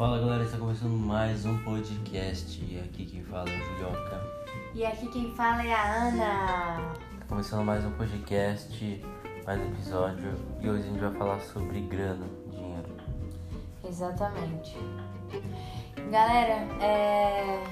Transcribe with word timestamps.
Fala 0.00 0.18
galera, 0.18 0.42
está 0.44 0.56
começando 0.56 0.96
mais 0.96 1.44
um 1.44 1.58
podcast 1.62 2.58
e 2.64 2.80
aqui 2.80 3.04
quem 3.04 3.22
fala 3.22 3.50
é 3.50 3.54
o 3.54 3.64
Julioca. 3.66 4.22
E 4.74 4.82
aqui 4.82 5.06
quem 5.08 5.30
fala 5.34 5.62
é 5.62 5.74
a 5.74 6.08
Ana. 6.08 6.94
Tá 7.18 7.26
começando 7.28 7.66
mais 7.66 7.84
um 7.84 7.90
podcast, 7.90 9.04
mais 9.44 9.60
um 9.60 9.64
episódio 9.66 10.34
e 10.58 10.70
hoje 10.70 10.84
a 10.84 10.86
gente 10.86 11.00
vai 11.00 11.12
falar 11.12 11.38
sobre 11.40 11.82
grana, 11.82 12.26
dinheiro. 12.50 12.88
Exatamente. 13.86 14.74
Galera, 16.10 16.66
é... 16.82 17.62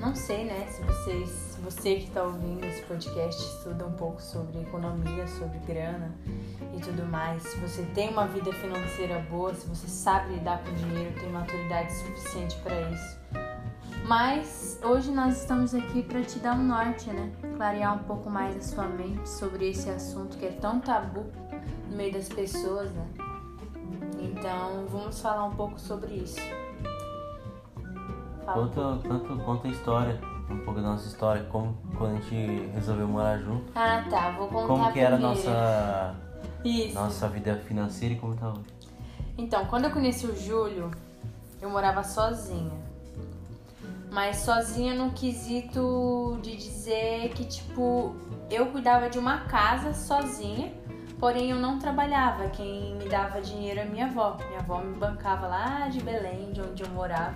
não 0.00 0.14
sei, 0.14 0.46
né, 0.46 0.66
se 0.70 0.82
vocês, 0.84 1.28
se 1.28 1.60
você 1.60 1.96
que 1.96 2.04
está 2.04 2.22
ouvindo 2.22 2.64
esse 2.64 2.80
podcast 2.84 3.42
estuda 3.42 3.84
um 3.84 3.92
pouco 3.92 4.22
sobre 4.22 4.58
economia, 4.58 5.28
sobre 5.28 5.58
grana 5.58 6.10
tudo 6.84 7.04
mais, 7.06 7.42
se 7.42 7.56
você 7.58 7.82
tem 7.94 8.10
uma 8.10 8.26
vida 8.26 8.52
financeira 8.52 9.18
boa, 9.30 9.54
se 9.54 9.66
você 9.66 9.88
sabe 9.88 10.34
lidar 10.34 10.62
com 10.62 10.72
dinheiro, 10.74 11.18
tem 11.18 11.30
maturidade 11.30 11.92
suficiente 11.92 12.56
para 12.56 12.80
isso. 12.90 13.18
Mas 14.06 14.78
hoje 14.84 15.10
nós 15.10 15.40
estamos 15.40 15.74
aqui 15.74 16.02
para 16.02 16.22
te 16.22 16.38
dar 16.38 16.54
um 16.54 16.62
norte, 16.62 17.10
né? 17.10 17.32
Clarear 17.56 17.94
um 17.94 18.04
pouco 18.04 18.28
mais 18.28 18.54
a 18.56 18.60
sua 18.60 18.84
mente 18.84 19.26
sobre 19.26 19.70
esse 19.70 19.88
assunto 19.88 20.36
que 20.36 20.44
é 20.44 20.50
tão 20.50 20.78
tabu 20.78 21.24
no 21.88 21.96
meio 21.96 22.12
das 22.12 22.28
pessoas, 22.28 22.90
né? 22.92 23.06
Então 24.20 24.86
vamos 24.90 25.20
falar 25.20 25.44
um 25.44 25.54
pouco 25.54 25.80
sobre 25.80 26.14
isso. 26.16 26.38
Fala 28.44 28.68
Conta, 28.68 29.08
conta, 29.08 29.42
conta 29.42 29.68
a 29.68 29.70
história, 29.70 30.20
um 30.50 30.58
pouco 30.58 30.80
da 30.82 30.88
nossa 30.88 31.08
história, 31.08 31.42
como 31.44 31.74
quando 31.96 32.18
a 32.18 32.20
gente 32.20 32.66
resolveu 32.74 33.08
morar 33.08 33.38
junto, 33.38 33.72
Ah, 33.74 34.04
tá. 34.10 34.30
Vou 34.32 34.48
contar 34.48 34.66
como 34.66 34.92
que 34.92 35.00
era 35.00 35.16
a 35.16 35.18
nossa, 35.18 36.14
Isso. 36.64 36.94
nossa 36.94 37.28
vida 37.28 37.56
financeira 37.56 38.14
e 38.14 38.18
como 38.18 38.34
tá 38.34 38.48
hoje. 38.48 38.74
Então, 39.36 39.66
quando 39.66 39.84
eu 39.84 39.90
conheci 39.90 40.26
o 40.26 40.36
Júlio, 40.36 40.90
eu 41.60 41.68
morava 41.68 42.02
sozinha. 42.02 42.72
Mas 44.10 44.36
sozinha 44.36 44.94
no 44.94 45.10
quesito 45.10 46.38
de 46.40 46.56
dizer 46.56 47.30
que, 47.30 47.44
tipo, 47.44 48.14
eu 48.48 48.66
cuidava 48.66 49.10
de 49.10 49.18
uma 49.18 49.38
casa 49.40 49.92
sozinha, 49.92 50.72
porém 51.18 51.50
eu 51.50 51.58
não 51.58 51.80
trabalhava. 51.80 52.48
Quem 52.50 52.94
me 52.94 53.08
dava 53.08 53.40
dinheiro 53.40 53.80
é 53.80 53.84
minha 53.84 54.06
avó. 54.06 54.38
Minha 54.48 54.60
avó 54.60 54.78
me 54.78 54.96
bancava 54.96 55.48
lá 55.48 55.88
de 55.88 56.00
Belém, 56.00 56.52
de 56.52 56.60
onde 56.60 56.84
eu 56.84 56.88
morava. 56.90 57.34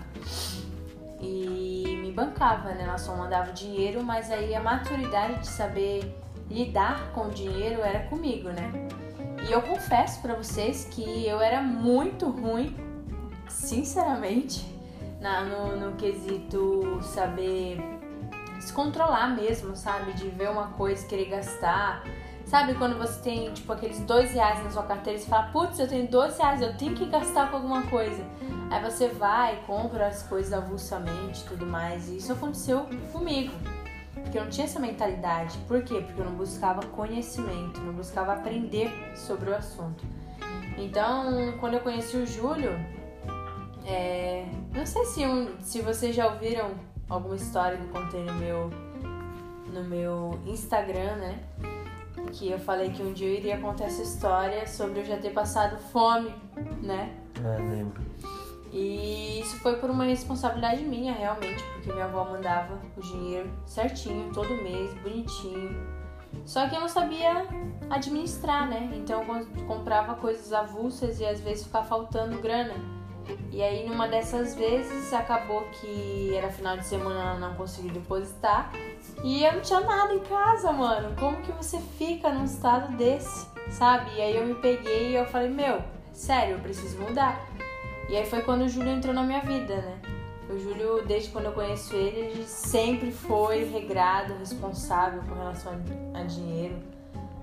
E 1.21 1.99
me 2.01 2.13
bancava, 2.13 2.73
né? 2.73 2.85
Ela 2.85 2.97
só 2.97 3.17
mandava 3.17 3.53
dinheiro, 3.53 4.05
mas 4.05 4.31
aí 4.31 4.55
a 4.55 4.63
maturidade 4.63 5.41
de 5.41 5.49
saber 5.49 6.17
lidar 6.49 7.11
com 7.13 7.27
o 7.27 7.31
dinheiro 7.31 7.83
era 7.83 8.05
comigo, 8.09 8.51
né? 8.51 8.71
E 9.47 9.53
eu 9.53 9.63
confesso 9.63 10.21
pra 10.21 10.35
vocês 10.35 10.89
que 10.91 11.27
eu 11.27 11.41
era 11.41 11.61
muito 11.63 12.29
ruim, 12.29 12.77
sinceramente, 13.49 14.67
na, 15.21 15.43
no, 15.43 15.77
no 15.77 15.97
quesito 15.97 17.01
saber 17.03 17.79
se 18.61 18.73
controlar 18.73 19.29
mesmo, 19.35 19.77
sabe? 19.77 20.13
De 20.13 20.29
ver 20.29 20.51
uma 20.51 20.69
coisa 20.69 21.05
e 21.05 21.09
querer 21.09 21.27
gastar. 21.27 22.05
Sabe 22.45 22.75
quando 22.75 22.97
você 22.97 23.21
tem, 23.21 23.53
tipo, 23.53 23.71
aqueles 23.73 24.01
dois 24.01 24.33
reais 24.33 24.63
na 24.65 24.71
sua 24.71 24.83
carteira 24.83 25.19
e 25.19 25.23
você 25.23 25.29
fala, 25.29 25.49
putz, 25.49 25.79
eu 25.79 25.87
tenho 25.87 26.09
dois 26.09 26.39
reais, 26.39 26.63
eu 26.63 26.75
tenho 26.77 26.95
que 26.95 27.05
gastar 27.07 27.51
com 27.51 27.57
alguma 27.57 27.83
coisa. 27.83 28.25
Aí 28.71 28.83
você 28.83 29.09
vai, 29.09 29.63
compra 29.67 30.07
as 30.07 30.23
coisas 30.23 30.53
avulsamente 30.53 31.43
e 31.43 31.49
tudo 31.49 31.67
mais. 31.67 32.09
E 32.09 32.17
isso 32.17 32.33
aconteceu 32.33 32.87
comigo. 33.13 33.53
Porque 34.23 34.39
eu 34.39 34.43
não 34.45 34.51
tinha 34.51 34.65
essa 34.67 34.79
mentalidade. 34.81 35.57
Por 35.67 35.83
quê? 35.83 36.01
Porque 36.05 36.21
eu 36.21 36.25
não 36.25 36.35
buscava 36.35 36.81
conhecimento, 36.87 37.81
não 37.81 37.93
buscava 37.93 38.33
aprender 38.35 38.91
sobre 39.17 39.51
o 39.51 39.55
assunto. 39.57 40.05
Então, 40.77 41.53
quando 41.61 41.75
eu 41.75 41.81
conheci 41.81 42.17
o 42.17 42.27
Júlio, 42.27 42.73
é, 43.87 44.47
não 44.75 44.85
sei 44.87 45.05
se, 45.07 45.27
um- 45.27 45.59
se 45.61 45.81
vocês 45.81 46.15
já 46.15 46.27
ouviram 46.27 46.71
alguma 47.09 47.37
história 47.37 47.79
que 47.79 47.85
eu 47.85 47.89
contei 48.03 48.23
no 48.23 48.35
meu, 48.35 48.71
no 49.73 49.85
meu 49.85 50.39
Instagram, 50.47 51.17
né? 51.17 51.39
Que 52.33 52.51
eu 52.51 52.59
falei 52.59 52.91
que 52.91 53.03
um 53.03 53.13
dia 53.13 53.29
eu 53.29 53.35
iria 53.35 53.59
contar 53.59 53.85
essa 53.87 54.03
história 54.03 54.67
sobre 54.67 55.01
eu 55.01 55.05
já 55.07 55.17
ter 55.17 55.31
passado 55.31 55.79
fome, 55.91 56.35
né? 56.83 57.15
É, 57.43 57.59
lembro. 57.59 58.03
E 58.73 59.41
isso 59.41 59.57
foi 59.61 59.77
por 59.77 59.89
uma 59.91 60.05
responsabilidade 60.05 60.83
minha, 60.83 61.13
realmente, 61.15 61.63
porque 61.73 61.93
minha 61.93 62.05
avó 62.05 62.25
mandava 62.25 62.79
o 62.97 63.01
dinheiro 63.01 63.51
certinho, 63.67 64.31
todo 64.33 64.49
mês, 64.63 64.93
bonitinho. 65.03 65.99
Só 66.45 66.69
que 66.69 66.77
eu 66.77 66.81
não 66.81 66.89
sabia 66.89 67.47
administrar, 67.91 68.69
né? 68.69 68.91
Então 68.95 69.23
eu 69.23 69.27
com- 69.27 69.67
comprava 69.67 70.15
coisas 70.17 70.53
avulsas 70.53 71.19
e 71.21 71.25
às 71.27 71.41
vezes 71.41 71.65
ficava 71.65 71.87
faltando 71.87 72.39
grana. 72.41 72.75
E 73.51 73.63
aí 73.63 73.87
numa 73.89 74.09
dessas 74.09 74.55
vezes 74.55 75.13
acabou 75.13 75.63
que 75.81 76.35
era 76.35 76.51
final 76.51 76.77
de 76.77 76.87
semana 76.87 77.21
ela 77.21 77.39
não 77.39 77.55
conseguiu 77.55 77.91
depositar 77.93 78.71
e 79.23 79.45
eu 79.45 79.53
não 79.55 79.61
tinha 79.61 79.81
nada 79.81 80.15
em 80.15 80.21
casa, 80.21 80.73
mano. 80.73 81.15
Como 81.19 81.37
que 81.43 81.53
você 81.53 81.79
fica 81.99 82.31
num 82.31 82.45
estado 82.45 82.97
desse, 82.97 83.47
sabe? 83.71 84.11
E 84.17 84.21
aí 84.23 84.37
eu 84.37 84.47
me 84.47 84.55
peguei 84.55 85.11
e 85.11 85.15
eu 85.15 85.27
falei, 85.27 85.49
meu, 85.51 85.83
sério, 86.13 86.55
eu 86.55 86.61
preciso 86.61 86.99
mudar. 87.01 87.39
E 88.09 88.17
aí 88.17 88.25
foi 88.25 88.41
quando 88.41 88.63
o 88.63 88.69
Júlio 88.69 88.91
entrou 88.91 89.13
na 89.13 89.23
minha 89.23 89.41
vida, 89.41 89.77
né? 89.77 90.01
O 90.49 90.59
Júlio, 90.59 91.07
desde 91.07 91.29
quando 91.29 91.45
eu 91.45 91.53
conheço 91.53 91.95
ele, 91.95 92.21
ele 92.21 92.45
sempre 92.45 93.13
foi 93.13 93.65
regrado, 93.65 94.33
responsável 94.39 95.21
com 95.29 95.35
relação 95.35 95.75
a, 96.15 96.23
dinheiro, 96.23 96.77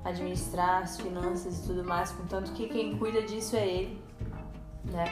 administrar 0.04 0.82
as 0.82 1.00
finanças 1.00 1.60
e 1.60 1.68
tudo 1.68 1.84
mais, 1.84 2.12
contanto 2.12 2.52
que 2.54 2.68
quem 2.68 2.98
cuida 2.98 3.22
disso 3.22 3.56
é 3.56 3.68
ele, 3.68 4.02
né? 4.86 5.06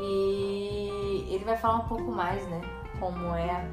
E 0.00 1.24
ele 1.30 1.44
vai 1.44 1.56
falar 1.56 1.84
um 1.84 1.88
pouco 1.88 2.10
mais, 2.10 2.44
né? 2.48 2.60
Como 2.98 3.32
é 3.36 3.48
a 3.48 3.68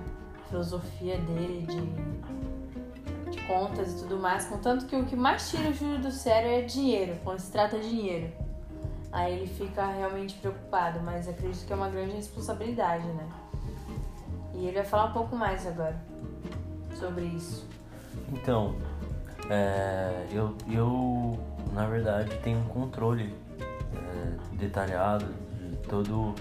filosofia 0.48 1.18
dele 1.18 1.66
de, 1.66 3.32
de 3.32 3.48
contas 3.48 3.94
e 3.94 4.04
tudo 4.04 4.20
mais, 4.20 4.46
contanto 4.46 4.86
que 4.86 4.96
o 4.96 5.04
que 5.04 5.16
mais 5.16 5.50
tira 5.50 5.72
o 5.72 5.74
Júlio 5.74 6.00
do 6.00 6.12
sério 6.12 6.48
é 6.48 6.62
dinheiro, 6.62 7.18
quando 7.24 7.40
se 7.40 7.52
trata 7.52 7.80
de 7.80 7.90
dinheiro. 7.90 8.47
Aí 9.12 9.34
ele 9.34 9.48
fica 9.48 9.86
realmente 9.86 10.36
preocupado, 10.36 11.00
mas 11.02 11.28
acredito 11.28 11.66
que 11.66 11.72
é 11.72 11.76
uma 11.76 11.90
grande 11.90 12.16
responsabilidade, 12.16 13.08
né? 13.08 13.28
E 14.54 14.66
ele 14.66 14.76
vai 14.76 14.86
falar 14.86 15.06
um 15.06 15.14
pouco 15.14 15.36
mais 15.36 15.66
agora 15.66 15.96
sobre 16.94 17.26
isso. 17.26 17.68
Então, 18.32 18.76
é, 19.50 20.28
eu, 20.32 20.56
eu, 20.70 21.40
na 21.74 21.88
verdade, 21.88 22.36
tenho 22.44 22.60
um 22.60 22.68
controle 22.68 23.34
é, 23.62 24.56
detalhado 24.56 25.26
de 25.26 25.78
todo 25.88 26.34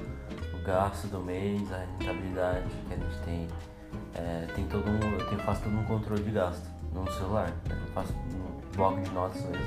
o 0.54 0.62
gasto 0.64 1.06
do 1.08 1.20
mês, 1.20 1.62
a 1.72 1.78
rentabilidade 1.78 2.66
que 2.88 2.94
a 2.94 2.96
gente 2.96 3.18
tem. 3.24 3.48
É, 4.14 4.46
tem 4.54 4.66
todo 4.66 4.88
um, 4.88 5.18
eu 5.18 5.28
tenho, 5.28 5.40
faço 5.42 5.62
todo 5.62 5.76
um 5.76 5.84
controle 5.84 6.22
de 6.22 6.30
gasto 6.30 6.68
no 6.92 7.10
celular. 7.12 7.52
Eu 7.68 7.92
faço 7.92 8.12
no 8.12 8.74
bloco 8.74 9.00
de 9.00 9.10
notas 9.10 9.42
mesmo 9.42 9.66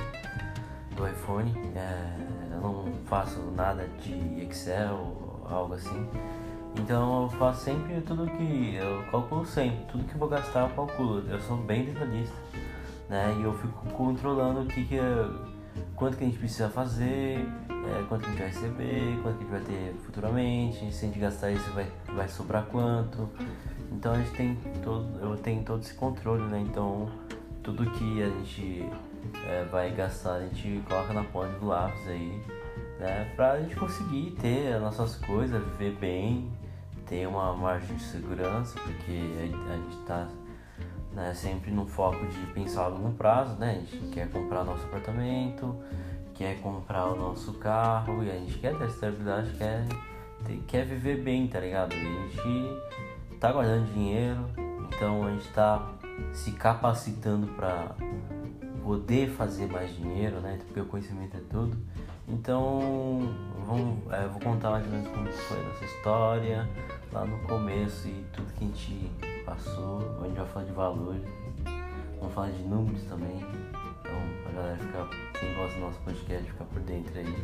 do 0.95 1.07
iPhone. 1.07 1.53
É, 1.75 2.38
faço 3.09 3.39
nada 3.55 3.87
de 4.01 4.43
Excel 4.43 5.41
algo 5.49 5.73
assim. 5.73 6.07
Então 6.77 7.23
eu 7.23 7.29
faço 7.31 7.65
sempre 7.65 7.99
tudo 8.01 8.27
que. 8.27 8.75
Eu 8.75 9.03
calculo 9.11 9.45
sempre, 9.45 9.83
tudo 9.91 10.03
que 10.03 10.13
eu 10.13 10.19
vou 10.19 10.29
gastar 10.29 10.69
eu 10.69 10.75
calculo. 10.75 11.27
Eu 11.27 11.39
sou 11.41 11.57
bem 11.57 11.85
detalhista, 11.85 12.35
né? 13.09 13.35
E 13.39 13.43
eu 13.43 13.53
fico 13.53 13.89
controlando 13.89 14.61
o 14.61 14.65
que, 14.67 14.85
que 14.85 14.99
quanto 15.95 16.17
que 16.17 16.23
a 16.23 16.27
gente 16.27 16.37
precisa 16.37 16.69
fazer, 16.69 17.39
é, 17.69 18.05
quanto 18.07 18.21
que 18.21 18.27
a 18.27 18.31
gente 18.31 18.39
vai 18.39 18.47
receber, 18.47 19.19
quanto 19.23 19.37
que 19.37 19.43
a 19.43 19.47
gente 19.47 19.51
vai 19.51 19.61
ter 19.61 19.95
futuramente, 20.05 20.93
se 20.93 21.05
a 21.05 21.07
gente 21.07 21.19
gastar 21.19 21.51
isso 21.51 21.69
vai, 21.71 21.87
vai 22.15 22.27
sobrar 22.29 22.65
quanto. 22.65 23.27
Então 23.91 24.13
a 24.13 24.17
gente 24.17 24.31
tem 24.31 24.55
todo. 24.83 25.19
Eu 25.19 25.35
tenho 25.37 25.63
todo 25.63 25.81
esse 25.81 25.95
controle, 25.95 26.43
né? 26.43 26.59
Então 26.59 27.09
tudo 27.63 27.89
que 27.91 28.21
a 28.21 28.27
gente 28.27 28.87
é, 29.47 29.65
vai 29.71 29.91
gastar 29.91 30.35
a 30.35 30.39
gente 30.41 30.81
coloca 30.87 31.13
na 31.13 31.23
ponta 31.23 31.49
do 31.59 31.67
lápis 31.67 32.07
aí, 32.07 32.41
né? 32.99 33.31
Pra 33.35 33.59
gente 33.61 33.75
conseguir 33.75 34.31
ter 34.31 34.73
as 34.73 34.81
nossas 34.81 35.15
coisas, 35.15 35.63
viver 35.63 35.95
bem, 35.97 36.51
ter 37.07 37.27
uma 37.27 37.55
margem 37.55 37.95
de 37.95 38.03
segurança, 38.03 38.77
porque 38.79 39.11
a, 39.69 39.75
gente 39.75 39.97
tá 40.05 40.27
né, 41.13 41.33
sempre 41.33 41.71
no 41.71 41.87
foco 41.87 42.23
de 42.27 42.45
pensar 42.53 42.83
a 42.83 42.87
longo 42.87 43.13
prazo, 43.13 43.55
né? 43.55 43.71
A 43.71 43.73
gente 43.79 44.09
quer 44.09 44.29
comprar 44.29 44.63
nosso 44.63 44.83
apartamento, 44.85 45.75
quer 46.35 46.61
comprar 46.61 47.07
o 47.07 47.15
nosso 47.15 47.53
carro 47.53 48.23
e 48.23 48.29
a 48.29 48.35
gente 48.35 48.59
quer 48.59 48.77
ter 48.77 48.87
estabilidade, 48.87 49.51
quer, 49.57 49.85
quer 50.67 50.85
viver 50.85 51.23
bem, 51.23 51.47
tá 51.47 51.59
ligado? 51.59 51.93
E 51.93 51.97
a 51.97 52.27
gente 52.27 53.39
tá 53.39 53.51
guardando 53.51 53.91
dinheiro, 53.93 54.45
então 54.87 55.25
a 55.25 55.31
gente 55.31 55.47
tá 55.49 55.93
se 56.33 56.51
capacitando 56.51 57.47
para 57.47 57.95
poder 58.83 59.29
fazer 59.29 59.67
mais 59.67 59.95
dinheiro, 59.95 60.39
né? 60.41 60.59
Porque 60.65 60.79
o 60.79 60.85
conhecimento 60.85 61.37
é 61.37 61.41
tudo. 61.49 61.77
Então, 62.29 63.33
vamos, 63.65 64.13
é, 64.13 64.27
vou 64.27 64.39
contar 64.39 64.71
mais 64.71 64.85
ou 64.85 64.91
menos 64.91 65.07
como 65.09 65.31
foi 65.31 65.59
essa 65.71 65.85
história 65.85 66.69
lá 67.11 67.25
no 67.25 67.39
começo 67.39 68.07
e 68.07 68.25
tudo 68.33 68.53
que 68.53 68.63
a 68.63 68.67
gente 68.67 69.43
passou. 69.43 70.19
A 70.21 70.27
gente 70.27 70.37
vai 70.37 70.47
falar 70.47 70.65
de 70.65 70.71
valores, 70.71 71.29
vamos 72.19 72.33
falar 72.33 72.51
de 72.51 72.61
números 72.63 73.03
também. 73.03 73.37
Então, 74.01 74.21
pra 74.43 74.51
galera 74.53 74.77
ficar, 74.77 75.09
quem 75.39 75.53
gosta 75.55 75.73
do 75.75 75.85
nosso 75.85 75.99
podcast, 75.99 76.43
ficar 76.43 76.65
por 76.65 76.81
dentro 76.81 77.17
aí. 77.17 77.35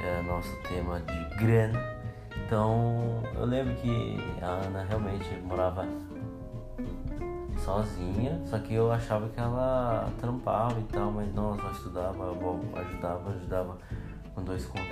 É 0.00 0.22
nosso 0.22 0.54
tema 0.62 1.00
de 1.00 1.36
grana. 1.36 1.98
Então 2.46 3.22
eu 3.34 3.44
lembro 3.44 3.74
que 3.76 4.16
a 4.40 4.46
Ana 4.46 4.84
realmente 4.84 5.28
morava 5.44 5.86
sozinha, 7.68 8.40
só 8.46 8.58
que 8.58 8.72
eu 8.72 8.90
achava 8.90 9.28
que 9.28 9.38
ela 9.38 10.08
trampava 10.18 10.78
e 10.80 10.84
tal, 10.84 11.10
mas 11.12 11.32
não, 11.34 11.48
ela 11.52 11.60
só 11.60 11.70
estudava, 11.70 12.30
avó 12.30 12.58
ajudava, 12.74 13.30
ajudava 13.30 13.78
com 14.34 14.42
dois 14.42 14.64
contos. 14.64 14.88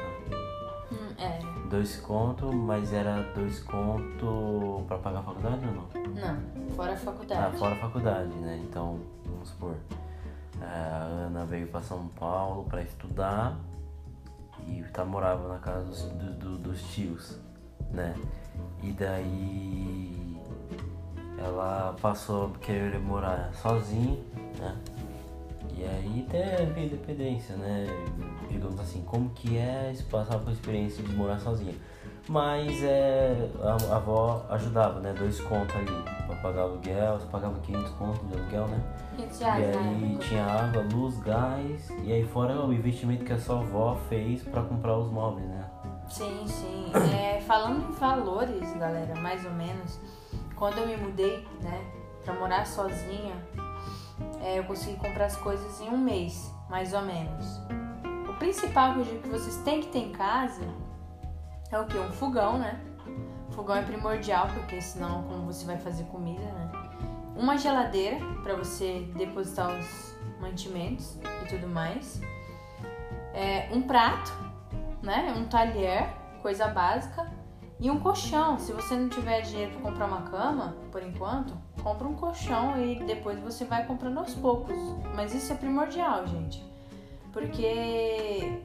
Hum, 0.93 1.09
é. 1.19 1.39
Dois 1.71 1.97
contos, 1.97 2.55
mas 2.55 2.93
era 2.93 3.23
dois 3.35 3.61
contos 3.63 4.85
pra 4.87 4.99
pagar 4.99 5.21
a 5.21 5.23
faculdade 5.23 5.67
ou 5.67 5.73
não? 5.73 6.13
Não, 6.15 6.75
fora 6.77 6.93
a 6.93 6.97
faculdade. 6.97 7.41
Ah, 7.57 7.59
fora 7.59 7.75
a 7.75 7.79
faculdade, 7.79 8.29
né? 8.35 8.61
Então, 8.69 9.01
vamos 9.25 9.49
supor, 9.49 9.75
é, 10.61 10.65
a 10.65 11.03
Ana 11.27 11.45
veio 11.47 11.69
pra 11.69 11.81
São 11.81 12.07
Paulo 12.09 12.65
pra 12.65 12.83
estudar 12.83 13.57
e 14.69 14.83
tá, 14.93 15.03
morava 15.05 15.49
na 15.49 15.59
casa 15.59 15.83
dos, 15.85 16.03
do- 16.03 16.35
do- 16.35 16.59
dos 16.59 16.83
tios, 16.95 17.39
né? 17.91 18.15
E 18.83 18.93
daí 18.93 20.26
ela 21.39 21.95
passou 22.01 22.53
a 22.55 22.59
querer 22.59 22.99
morar 22.99 23.51
sozinha, 23.55 24.19
né? 24.59 24.77
E 25.77 25.85
aí 25.85 26.27
teve 26.31 26.87
independência, 26.87 27.55
né? 27.57 27.87
Digamos 28.49 28.81
assim, 28.81 29.03
como 29.03 29.29
que 29.31 29.59
é 29.59 29.93
se 29.95 30.03
passar 30.05 30.39
por 30.39 30.51
experiência 30.53 31.03
de 31.05 31.15
morar 31.15 31.39
sozinha. 31.39 31.75
Mas 32.29 32.83
é, 32.83 33.49
a, 33.63 33.93
a 33.93 33.97
avó 33.97 34.45
ajudava, 34.51 35.01
né? 35.01 35.13
Dois 35.17 35.41
contos 35.43 35.77
ali 35.77 35.87
pra 36.27 36.37
pagar 36.37 36.63
aluguel, 36.63 37.19
você 37.21 37.27
pagava 37.27 37.59
500 37.61 37.91
contos 37.93 38.29
de 38.29 38.35
aluguel, 38.37 38.69
né? 38.69 38.81
500 39.17 39.41
E 39.41 39.45
reais 39.45 39.75
na 39.77 39.81
aí 39.83 40.19
tinha 40.21 40.45
água, 40.45 40.83
luz, 40.93 41.19
gás, 41.21 41.91
e 42.03 42.13
aí 42.13 42.25
fora 42.25 42.61
o 42.65 42.73
investimento 42.73 43.25
que 43.25 43.33
a 43.33 43.39
sua 43.39 43.61
avó 43.61 43.97
fez 44.09 44.43
pra 44.43 44.63
comprar 44.63 44.97
os 44.97 45.11
móveis, 45.11 45.47
né? 45.47 45.65
Sim, 46.09 46.45
sim. 46.47 46.91
É, 47.15 47.41
falando 47.43 47.89
em 47.89 47.93
valores, 47.93 48.73
galera, 48.77 49.15
mais 49.21 49.45
ou 49.45 49.53
menos, 49.53 50.01
quando 50.57 50.79
eu 50.79 50.87
me 50.87 50.97
mudei, 50.97 51.47
né, 51.61 51.85
pra 52.25 52.35
morar 52.35 52.67
sozinha, 52.67 53.37
é, 54.43 54.59
eu 54.59 54.65
consegui 54.65 54.97
comprar 54.97 55.27
as 55.27 55.37
coisas 55.37 55.81
em 55.81 55.89
um 55.89 55.99
mês, 55.99 56.53
mais 56.69 56.93
ou 56.93 57.03
menos. 57.03 57.61
O 58.29 58.35
principal 58.39 58.95
que 58.95 59.01
eu 59.01 59.05
digo 59.05 59.23
que 59.23 59.29
vocês 59.29 59.57
têm 59.59 59.81
que 59.81 59.89
ter 59.89 59.99
em 59.99 60.13
casa 60.13 60.67
é 61.71 61.79
o 61.79 61.87
que? 61.87 61.99
Um 61.99 62.13
fogão, 62.13 62.59
né? 62.59 62.81
Fogão 63.51 63.77
é 63.77 63.83
primordial, 63.83 64.49
porque 64.49 64.81
senão 64.81 65.23
como 65.25 65.47
você 65.47 65.65
vai 65.65 65.79
fazer 65.79 66.05
comida, 66.05 66.43
né? 66.43 66.71
Uma 67.37 67.57
geladeira 67.57 68.19
para 68.43 68.55
você 68.55 69.11
depositar 69.17 69.71
os 69.71 70.15
mantimentos 70.41 71.19
e 71.43 71.49
tudo 71.49 71.69
mais. 71.69 72.21
É, 73.35 73.69
um 73.73 73.83
prato, 73.83 74.33
né? 75.03 75.35
Um 75.37 75.45
talher, 75.47 76.09
coisa 76.41 76.69
básica. 76.69 77.31
E 77.79 77.91
um 77.91 78.01
colchão. 78.01 78.59
Se 78.59 78.73
você 78.73 78.95
não 78.95 79.09
tiver 79.09 79.43
dinheiro 79.43 79.73
para 79.73 79.91
comprar 79.91 80.07
uma 80.07 80.23
cama, 80.23 80.77
por 80.91 81.03
enquanto, 81.03 81.53
compra 81.83 82.09
um 82.09 82.15
colchão 82.15 82.81
e 82.83 83.03
depois 83.05 83.39
você 83.41 83.65
vai 83.65 83.87
comprando 83.87 84.19
aos 84.19 84.35
poucos. 84.35 84.77
Mas 85.15 85.35
isso 85.35 85.53
é 85.53 85.57
primordial, 85.57 86.27
gente. 86.27 86.65
Porque 87.33 88.63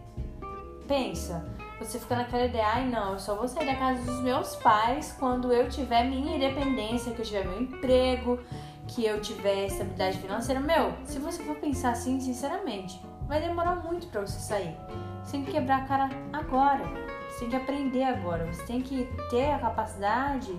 pensa, 0.87 1.45
você 1.77 1.99
fica 1.99 2.15
naquela 2.15 2.45
ideia, 2.45 2.67
ai 2.67 2.87
não, 2.87 3.13
eu 3.13 3.19
só 3.19 3.35
vou 3.35 3.47
sair 3.47 3.65
da 3.65 3.75
casa 3.75 4.01
dos 4.03 4.21
meus 4.21 4.55
pais 4.57 5.15
quando 5.19 5.51
eu 5.51 5.67
tiver 5.67 6.03
minha 6.03 6.35
independência, 6.35 7.13
que 7.13 7.21
eu 7.21 7.25
tiver 7.25 7.45
meu 7.45 7.61
emprego, 7.61 8.39
que 8.87 9.05
eu 9.05 9.21
tiver 9.21 9.65
estabilidade 9.65 10.19
financeira. 10.19 10.59
Meu, 10.59 10.93
se 11.05 11.19
você 11.19 11.43
for 11.43 11.55
pensar 11.55 11.91
assim, 11.91 12.19
sinceramente, 12.19 13.01
vai 13.27 13.41
demorar 13.41 13.75
muito 13.77 14.07
pra 14.07 14.21
você 14.21 14.39
sair. 14.39 14.75
Você 15.23 15.33
tem 15.33 15.45
que 15.45 15.51
quebrar 15.51 15.83
a 15.83 15.85
cara 15.85 16.09
agora. 16.31 16.83
Você 17.31 17.39
tem 17.39 17.49
que 17.49 17.55
aprender 17.55 18.03
agora. 18.03 18.45
Você 18.45 18.63
tem 18.63 18.81
que 18.81 19.07
ter 19.29 19.51
a 19.51 19.59
capacidade 19.59 20.53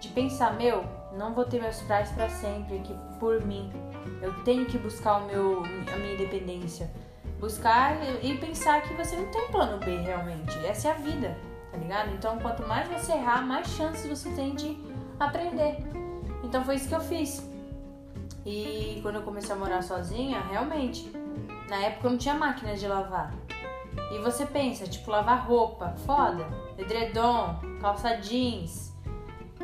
de 0.00 0.08
pensar, 0.08 0.54
meu, 0.54 0.84
não 1.16 1.34
vou 1.34 1.44
ter 1.44 1.60
meus 1.60 1.80
pais 1.82 2.10
pra 2.12 2.28
sempre 2.28 2.78
aqui 2.78 2.94
por 3.18 3.44
mim. 3.44 3.70
Eu 4.22 4.32
tenho 4.44 4.64
que 4.66 4.78
buscar 4.78 5.18
o 5.18 5.26
meu, 5.26 5.62
a 5.62 5.96
minha 5.96 6.14
independência. 6.14 6.90
Buscar 7.40 7.96
e 8.22 8.38
pensar 8.38 8.82
que 8.82 8.94
você 8.94 9.16
não 9.16 9.26
tem 9.26 9.48
plano 9.48 9.78
B 9.78 9.96
realmente. 9.96 10.56
Essa 10.64 10.88
é 10.88 10.90
a 10.92 10.94
vida, 10.94 11.36
tá 11.70 11.76
ligado? 11.76 12.10
Então, 12.14 12.38
quanto 12.38 12.66
mais 12.66 12.88
você 12.88 13.12
errar, 13.12 13.42
mais 13.42 13.66
chances 13.68 14.08
você 14.08 14.30
tem 14.30 14.54
de 14.54 14.78
aprender. 15.18 15.78
Então, 16.42 16.64
foi 16.64 16.76
isso 16.76 16.88
que 16.88 16.94
eu 16.94 17.00
fiz. 17.00 17.46
E 18.46 19.00
quando 19.02 19.16
eu 19.16 19.22
comecei 19.22 19.52
a 19.54 19.58
morar 19.58 19.82
sozinha, 19.82 20.40
realmente, 20.50 21.10
na 21.68 21.76
época 21.76 22.06
eu 22.06 22.10
não 22.12 22.18
tinha 22.18 22.34
máquina 22.34 22.74
de 22.74 22.86
lavar. 22.86 23.32
E 24.12 24.18
você 24.18 24.46
pensa, 24.46 24.86
tipo, 24.86 25.10
lavar 25.10 25.46
roupa, 25.46 25.94
foda, 26.06 26.46
edredom, 26.78 27.60
calça 27.80 28.16
jeans. 28.16 28.92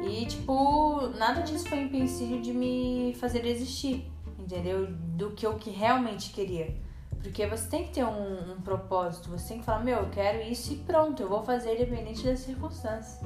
E, 0.03 0.27
tipo, 0.27 1.09
nada 1.17 1.43
disso 1.43 1.69
foi 1.69 1.82
empecilho 1.82 2.41
de 2.41 2.53
me 2.53 3.15
fazer 3.19 3.41
desistir, 3.41 4.11
entendeu? 4.38 4.87
Do 4.88 5.32
que 5.32 5.47
eu 5.47 5.55
que 5.55 5.71
realmente 5.71 6.32
queria. 6.32 6.75
Porque 7.23 7.47
você 7.47 7.69
tem 7.69 7.85
que 7.85 7.93
ter 7.93 8.05
um, 8.05 8.53
um 8.53 8.61
propósito, 8.62 9.29
você 9.29 9.49
tem 9.49 9.59
que 9.59 9.65
falar, 9.65 9.85
meu, 9.85 9.99
eu 9.99 10.11
quero 10.11 10.41
isso 10.43 10.73
e 10.73 10.76
pronto, 10.76 11.23
eu 11.23 11.29
vou 11.29 11.43
fazer 11.43 11.75
independente 11.75 12.25
das 12.25 12.41
circunstâncias. 12.41 13.21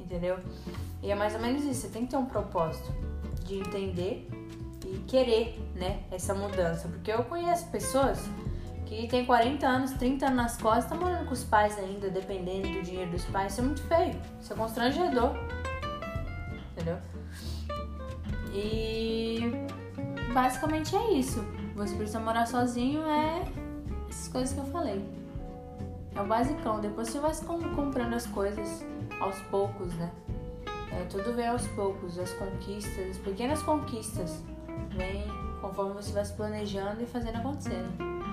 Entendeu? 0.00 0.38
E 1.02 1.10
é 1.10 1.14
mais 1.14 1.34
ou 1.34 1.40
menos 1.40 1.64
isso, 1.64 1.82
você 1.82 1.88
tem 1.88 2.04
que 2.04 2.10
ter 2.10 2.16
um 2.16 2.26
propósito 2.26 2.92
de 3.44 3.58
entender 3.58 4.28
e 4.84 4.98
querer, 5.06 5.58
né, 5.74 6.02
essa 6.10 6.34
mudança. 6.34 6.88
Porque 6.88 7.10
eu 7.10 7.22
conheço 7.24 7.68
pessoas 7.68 8.18
que 8.86 9.08
tem 9.08 9.24
40 9.24 9.66
anos, 9.66 9.92
30 9.92 10.26
anos 10.26 10.36
nas 10.36 10.56
costas, 10.56 10.86
tá 10.86 10.94
morando 10.94 11.26
com 11.26 11.32
os 11.32 11.44
pais 11.44 11.78
ainda, 11.78 12.10
dependendo 12.10 12.68
do 12.68 12.82
dinheiro 12.82 13.10
dos 13.10 13.24
pais. 13.26 13.52
Isso 13.52 13.60
é 13.60 13.64
muito 13.64 13.82
feio, 13.82 14.20
isso 14.40 14.52
é 14.52 14.56
constrangedor. 14.56 15.30
Entendeu? 16.72 16.98
E 18.52 19.40
basicamente 20.32 20.94
é 20.94 21.12
isso. 21.12 21.44
Você 21.74 21.94
precisa 21.96 22.20
morar 22.20 22.46
sozinho 22.46 23.02
é 23.02 23.44
essas 24.08 24.28
coisas 24.28 24.52
que 24.52 24.60
eu 24.60 24.66
falei. 24.66 25.04
É 26.14 26.20
o 26.20 26.26
basicão. 26.26 26.80
Depois 26.80 27.08
você 27.08 27.18
vai 27.18 27.32
comprando 27.74 28.14
as 28.14 28.26
coisas 28.26 28.84
aos 29.20 29.40
poucos, 29.42 29.92
né? 29.94 30.10
É, 30.92 31.04
tudo 31.06 31.34
vem 31.34 31.48
aos 31.48 31.66
poucos, 31.68 32.18
as 32.18 32.32
conquistas, 32.34 33.10
as 33.10 33.18
pequenas 33.18 33.62
conquistas. 33.62 34.42
Vem 34.90 35.24
conforme 35.60 35.94
você 35.94 36.12
vai 36.12 36.24
se 36.24 36.32
planejando 36.34 37.02
e 37.02 37.06
fazendo 37.06 37.38
acontecer. 37.38 37.82
né? 37.82 38.23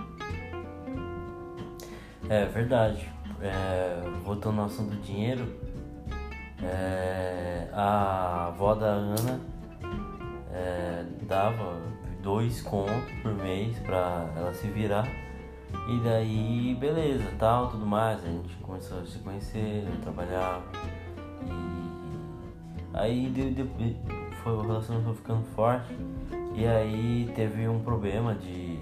É 2.31 2.45
verdade. 2.45 3.11
É, 3.41 4.09
voltando 4.23 4.61
ao 4.61 4.67
assunto 4.67 4.91
do 4.91 5.01
dinheiro, 5.01 5.45
é, 6.63 7.67
a 7.73 8.47
avó 8.47 8.73
da 8.73 8.85
Ana 8.85 9.41
é, 10.53 11.03
dava 11.23 11.81
dois 12.23 12.61
contos 12.61 13.11
por 13.21 13.33
mês 13.33 13.77
pra 13.79 14.31
ela 14.37 14.53
se 14.53 14.65
virar. 14.69 15.05
E 15.89 15.99
daí, 16.05 16.77
beleza, 16.79 17.25
tal, 17.37 17.67
tudo 17.67 17.85
mais. 17.85 18.23
A 18.23 18.27
gente 18.29 18.55
começou 18.61 19.01
a 19.01 19.05
se 19.05 19.19
conhecer, 19.19 19.85
a 19.93 20.01
trabalhar. 20.01 20.61
E 21.45 22.97
aí 22.97 23.29
de, 23.29 23.67
foi, 24.41 24.53
o 24.53 24.61
relacionamento 24.61 25.09
foi 25.09 25.17
ficando 25.17 25.43
forte. 25.53 25.93
E 26.55 26.65
aí 26.65 27.29
teve 27.35 27.67
um 27.67 27.81
problema 27.81 28.33
de 28.35 28.79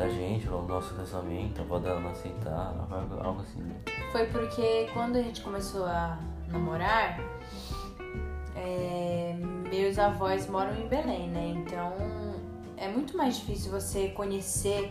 da 0.00 0.08
gente, 0.08 0.48
o 0.48 0.62
nosso 0.62 0.94
relacionamento, 0.94 1.60
a 1.60 1.64
avó 1.64 1.78
dela 1.78 2.00
não 2.00 2.10
aceitar, 2.10 2.74
algo 3.22 3.42
assim, 3.42 3.60
né? 3.60 3.74
Foi 4.10 4.24
porque 4.28 4.88
quando 4.94 5.16
a 5.16 5.22
gente 5.22 5.42
começou 5.42 5.84
a 5.84 6.18
namorar, 6.48 7.20
é, 8.56 9.36
meus 9.70 9.98
avós 9.98 10.48
moram 10.48 10.74
em 10.74 10.88
Belém, 10.88 11.28
né? 11.28 11.48
Então 11.54 11.92
é 12.78 12.88
muito 12.88 13.14
mais 13.14 13.36
difícil 13.36 13.70
você 13.70 14.08
conhecer 14.08 14.90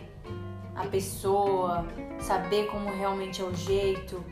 a 0.76 0.86
pessoa, 0.86 1.88
saber 2.20 2.68
como 2.68 2.92
realmente 2.92 3.42
é 3.42 3.46
o 3.46 3.56
jeito 3.56 4.24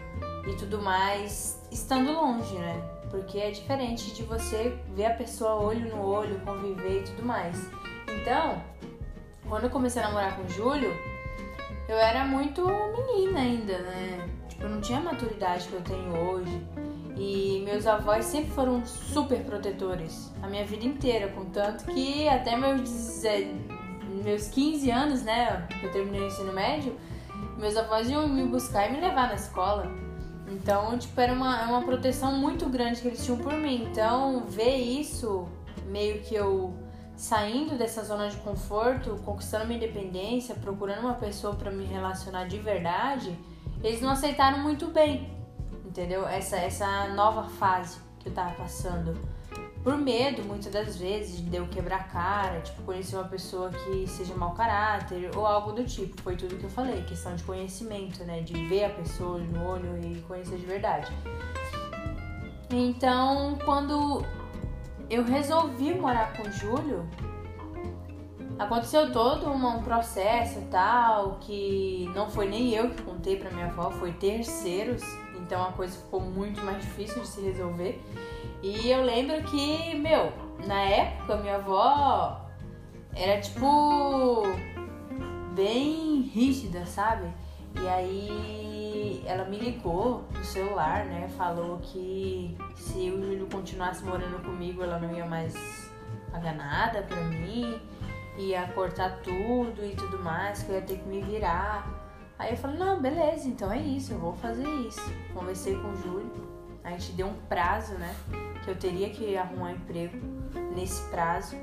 e 0.48 0.56
tudo 0.58 0.80
mais, 0.80 1.60
estando 1.72 2.12
longe, 2.12 2.54
né? 2.54 2.80
Porque 3.10 3.40
é 3.40 3.50
diferente 3.50 4.14
de 4.14 4.22
você 4.22 4.78
ver 4.94 5.06
a 5.06 5.14
pessoa 5.16 5.56
olho 5.56 5.90
no 5.90 6.06
olho, 6.06 6.40
conviver 6.42 7.00
e 7.00 7.04
tudo 7.04 7.26
mais. 7.26 7.68
Então, 8.22 8.62
quando 9.50 9.66
eu 9.66 9.70
comecei 9.70 10.02
a 10.02 10.08
namorar 10.08 10.36
com 10.36 10.44
o 10.44 10.50
Júlio, 10.50 10.92
eu 11.88 11.98
era 11.98 12.26
muito 12.26 12.66
menina 12.66 13.40
ainda, 13.40 13.78
né? 13.80 14.30
Tipo, 14.50 14.64
eu 14.64 14.70
não 14.70 14.82
tinha 14.82 15.00
a 15.00 15.02
maturidade 15.02 15.68
que 15.68 15.74
eu 15.74 15.82
tenho 15.82 16.16
hoje. 16.16 16.62
E 17.16 17.64
meus 17.66 17.88
avós 17.88 18.26
sempre 18.26 18.52
foram 18.52 18.86
super 18.86 19.40
protetores 19.44 20.32
a 20.42 20.48
minha 20.48 20.64
vida 20.64 20.86
inteira, 20.86 21.30
contanto 21.30 21.86
que 21.86 22.30
até 22.30 22.56
meus, 22.56 23.24
meus 24.24 24.48
15 24.50 24.92
anos, 24.92 25.24
né, 25.24 25.68
eu 25.82 25.92
terminei 25.92 26.22
o 26.22 26.28
ensino 26.28 26.54
médio, 26.54 26.96
meus 27.58 27.76
avós 27.76 28.08
iam 28.08 28.28
me 28.28 28.44
buscar 28.44 28.88
e 28.88 28.94
me 28.94 29.02
levar 29.02 29.30
na 29.30 29.34
escola. 29.34 29.92
Então, 30.48 30.98
tipo, 30.98 31.20
era 31.20 31.34
uma, 31.34 31.64
uma 31.64 31.82
proteção 31.82 32.34
muito 32.34 32.70
grande 32.70 33.02
que 33.02 33.08
eles 33.08 33.26
tinham 33.26 33.40
por 33.40 33.54
mim. 33.54 33.88
Então, 33.92 34.46
ver 34.48 34.76
isso, 34.76 35.48
meio 35.88 36.22
que 36.22 36.36
eu 36.36 36.74
saindo 37.18 37.76
dessa 37.76 38.04
zona 38.04 38.30
de 38.30 38.38
conforto, 38.38 39.20
conquistando 39.26 39.66
minha 39.66 39.78
independência, 39.78 40.54
procurando 40.56 41.02
uma 41.02 41.16
pessoa 41.16 41.56
para 41.56 41.72
me 41.72 41.84
relacionar 41.84 42.46
de 42.46 42.60
verdade, 42.60 43.38
eles 43.84 44.00
não 44.00 44.12
aceitaram 44.12 44.60
muito 44.60 44.88
bem, 44.88 45.36
entendeu? 45.84 46.28
Essa, 46.28 46.58
essa 46.58 47.08
nova 47.10 47.44
fase 47.44 47.98
que 48.20 48.30
eu 48.30 48.34
tava 48.34 48.54
passando. 48.54 49.18
Por 49.84 49.98
medo, 49.98 50.44
muitas 50.44 50.72
das 50.72 50.98
vezes, 50.98 51.40
de 51.40 51.56
eu 51.56 51.68
quebrar 51.68 52.02
a 52.02 52.04
cara, 52.04 52.62
tipo, 52.62 52.84
conhecer 52.84 53.16
uma 53.16 53.28
pessoa 53.28 53.72
que 53.72 54.06
seja 54.06 54.36
mau 54.36 54.54
caráter 54.54 55.32
ou 55.36 55.46
algo 55.46 55.72
do 55.72 55.86
tipo. 55.86 56.22
Foi 56.22 56.36
tudo 56.36 56.56
que 56.58 56.66
eu 56.66 56.70
falei, 56.70 57.02
questão 57.04 57.36
de 57.36 57.44
conhecimento, 57.44 58.24
né? 58.26 58.42
De 58.42 58.54
ver 58.68 58.86
a 58.86 58.90
pessoa 58.90 59.40
no 59.40 59.66
olho 59.66 59.98
e 60.04 60.22
conhecer 60.22 60.58
de 60.58 60.66
verdade. 60.66 61.12
Então, 62.70 63.58
quando 63.64 64.26
eu 65.10 65.24
resolvi 65.24 65.94
morar 65.94 66.34
com 66.34 66.44
o 66.44 66.52
Júlio, 66.52 67.08
aconteceu 68.60 69.12
todo 69.12 69.50
um 69.50 69.84
processo 69.84 70.62
tal, 70.72 71.38
que 71.42 72.10
não 72.14 72.30
foi 72.30 72.50
nem 72.50 72.74
eu 72.74 72.90
que 72.90 73.02
contei 73.04 73.38
pra 73.38 73.52
minha 73.52 73.68
avó, 73.68 73.92
foi 73.92 74.12
terceiros, 74.14 75.04
então 75.36 75.64
a 75.64 75.72
coisa 75.72 75.98
ficou 75.98 76.20
muito 76.20 76.62
mais 76.64 76.84
difícil 76.84 77.22
de 77.22 77.28
se 77.28 77.42
resolver. 77.42 78.02
E 78.62 78.90
eu 78.90 79.04
lembro 79.04 79.42
que, 79.44 79.96
meu, 79.96 80.34
na 80.66 80.82
época 80.82 81.38
minha 81.38 81.56
avó 81.56 82.42
era 83.16 83.40
tipo 83.40 84.44
bem 85.54 86.22
rígida, 86.22 86.86
sabe? 86.86 87.28
E 87.82 87.88
aí 87.88 88.87
ela 89.26 89.46
me 89.46 89.58
ligou 89.58 90.26
no 90.34 90.44
celular, 90.44 91.06
né? 91.06 91.28
Falou 91.38 91.80
que 91.80 92.58
se 92.76 93.10
o 93.10 93.22
Júlio 93.22 93.48
continuasse 93.52 94.04
morando 94.04 94.44
comigo, 94.44 94.84
ela 94.84 95.00
não 95.00 95.14
ia 95.14 95.26
mais 95.26 95.56
pagar 96.32 96.56
nada 96.56 97.04
pra 97.04 97.22
mim, 97.22 97.82
ia 98.38 98.68
cortar 98.68 99.20
tudo 99.22 99.84
e 99.84 99.96
tudo 99.96 100.20
mais, 100.20 100.64
que 100.64 100.70
eu 100.70 100.76
ia 100.76 100.82
ter 100.82 100.98
que 100.98 101.08
me 101.08 101.22
virar. 101.22 101.88
Aí 102.38 102.52
eu 102.52 102.58
falei, 102.58 102.78
não, 102.78 103.02
beleza, 103.02 103.48
então 103.48 103.72
é 103.72 103.80
isso, 103.80 104.14
eu 104.14 104.20
vou 104.20 104.34
fazer 104.34 104.68
isso. 104.88 105.02
Conversei 105.34 105.76
com 105.76 105.90
o 105.90 105.96
Júlio, 105.96 106.48
a 106.84 106.92
gente 106.92 107.14
deu 107.14 107.28
um 107.28 107.36
prazo, 107.50 107.94
né? 107.96 108.16
Que 108.64 108.72
eu 108.72 108.76
teria 108.76 109.10
que 109.10 109.36
arrumar 109.36 109.70
um 109.70 109.76
emprego 109.76 110.18
nesse 110.76 111.02
prazo. 111.10 111.56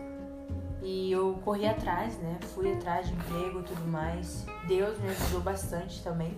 E 0.83 1.11
eu 1.11 1.41
corri 1.45 1.67
atrás, 1.67 2.19
né? 2.19 2.39
Fui 2.55 2.71
atrás 2.73 3.07
de 3.07 3.15
emprego 3.15 3.61
e 3.61 3.63
tudo 3.63 3.87
mais. 3.87 4.45
Deus 4.67 4.99
me 5.01 5.09
ajudou 5.09 5.41
bastante 5.41 6.03
também 6.03 6.37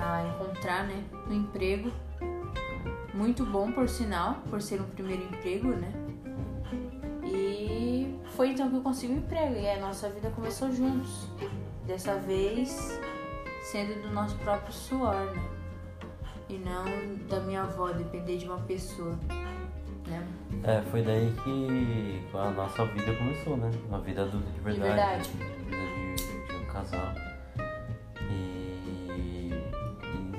a 0.00 0.26
encontrar, 0.26 0.84
né? 0.84 1.04
Um 1.28 1.34
emprego 1.34 1.90
muito 3.12 3.44
bom, 3.44 3.70
por 3.70 3.88
sinal, 3.88 4.36
por 4.48 4.60
ser 4.62 4.80
um 4.80 4.84
primeiro 4.84 5.24
emprego, 5.24 5.68
né? 5.68 5.92
E 7.24 8.18
foi 8.36 8.50
então 8.50 8.70
que 8.70 8.76
eu 8.76 8.80
consegui 8.80 9.12
um 9.12 9.18
emprego 9.18 9.54
e 9.54 9.68
a 9.68 9.78
nossa 9.78 10.08
vida 10.08 10.30
começou 10.30 10.72
juntos. 10.72 11.28
Dessa 11.86 12.16
vez 12.16 13.00
sendo 13.62 14.02
do 14.02 14.12
nosso 14.12 14.36
próprio 14.38 14.72
suor, 14.72 15.14
né? 15.14 15.42
E 16.48 16.58
não 16.58 16.84
da 17.28 17.40
minha 17.40 17.62
avó, 17.62 17.92
depender 17.92 18.38
de 18.38 18.46
uma 18.46 18.58
pessoa, 18.60 19.16
né? 20.06 20.26
É, 20.64 20.82
foi 20.90 21.02
daí 21.02 21.32
que 21.44 22.22
a 22.36 22.50
nossa 22.50 22.84
vida 22.86 23.14
começou, 23.14 23.56
né? 23.56 23.70
Uma 23.88 24.00
vida 24.00 24.22
adulta 24.22 24.50
de 24.50 24.60
verdade. 24.60 24.88
verdade. 24.88 25.30
Vida 25.66 26.16
de, 26.16 26.46
de 26.46 26.56
um 26.56 26.72
casal. 26.72 27.29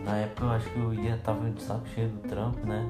Na 0.04 0.18
época 0.18 0.46
eu 0.46 0.50
acho 0.52 0.70
que 0.70 0.80
eu 0.80 0.94
ia, 0.94 1.18
tava 1.18 1.50
de 1.50 1.62
saco 1.62 1.88
cheio 1.90 2.10
do 2.10 2.28
trampo, 2.28 2.66
né? 2.66 2.90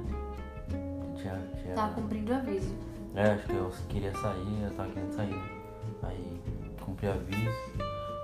Tinha, 1.15 1.39
tinha, 1.61 1.75
Tá 1.75 1.89
cumprindo 1.89 2.31
o 2.31 2.35
aviso. 2.35 2.73
É, 3.15 3.31
acho 3.31 3.45
que 3.47 3.53
eu 3.53 3.71
queria 3.89 4.13
sair, 4.13 4.63
eu 4.63 4.71
tava 4.71 4.89
querendo 4.89 5.13
sair. 5.13 5.61
Aí 6.03 6.41
cumpri 6.83 7.07
aviso. 7.07 7.51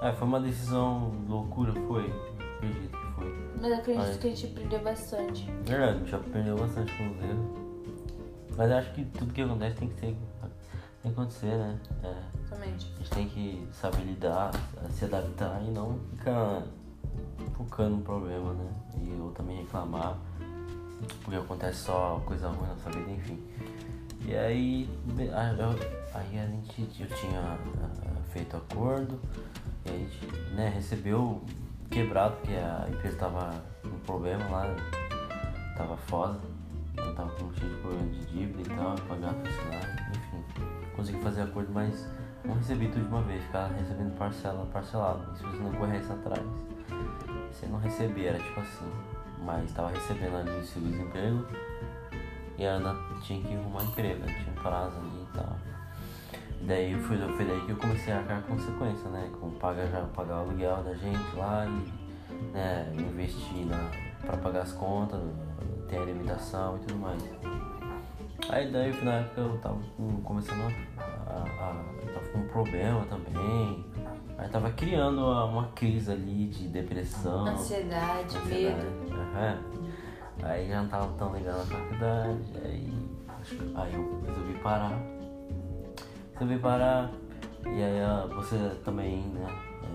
É, 0.01 0.12
foi 0.13 0.27
uma 0.27 0.39
decisão 0.39 1.12
loucura, 1.27 1.74
foi. 1.88 2.13
Acredito 2.58 2.98
que 2.98 3.13
foi. 3.13 3.50
Mas 3.62 3.72
acredito 3.74 4.06
Ai. 4.06 4.17
que 4.17 4.27
a 4.27 4.29
gente 4.29 4.46
aprendeu 4.48 4.79
bastante. 4.84 5.51
Verdade, 5.65 5.91
a 5.91 5.94
gente 6.00 6.12
já 6.12 6.20
perdeu 6.20 6.58
bastante 6.58 6.94
com 6.98 7.12
os 7.12 7.24
erros. 7.24 7.67
Mas 8.58 8.72
acho 8.72 8.94
que 8.94 9.06
tudo 9.06 9.34
que 9.34 9.41
acontece 9.41 9.75
tem 9.75 9.89
que 9.89 10.00
ser. 10.00 10.17
Tem 11.03 11.12
que 11.13 11.20
acontecer, 11.20 11.56
né? 11.58 11.79
É, 12.03 12.15
Exatamente. 12.44 12.94
a 12.94 12.98
gente 12.98 13.10
tem 13.12 13.29
que 13.29 13.67
saber 13.72 14.03
lidar, 14.03 14.51
se 14.89 15.06
adaptar 15.06 15.62
e 15.63 15.72
não 15.72 16.00
ficar 16.15 16.63
focando 17.55 17.97
no 17.97 18.01
problema, 18.01 18.53
né? 18.53 18.69
E 19.01 19.09
eu 19.17 19.31
também 19.36 19.57
reclamar, 19.62 20.17
porque 21.24 21.38
acontece 21.38 21.79
só 21.79 22.21
coisa 22.25 22.47
ruim 22.50 22.62
na 22.67 22.74
nossa 22.74 22.89
vida, 22.91 23.12
enfim. 23.12 23.39
E 24.25 24.36
aí, 24.36 24.89
eu- 25.17 25.89
aí 26.13 26.39
a 26.39 26.45
gente, 26.47 26.81
eu 27.00 27.07
tinha 27.07 27.39
ah, 27.39 28.21
feito 28.31 28.57
acordo, 28.57 29.19
e 29.86 29.89
a 29.89 29.93
gente 29.93 30.25
né, 30.55 30.69
recebeu 30.74 31.41
quebrado, 31.89 32.36
porque 32.38 32.53
a 32.53 32.88
empresa 32.89 33.17
tava 33.17 33.63
com 33.83 33.97
problema 34.00 34.43
lá, 34.50 34.75
tava 35.77 35.95
foda, 35.97 36.39
tava 37.15 37.29
com 37.31 37.53
cheio 37.53 37.74
de 37.74 37.81
problema 37.81 38.07
de 38.12 38.25
dívida 38.25 38.62
e 38.62 38.75
tal, 38.75 38.95
pagar 39.07 39.33
funcionário, 39.33 40.05
enfim. 40.12 40.65
Consegui 40.95 41.21
fazer 41.21 41.41
acordo, 41.43 41.71
mas 41.71 42.07
não 42.43 42.55
recebi 42.55 42.88
tudo 42.89 43.03
de 43.03 43.07
uma 43.09 43.21
vez, 43.21 43.43
ficava 43.43 43.74
recebendo 43.74 44.17
parcela 44.17 44.65
parcelado. 44.74 45.21
Você 45.38 45.45
não 45.57 45.71
corresse 45.74 46.12
atrás, 46.12 46.41
você 47.51 47.65
não 47.67 47.79
recebia, 47.79 48.29
era 48.29 48.39
tipo 48.39 48.60
assim. 48.60 48.91
Mas 49.44 49.72
tava 49.72 49.89
recebendo 49.89 50.36
ali 50.38 50.50
o 50.51 50.63
seu 50.65 50.82
desemprego 50.82 51.46
e 52.58 52.65
a 52.65 52.72
Ana 52.72 52.96
tinha 53.22 53.41
que 53.41 53.53
arrumar 53.56 53.84
emprego, 53.84 54.20
né? 54.25 54.36
tinha 54.44 54.62
prazo 54.62 54.98
ali 54.98 55.24
e 55.32 55.38
tal. 55.38 55.56
Daí 56.62 56.96
foi, 57.03 57.17
foi 57.17 57.46
daí 57.46 57.62
que 57.62 57.72
eu 57.72 57.77
comecei 57.77 58.12
a 58.13 58.17
arcar 58.17 58.41
consequência, 58.44 59.08
né? 59.10 59.29
Com 59.39 59.51
pagar, 59.51 59.88
pagar 60.15 60.38
o 60.38 60.39
aluguel 60.39 60.84
da 60.84 60.94
gente 60.96 61.36
lá 61.36 61.65
e 61.67 62.48
né, 62.51 62.91
investir 62.98 63.65
na, 63.67 63.89
pra 64.25 64.38
pagar 64.38 64.63
as 64.63 64.74
contas, 64.74 65.22
ter 65.88 65.98
alimentação 65.98 66.77
e 66.77 66.79
tudo 66.79 66.96
mais. 67.00 67.22
Aí 68.50 68.72
daí 68.72 69.03
na 69.03 69.13
época 69.13 69.41
eu 69.41 69.58
tava 69.60 69.79
com- 69.96 70.22
começando 70.22 70.74
a, 70.98 71.32
a, 71.32 71.70
a- 71.70 72.13
tava 72.13 72.27
com 72.34 72.39
um 72.39 72.48
problema 72.48 73.06
também. 73.06 73.86
Aí 74.38 74.48
tava 74.50 74.70
criando 74.72 75.20
uma, 75.20 75.46
uma 75.46 75.67
crise 75.70 76.12
ali 76.12 76.48
de 76.48 76.67
depressão. 76.67 77.48
Ansiedade, 77.48 78.38
ansiedade. 78.38 78.86
medo. 78.86 79.13
Aham. 79.13 79.58
Aí 80.44 80.67
já 80.67 80.82
não 80.82 80.89
tava 80.89 81.08
tão 81.17 81.32
legal 81.32 81.58
na 81.58 81.65
faculdade. 81.65 82.44
Aí, 82.63 82.94
aí 83.75 83.94
eu 83.94 84.22
resolvi 84.25 84.53
parar. 84.62 85.01
Resolvi 86.34 86.60
parar. 86.60 87.12
E 87.65 87.84
aí 87.84 88.01
ah, 88.01 88.27
você 88.36 88.58
também, 88.86 89.24
né? 89.24 89.48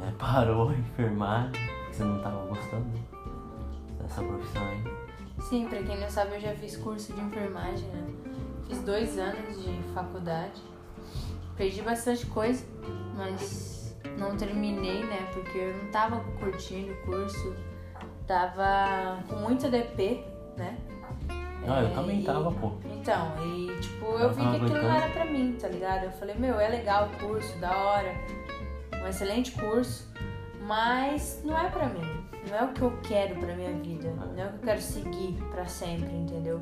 é, 0.09 0.11
parou 0.19 0.71
a 0.71 0.75
enfermagem. 0.75 1.53
porque 1.53 1.95
Você 1.95 2.05
não 2.05 2.21
tava 2.21 2.45
gostando 2.47 2.87
dessa 4.01 4.23
profissão 4.23 4.67
aí. 4.67 4.83
Sim, 5.41 5.69
pra 5.69 5.83
quem 5.83 6.01
não 6.01 6.11
sabe, 6.11 6.35
eu 6.35 6.41
já 6.41 6.55
fiz 6.55 6.77
curso 6.77 7.13
de 7.13 7.21
enfermagem, 7.21 7.89
né? 7.89 8.07
Fiz 8.67 8.83
dois 8.83 9.19
anos 9.19 9.63
de 9.63 9.83
faculdade. 9.95 10.61
Perdi 11.57 11.83
bastante 11.83 12.27
coisa, 12.27 12.65
mas 13.17 13.82
não 14.19 14.37
terminei, 14.37 15.05
né? 15.05 15.29
Porque 15.33 15.59
eu 15.59 15.77
não 15.77 15.91
tava 15.91 16.21
curtindo 16.39 16.93
o 16.93 16.97
curso. 17.07 17.55
Tava 18.27 19.23
com 19.29 19.37
muita 19.37 19.69
DP, 19.69 20.25
né? 20.57 20.77
Ah, 21.67 21.81
eu 21.83 21.89
É, 21.89 21.91
também 21.91 22.23
tava, 22.23 22.51
pô. 22.53 22.73
Então, 22.85 23.33
e 23.45 23.79
tipo, 23.81 24.05
Eu 24.07 24.19
eu 24.19 24.33
vi 24.33 24.43
que 24.43 24.57
aquilo 24.57 24.83
não 24.83 24.93
era 24.95 25.09
pra 25.11 25.25
mim, 25.25 25.57
tá 25.61 25.69
ligado? 25.69 26.05
Eu 26.05 26.13
falei, 26.13 26.35
meu, 26.37 26.59
é 26.59 26.69
legal 26.69 27.09
o 27.09 27.19
curso, 27.27 27.57
da 27.59 27.77
hora, 27.77 28.15
um 29.03 29.07
excelente 29.07 29.53
curso, 29.53 30.09
mas 30.63 31.41
não 31.45 31.57
é 31.59 31.69
pra 31.69 31.89
mim. 31.89 32.25
Não 32.49 32.57
é 32.57 32.65
o 32.65 32.73
que 32.73 32.83
eu 32.83 32.93
quero 33.03 33.37
pra 33.37 33.55
minha 33.55 33.73
vida. 33.75 34.11
Não 34.11 34.43
é 34.43 34.47
o 34.47 34.49
que 34.51 34.55
eu 34.57 34.61
quero 34.65 34.81
seguir 34.81 35.35
pra 35.53 35.67
sempre, 35.67 36.13
entendeu? 36.13 36.61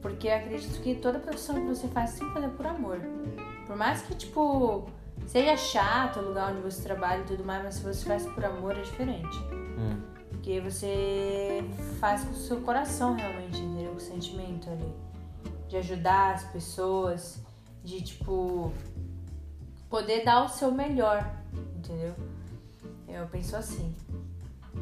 Porque 0.00 0.28
eu 0.28 0.36
acredito 0.36 0.80
que 0.80 0.94
toda 0.94 1.18
profissão 1.18 1.56
que 1.56 1.66
você 1.66 1.86
faz, 1.88 2.10
você 2.10 2.20
tem 2.20 2.28
que 2.28 2.34
fazer 2.34 2.48
por 2.48 2.66
amor. 2.66 2.98
Por 3.66 3.76
mais 3.76 4.00
que, 4.02 4.14
tipo, 4.14 4.88
seja 5.26 5.56
chato 5.56 6.20
o 6.20 6.28
lugar 6.28 6.52
onde 6.52 6.62
você 6.62 6.82
trabalha 6.82 7.20
e 7.20 7.24
tudo 7.24 7.44
mais, 7.44 7.62
mas 7.62 7.74
se 7.76 7.82
você 7.82 8.04
faz 8.04 8.26
por 8.26 8.44
amor 8.44 8.76
é 8.76 8.82
diferente. 8.82 9.38
Hum. 9.78 10.00
Porque 10.30 10.60
você 10.60 11.62
faz 11.98 12.24
com 12.24 12.32
o 12.32 12.36
seu 12.36 12.60
coração 12.62 13.14
realmente, 13.14 13.60
entendeu? 13.60 13.90
Com 13.90 13.96
o 13.96 14.00
sentimento 14.00 14.70
ali. 14.70 14.94
De 15.68 15.76
ajudar 15.76 16.34
as 16.34 16.44
pessoas, 16.44 17.42
de 17.84 18.02
tipo 18.02 18.72
poder 19.88 20.24
dar 20.24 20.44
o 20.44 20.48
seu 20.48 20.70
melhor, 20.70 21.28
entendeu? 21.76 22.14
Eu 23.08 23.26
penso 23.26 23.56
assim. 23.56 23.94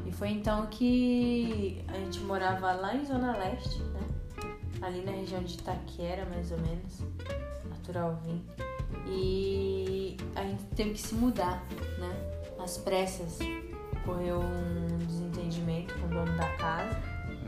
E 0.07 0.13
foi 0.13 0.29
então 0.29 0.67
que 0.67 1.83
a 1.89 1.95
gente 1.95 2.21
morava 2.21 2.73
lá 2.73 2.95
em 2.95 3.05
Zona 3.05 3.37
Leste, 3.37 3.83
né? 3.83 4.01
Ali 4.81 5.05
na 5.05 5.13
região 5.13 5.43
de 5.43 5.55
Itaquera, 5.55 6.25
mais 6.27 6.53
ou 6.53 6.59
menos. 6.59 7.01
Natural 7.69 8.19
vim. 8.23 8.45
E 9.07 10.17
a 10.35 10.43
gente 10.43 10.63
teve 10.77 10.91
que 10.91 11.01
se 11.01 11.15
mudar, 11.15 11.63
né? 11.99 12.13
Às 12.63 12.79
pressas. 12.79 13.39
Ocorreu 14.05 14.41
um 14.41 14.99
desentendimento 15.07 15.95
com 15.99 16.07
o 16.07 16.09
dono 16.09 16.37
da 16.37 16.49
casa. 16.57 16.97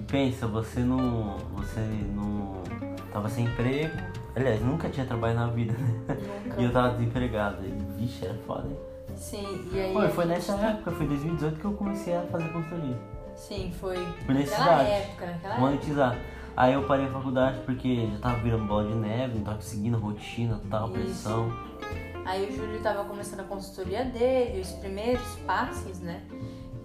Pensa, 0.08 0.46
você 0.46 0.80
não. 0.80 1.36
Você 1.56 1.80
não. 2.14 2.62
Tava 3.12 3.28
sem 3.28 3.46
emprego. 3.46 3.96
Aliás, 4.36 4.60
nunca 4.62 4.88
tinha 4.88 5.04
trabalho 5.06 5.34
na 5.34 5.46
vida, 5.48 5.72
né? 5.72 6.16
Nunca. 6.44 6.60
E 6.60 6.64
eu 6.64 6.72
tava 6.72 6.90
desempregado. 6.96 7.64
E, 7.64 7.70
vixe, 8.00 8.24
era 8.24 8.34
foda, 8.46 8.68
hein? 8.68 8.76
Sim, 9.16 9.68
e 9.72 9.80
aí. 9.80 9.92
Foi, 9.92 10.06
a 10.06 10.10
foi 10.10 10.24
gente- 10.26 10.34
nessa 10.34 10.52
época, 10.66 10.90
foi 10.92 11.06
2018 11.06 11.58
que 11.58 11.64
eu 11.64 11.72
comecei 11.72 12.16
a 12.16 12.22
fazer 12.22 12.48
consultoria. 12.52 12.96
Sim, 13.36 13.72
foi. 13.80 13.96
Por 14.26 14.34
Naquela 14.34 14.82
época, 14.82 15.26
naquela 15.26 15.54
época. 15.54 15.60
monetizar. 15.60 16.18
Aí 16.60 16.74
eu 16.74 16.82
parei 16.82 17.06
a 17.06 17.10
faculdade 17.10 17.58
porque 17.64 18.06
já 18.12 18.18
tava 18.18 18.36
virando 18.40 18.66
bola 18.66 18.86
de 18.86 18.94
neve, 18.94 19.38
não 19.38 19.44
tava 19.44 19.56
conseguindo 19.56 19.96
rotina, 19.96 20.60
tal, 20.68 20.90
Isso. 20.90 20.92
pressão. 20.92 21.52
Aí 22.26 22.50
o 22.50 22.54
Júlio 22.54 22.82
tava 22.82 23.02
começando 23.04 23.40
a 23.40 23.44
consultoria 23.44 24.04
dele, 24.04 24.60
os 24.60 24.70
primeiros 24.72 25.36
passos, 25.46 26.00
né? 26.00 26.22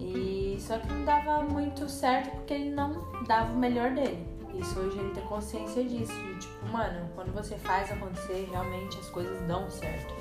E 0.00 0.56
só 0.60 0.78
que 0.78 0.90
não 0.90 1.04
dava 1.04 1.42
muito 1.42 1.90
certo 1.90 2.30
porque 2.36 2.54
ele 2.54 2.70
não 2.70 3.04
dava 3.26 3.52
o 3.52 3.56
melhor 3.58 3.90
dele. 3.90 4.26
Isso 4.54 4.80
hoje 4.80 4.98
ele 4.98 5.10
tem 5.10 5.22
consciência 5.24 5.84
disso. 5.84 6.14
De, 6.24 6.38
tipo, 6.38 6.68
mano, 6.72 7.10
quando 7.14 7.34
você 7.34 7.56
faz 7.58 7.92
acontecer, 7.92 8.48
realmente 8.50 8.98
as 8.98 9.10
coisas 9.10 9.38
dão 9.46 9.70
certo. 9.70 10.14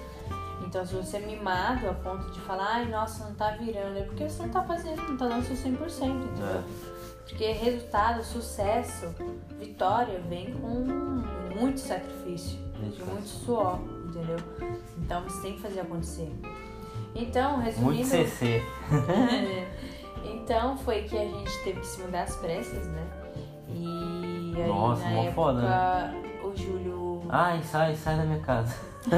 Então, 0.67 0.85
se 0.85 0.95
você 0.95 1.15
é 1.15 1.25
mimado 1.25 1.89
a 1.89 1.93
ponto 1.93 2.29
de 2.29 2.41
falar, 2.41 2.75
ai, 2.75 2.89
nossa, 2.89 3.24
não 3.24 3.35
tá 3.35 3.51
virando, 3.51 4.00
é 4.00 4.03
porque 4.03 4.27
você 4.27 4.43
não 4.43 4.50
tá 4.50 4.63
fazendo, 4.63 5.01
não 5.01 5.15
tá 5.15 5.29
dando 5.29 5.43
seu 5.43 5.55
100%, 5.55 6.03
entendeu? 6.03 6.45
É. 6.45 6.95
Porque 7.27 7.51
resultado, 7.51 8.24
sucesso, 8.24 9.13
vitória 9.60 10.20
vem 10.29 10.53
com 10.53 10.86
muito 11.60 11.79
sacrifício, 11.79 12.58
de 12.58 12.79
Dedicação. 12.82 13.13
muito 13.13 13.27
suor, 13.27 13.79
entendeu? 14.08 14.38
Então 15.00 15.24
você 15.24 15.41
tem 15.41 15.53
que 15.55 15.62
fazer 15.62 15.79
acontecer. 15.82 16.32
Então, 17.15 17.60
resumindo. 17.60 17.94
Muito 17.94 18.08
CC. 18.08 18.62
então 20.24 20.77
foi 20.77 21.03
que 21.03 21.17
a 21.17 21.25
gente 21.25 21.63
teve 21.63 21.79
que 21.79 21.88
se 21.88 22.01
mudar 22.01 22.24
às 22.24 22.36
pressas, 22.36 22.86
né? 22.88 23.08
E 23.70 24.53
aí 24.58 24.67
Nossa, 24.67 25.03
na 25.03 25.10
época 25.12 25.32
foda, 25.34 25.62
né? 25.62 26.24
o 26.44 26.55
Júlio. 26.55 27.24
Ai, 27.29 27.62
sai, 27.63 27.96
sai 27.96 28.17
da 28.17 28.24
minha 28.24 28.39
casa. 28.39 28.75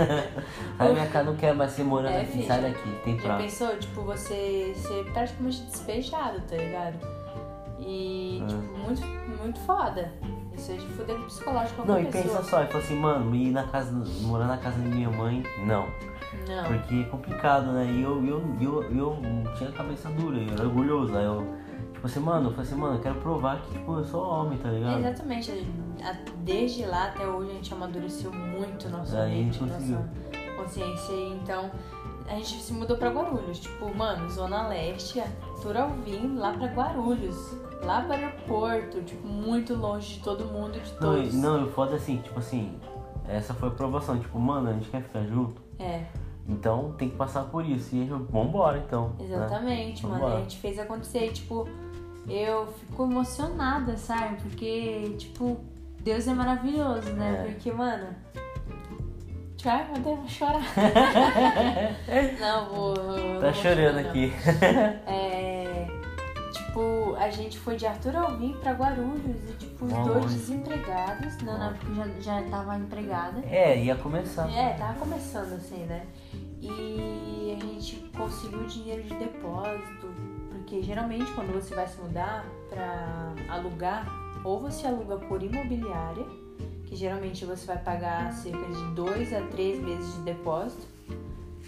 sai 0.78 0.88
da 0.88 0.94
minha 0.94 1.08
casa, 1.08 1.26
não 1.30 1.36
quero 1.38 1.58
mais 1.58 1.72
ser 1.72 1.84
morando 1.84 2.14
É, 2.14 2.22
aqui, 2.22 2.32
filho. 2.34 2.48
sai 2.48 2.62
daqui, 2.62 3.00
tem 3.04 3.16
Já 3.18 3.24
prazo. 3.24 3.44
pensou, 3.44 3.78
tipo, 3.78 4.02
você 4.02 4.74
ser 4.76 5.04
praticamente 5.12 5.62
despejado, 5.64 6.40
tá 6.42 6.56
ligado? 6.56 7.17
E, 7.88 8.42
É. 8.44 8.46
tipo, 8.48 8.78
muito, 8.78 9.02
muito 9.42 9.60
foda. 9.62 10.12
Isso 10.54 10.72
é 10.72 10.76
de 10.76 10.86
fuder 10.88 11.16
com 11.16 11.24
psicológico 11.26 11.86
Não, 11.88 12.00
e 12.00 12.06
pensa 12.06 12.44
só, 12.44 12.64
e 12.64 12.68
fala 12.68 12.84
assim, 12.84 13.00
mano, 13.00 13.34
ir 13.36 13.52
na 13.52 13.64
casa, 13.64 13.92
morar 14.24 14.48
na 14.48 14.58
casa 14.58 14.78
da 14.80 14.90
minha 14.90 15.10
mãe, 15.10 15.44
não. 15.66 15.86
Não. 16.48 16.64
Porque 16.66 16.96
é 16.96 17.04
complicado, 17.04 17.68
né? 17.72 17.86
E 17.86 18.02
eu, 18.02 18.24
eu, 18.26 18.42
eu, 18.60 18.84
eu 18.84 19.18
tinha 19.56 19.72
cabeça 19.72 20.10
dura, 20.10 20.38
eu 20.38 20.52
era 20.54 20.64
orgulhoso. 20.66 21.16
Aí 21.16 21.24
eu, 21.26 21.46
tipo 21.94 22.06
assim, 22.06 22.20
mano, 22.20 22.48
eu 22.48 22.52
falei 22.52 22.66
assim, 22.70 22.76
mano, 22.80 22.96
eu 22.98 23.02
quero 23.02 23.16
provar 23.22 23.62
que 23.62 23.72
tipo, 23.74 23.94
eu 23.98 24.04
sou 24.04 24.28
homem, 24.28 24.58
tá 24.58 24.70
ligado? 24.70 25.00
Exatamente. 25.00 25.52
A- 26.04 26.16
Desde 26.40 26.86
lá 26.86 27.06
até 27.08 27.26
hoje 27.28 27.52
a 27.52 27.54
gente 27.54 27.74
amadureceu 27.74 28.32
muito 28.34 28.90
nossa 28.90 29.22
Aí 29.22 29.32
a 29.32 29.36
mente, 29.36 29.60
gente 29.60 29.72
conseguiu. 29.72 29.98
nossa 30.00 30.58
consciência. 30.58 31.14
Então 31.14 31.72
a 32.28 32.36
gente 32.36 32.62
se 32.62 32.74
mudou 32.74 32.98
pra 32.98 33.10
Guarulhos. 33.10 33.60
Tipo, 33.60 33.94
mano, 33.96 34.30
Zona 34.30 34.68
Leste, 34.68 35.20
Arthur 35.20 35.78
Alvim, 35.78 36.36
lá 36.38 36.52
pra 36.54 36.68
Guarulhos. 36.68 37.38
Lá 37.84 38.02
pro 38.02 38.14
aeroporto, 38.14 39.02
tipo, 39.04 39.28
muito 39.28 39.74
longe 39.76 40.16
de 40.16 40.20
todo 40.22 40.46
mundo 40.46 40.78
e 40.78 40.80
de 40.82 40.92
Não, 40.94 41.00
todos. 41.00 41.34
não, 41.36 41.62
eu 41.62 41.72
foda 41.72 41.96
assim, 41.96 42.18
tipo 42.18 42.40
assim, 42.40 42.80
essa 43.28 43.54
foi 43.54 43.70
a 43.70 43.72
aprovação, 43.72 44.20
tipo, 44.20 44.40
mano, 44.40 44.70
a 44.70 44.74
gente 44.74 44.90
quer 44.90 45.04
ficar 45.04 45.24
junto, 45.26 45.62
É, 45.78 46.06
então 46.50 46.94
tem 46.98 47.10
que 47.10 47.16
passar 47.16 47.44
por 47.44 47.64
isso. 47.66 47.96
E 47.96 48.04
vambora 48.06 48.80
então. 48.80 49.10
né? 49.20 49.26
exatamente, 49.26 50.04
mano. 50.06 50.16
Vambora. 50.16 50.38
A 50.38 50.40
gente 50.42 50.58
fez 50.58 50.80
acontecer. 50.80 51.32
Tipo, 51.34 51.68
eu 52.28 52.68
fico 52.68 53.04
emocionada, 53.04 53.96
sabe? 53.98 54.38
Porque, 54.42 55.16
tipo, 55.20 55.58
Deus 56.02 56.28
é 56.28 56.34
maravilhoso, 56.34 57.10
né? 57.12 57.46
É. 57.48 57.52
Porque, 57.52 57.72
mano. 57.72 58.08
Meu 59.66 60.02
Deus, 60.02 60.20
vou 60.20 60.28
chorar. 60.30 60.62
Não, 62.40 62.70
vou. 62.70 62.96
Tá 62.96 63.52
vou 63.52 63.54
chorando 63.54 63.98
chorar, 63.98 64.10
aqui. 64.10 64.34
É. 65.08 65.88
Tipo, 66.54 67.16
a 67.16 67.30
gente 67.32 67.58
foi 67.58 67.76
de 67.76 67.86
Arthur 67.88 68.16
Alvim 68.16 68.54
pra 68.62 68.72
Guarulhos 68.74 69.50
e, 69.50 69.54
tipo, 69.54 69.86
os 69.86 69.94
dois 69.94 70.34
desempregados. 70.34 71.38
Não, 71.42 71.58
não, 71.58 71.74
porque 71.74 71.94
já, 71.96 72.08
já 72.22 72.50
tava 72.50 72.78
empregada. 72.78 73.44
É, 73.50 73.78
ia 73.84 73.96
começar. 73.96 74.50
É, 74.52 74.74
tava 74.74 74.94
começando 75.00 75.54
assim, 75.54 75.86
né? 75.86 76.06
E 76.62 77.58
a 77.60 77.66
gente 77.66 77.96
conseguiu 78.16 78.64
dinheiro 78.66 79.04
de 79.04 79.14
depósito, 79.16 80.08
porque 80.50 80.82
geralmente 80.82 81.32
quando 81.34 81.54
você 81.54 81.74
vai 81.74 81.88
se 81.88 82.00
mudar 82.00 82.46
pra 82.70 83.34
alugar, 83.50 84.08
ou 84.44 84.60
você 84.60 84.88
aluga 84.88 85.18
por 85.18 85.42
imobiliária, 85.42 86.26
que 86.88 86.96
geralmente 86.96 87.46
você 87.46 87.66
vai 87.68 87.78
pagar 87.78 88.32
cerca 88.34 88.66
de 88.66 88.84
2 88.96 89.34
a 89.34 89.42
3 89.42 89.80
meses 89.84 90.14
de 90.16 90.22
depósito, 90.22 90.88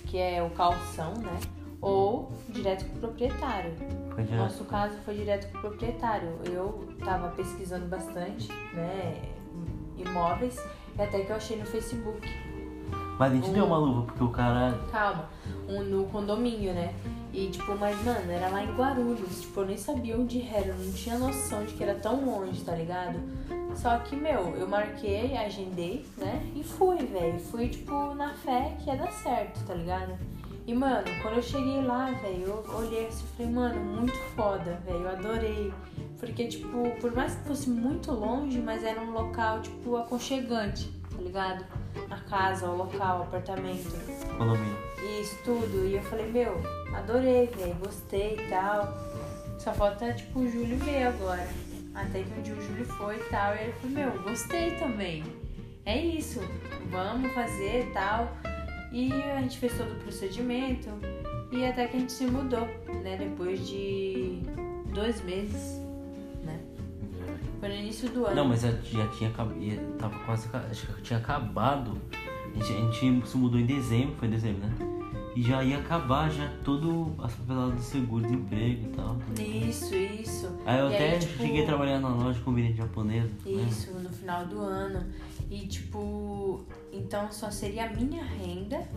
que 0.06 0.18
é 0.18 0.42
o 0.42 0.50
calção, 0.52 1.14
né? 1.16 1.40
Ou 1.82 2.32
direto 2.50 2.86
com 2.86 2.96
o 2.98 3.00
proprietário. 3.00 3.72
Foi 4.16 4.24
No 4.24 4.38
nosso 4.38 4.64
caso 4.66 4.96
foi 5.06 5.16
direto 5.16 5.52
com 5.52 5.58
o 5.60 5.62
proprietário. 5.62 6.30
Eu 6.46 6.88
tava 7.04 7.30
pesquisando 7.30 7.86
bastante, 7.86 8.50
né? 8.74 9.22
Imóveis, 9.98 10.58
e 10.98 11.02
até 11.02 11.20
que 11.22 11.30
eu 11.30 11.36
achei 11.36 11.58
no 11.58 11.66
Facebook. 11.66 12.28
Mas 13.18 13.32
a 13.32 13.36
gente 13.36 13.50
Um- 13.50 13.54
deu 13.54 13.66
uma 13.66 13.78
luva, 13.78 14.04
porque 14.04 14.24
o 14.24 14.30
cara. 14.30 14.80
Calma, 14.92 15.30
um 15.68 15.84
no 15.84 16.06
condomínio, 16.06 16.74
né? 16.74 16.94
E 17.34 17.48
tipo, 17.50 17.76
mas 17.78 18.02
mano, 18.04 18.32
era 18.32 18.48
lá 18.50 18.64
em 18.64 18.74
Guarulhos, 18.76 19.42
tipo, 19.42 19.60
eu 19.62 19.66
nem 19.68 19.78
sabia 19.78 20.18
onde 20.18 20.42
era, 20.42 20.68
eu 20.68 20.76
não 20.78 20.92
tinha 20.94 21.18
noção 21.18 21.64
de 21.66 21.74
que 21.74 21.84
era 21.84 21.96
tão 21.96 22.26
longe, 22.26 22.62
tá 22.64 22.74
ligado? 22.74 23.20
Só 23.76 23.98
que, 24.00 24.16
meu, 24.16 24.56
eu 24.58 24.68
marquei, 24.68 25.38
agendei, 25.38 26.06
né? 26.18 26.46
E 26.56 26.64
fui, 26.64 26.98
velho. 26.98 27.40
Fui, 27.40 27.70
tipo, 27.70 28.14
na 28.14 28.34
fé 28.34 28.76
que 28.80 28.90
ia 28.90 28.98
dar 28.98 29.12
certo, 29.12 29.66
tá 29.66 29.74
ligado? 29.74 30.18
E, 30.68 30.74
mano, 30.74 31.06
quando 31.22 31.38
eu 31.38 31.42
cheguei 31.42 31.82
lá, 31.82 32.12
velho, 32.12 32.46
eu 32.46 32.76
olhei 32.76 33.08
assim 33.08 33.24
e 33.24 33.38
falei, 33.38 33.52
mano, 33.52 33.80
muito 33.80 34.18
foda, 34.36 34.80
velho, 34.86 35.00
eu 35.00 35.10
adorei. 35.10 35.74
Porque, 36.20 36.48
tipo, 36.48 36.92
por 37.00 37.16
mais 37.16 37.34
que 37.36 37.48
fosse 37.48 37.70
muito 37.70 38.12
longe, 38.12 38.60
mas 38.60 38.84
era 38.84 39.02
um 39.02 39.12
local, 39.12 39.62
tipo, 39.62 39.96
aconchegante, 39.96 40.92
tá 41.10 41.22
ligado? 41.22 41.66
A 42.12 42.18
casa, 42.30 42.70
o 42.70 42.76
local, 42.76 43.20
o 43.20 43.24
apartamento. 43.24 43.90
Condomínio. 44.38 44.78
Isso 45.20 45.38
tudo. 45.44 45.88
E 45.88 45.96
eu 45.96 46.04
falei, 46.04 46.32
meu, 46.32 46.62
adorei, 46.94 47.48
velho, 47.48 47.76
gostei 47.76 48.36
e 48.36 48.50
tal. 48.50 48.94
Só 49.58 49.74
falta, 49.74 50.14
tipo, 50.14 50.40
o 50.40 50.48
Júlio 50.48 50.78
ver 50.78 51.04
agora. 51.04 51.48
Até 51.94 52.24
que 52.24 52.40
um 52.40 52.42
dia 52.42 52.56
o 52.56 52.62
Júlio 52.62 52.86
foi 52.86 53.18
e 53.18 53.24
tal. 53.30 53.56
E 53.56 53.60
ele 53.60 53.74
falou, 53.74 53.96
meu, 53.96 54.24
gostei 54.24 54.72
também. 54.72 55.24
É 55.86 55.98
isso, 55.98 56.40
vamos 56.90 57.32
fazer 57.34 57.88
e 57.88 57.94
tal. 57.94 58.32
E 58.92 59.12
a 59.14 59.42
gente 59.42 59.58
fez 59.58 59.78
todo 59.78 59.92
o 59.92 59.96
procedimento. 59.96 60.90
E 61.52 61.66
até 61.66 61.88
que 61.88 61.98
a 61.98 62.00
gente 62.00 62.12
se 62.12 62.26
mudou, 62.26 62.68
né? 63.04 63.18
Depois 63.18 63.68
de 63.68 64.42
dois 64.94 65.22
meses, 65.24 65.82
né? 66.44 66.60
Foi 67.60 67.70
no 67.70 67.76
início 67.76 68.10
do 68.10 68.26
ano. 68.26 68.36
Não, 68.36 68.48
mas 68.48 68.62
já, 68.62 69.08
tinha 69.08 69.30
acabado. 69.30 69.56
Tava 69.98 70.20
quase. 70.26 70.48
Acho 70.70 70.88
que 70.88 71.02
tinha 71.02 71.20
acabado. 71.20 72.00
A 72.56 72.64
gente, 72.64 72.98
a 72.98 73.12
gente 73.12 73.28
se 73.28 73.38
mudou 73.38 73.60
em 73.60 73.66
dezembro, 73.66 74.16
foi 74.16 74.28
em 74.28 74.32
dezembro, 74.32 74.68
né? 74.68 74.89
E 75.36 75.44
já 75.44 75.64
ia 75.64 75.78
acabar 75.78 76.30
já 76.30 76.52
todo 76.66 77.14
as 77.20 77.34
papeladas 77.34 77.76
do 77.76 77.82
seguro 77.82 78.28
de 78.28 78.34
emprego 78.34 78.88
e 78.88 78.96
tal. 78.96 79.18
Isso, 79.40 79.96
isso. 79.96 80.52
Aí 80.66 80.80
eu 80.80 80.90
E 80.90 80.96
até 80.96 81.12
aí, 81.14 81.20
tipo, 81.20 81.38
cheguei 81.38 81.64
a 81.64 81.66
trabalhar 81.66 82.00
na 82.00 82.10
loja 82.10 82.40
de 82.40 82.44
conveniente 82.44 82.78
japonesa. 82.78 83.28
né? 83.46 83.68
Isso, 83.70 83.92
no 83.94 84.10
final 84.10 84.46
do 84.48 84.60
ano. 84.60 85.06
E 85.50 85.68
tipo, 85.68 86.66
então 86.92 87.32
só 87.32 87.50
seria 87.52 87.86
a 87.86 87.90
minha 87.94 88.24
renda 88.24 88.88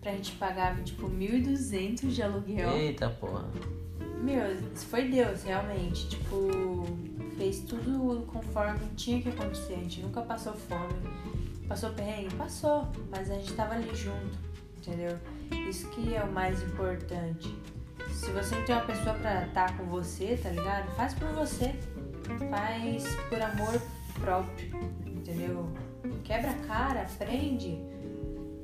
pra 0.00 0.12
gente 0.12 0.32
pagar 0.32 0.82
tipo 0.82 1.08
1.200 1.08 2.08
de 2.08 2.22
aluguel. 2.22 2.70
Eita 2.72 3.08
porra. 3.08 3.44
Meu, 4.22 4.56
foi 4.74 5.08
Deus, 5.08 5.42
realmente. 5.42 6.08
Tipo, 6.08 6.84
fez 7.36 7.60
tudo 7.60 8.24
conforme 8.26 8.80
tinha 8.96 9.20
que 9.20 9.28
acontecer. 9.28 9.74
A 9.74 9.76
gente 9.76 10.00
nunca 10.02 10.22
passou 10.22 10.54
fome. 10.54 10.94
Passou 11.68 11.90
perrengue? 11.90 12.34
Passou. 12.36 12.88
Mas 13.10 13.30
a 13.30 13.34
gente 13.34 13.52
tava 13.52 13.74
ali 13.74 13.94
junto, 13.94 14.38
entendeu? 14.86 15.18
Isso 15.68 15.88
que 15.90 16.14
é 16.14 16.22
o 16.22 16.32
mais 16.32 16.62
importante. 16.62 17.54
Se 18.10 18.30
você 18.30 18.54
não 18.54 18.64
tem 18.64 18.74
uma 18.74 18.84
pessoa 18.84 19.14
pra 19.16 19.46
estar 19.46 19.76
com 19.76 19.84
você, 19.86 20.38
tá 20.42 20.50
ligado? 20.50 20.90
Faz 20.94 21.14
por 21.14 21.28
você. 21.32 21.74
Faz 22.50 23.04
por 23.28 23.40
amor 23.40 23.80
próprio, 24.20 24.70
entendeu? 25.06 25.68
Quebra 26.22 26.50
a 26.50 26.66
cara, 26.66 27.02
aprende. 27.02 27.78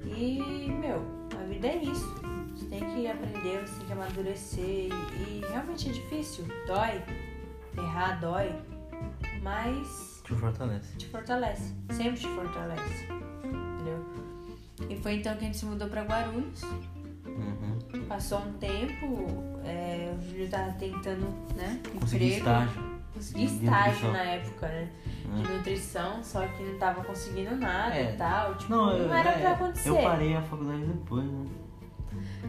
E, 0.05 0.71
meu, 0.81 1.03
a 1.39 1.45
vida 1.45 1.69
é 1.69 1.77
isso. 1.77 2.07
Você 2.55 2.67
tem 2.67 2.81
que 2.81 3.07
aprender, 3.07 3.61
você 3.67 3.75
tem 3.79 3.87
que 3.87 3.93
amadurecer. 3.93 4.65
E, 4.65 4.91
e 4.91 5.45
realmente 5.51 5.89
é 5.89 5.93
difícil. 5.93 6.45
Dói. 6.67 7.03
Errar 7.77 8.21
dói. 8.21 8.55
Mas 9.43 10.21
Te 10.25 10.35
fortalece. 10.35 10.97
te 10.97 11.09
fortalece. 11.09 11.75
Sempre 11.91 12.21
te 12.21 12.29
fortalece. 12.29 13.05
Entendeu? 13.45 14.05
E 14.89 14.97
foi 14.97 15.15
então 15.15 15.35
que 15.37 15.41
a 15.45 15.47
gente 15.47 15.57
se 15.59 15.65
mudou 15.67 15.89
pra 15.89 16.03
Guarulhos. 16.03 16.63
Uhum. 16.63 18.05
Passou 18.09 18.39
um 18.41 18.53
tempo, 18.55 19.27
é, 19.65 20.13
o 20.19 20.23
Júlio 20.23 20.49
tava 20.49 20.73
tentando, 20.73 21.27
né? 21.57 21.81
Consegui 21.99 22.25
emprego. 22.37 22.39
estágio. 22.39 22.91
Consegui 23.15 23.47
de 23.47 23.65
estágio 23.65 24.13
na 24.13 24.23
época, 24.23 24.67
né? 24.69 24.89
De 25.25 25.29
Hum. 25.29 25.57
nutrição, 25.57 26.23
só 26.25 26.47
que 26.47 26.63
não 26.63 26.79
tava 26.79 27.05
conseguindo 27.05 27.55
nada 27.57 27.95
É. 27.95 28.13
e 28.13 28.17
tal. 28.17 28.55
Tipo, 28.57 28.71
Não, 28.73 28.99
não, 28.99 29.15
era 29.15 29.31
é, 29.31 29.39
pra 29.41 29.53
acontecer. 29.53 29.89
Eu 29.91 29.97
parei 30.03 30.35
a 30.37 30.43
faculdade 30.43 30.85
depois, 30.85 31.25
né? 31.25 31.47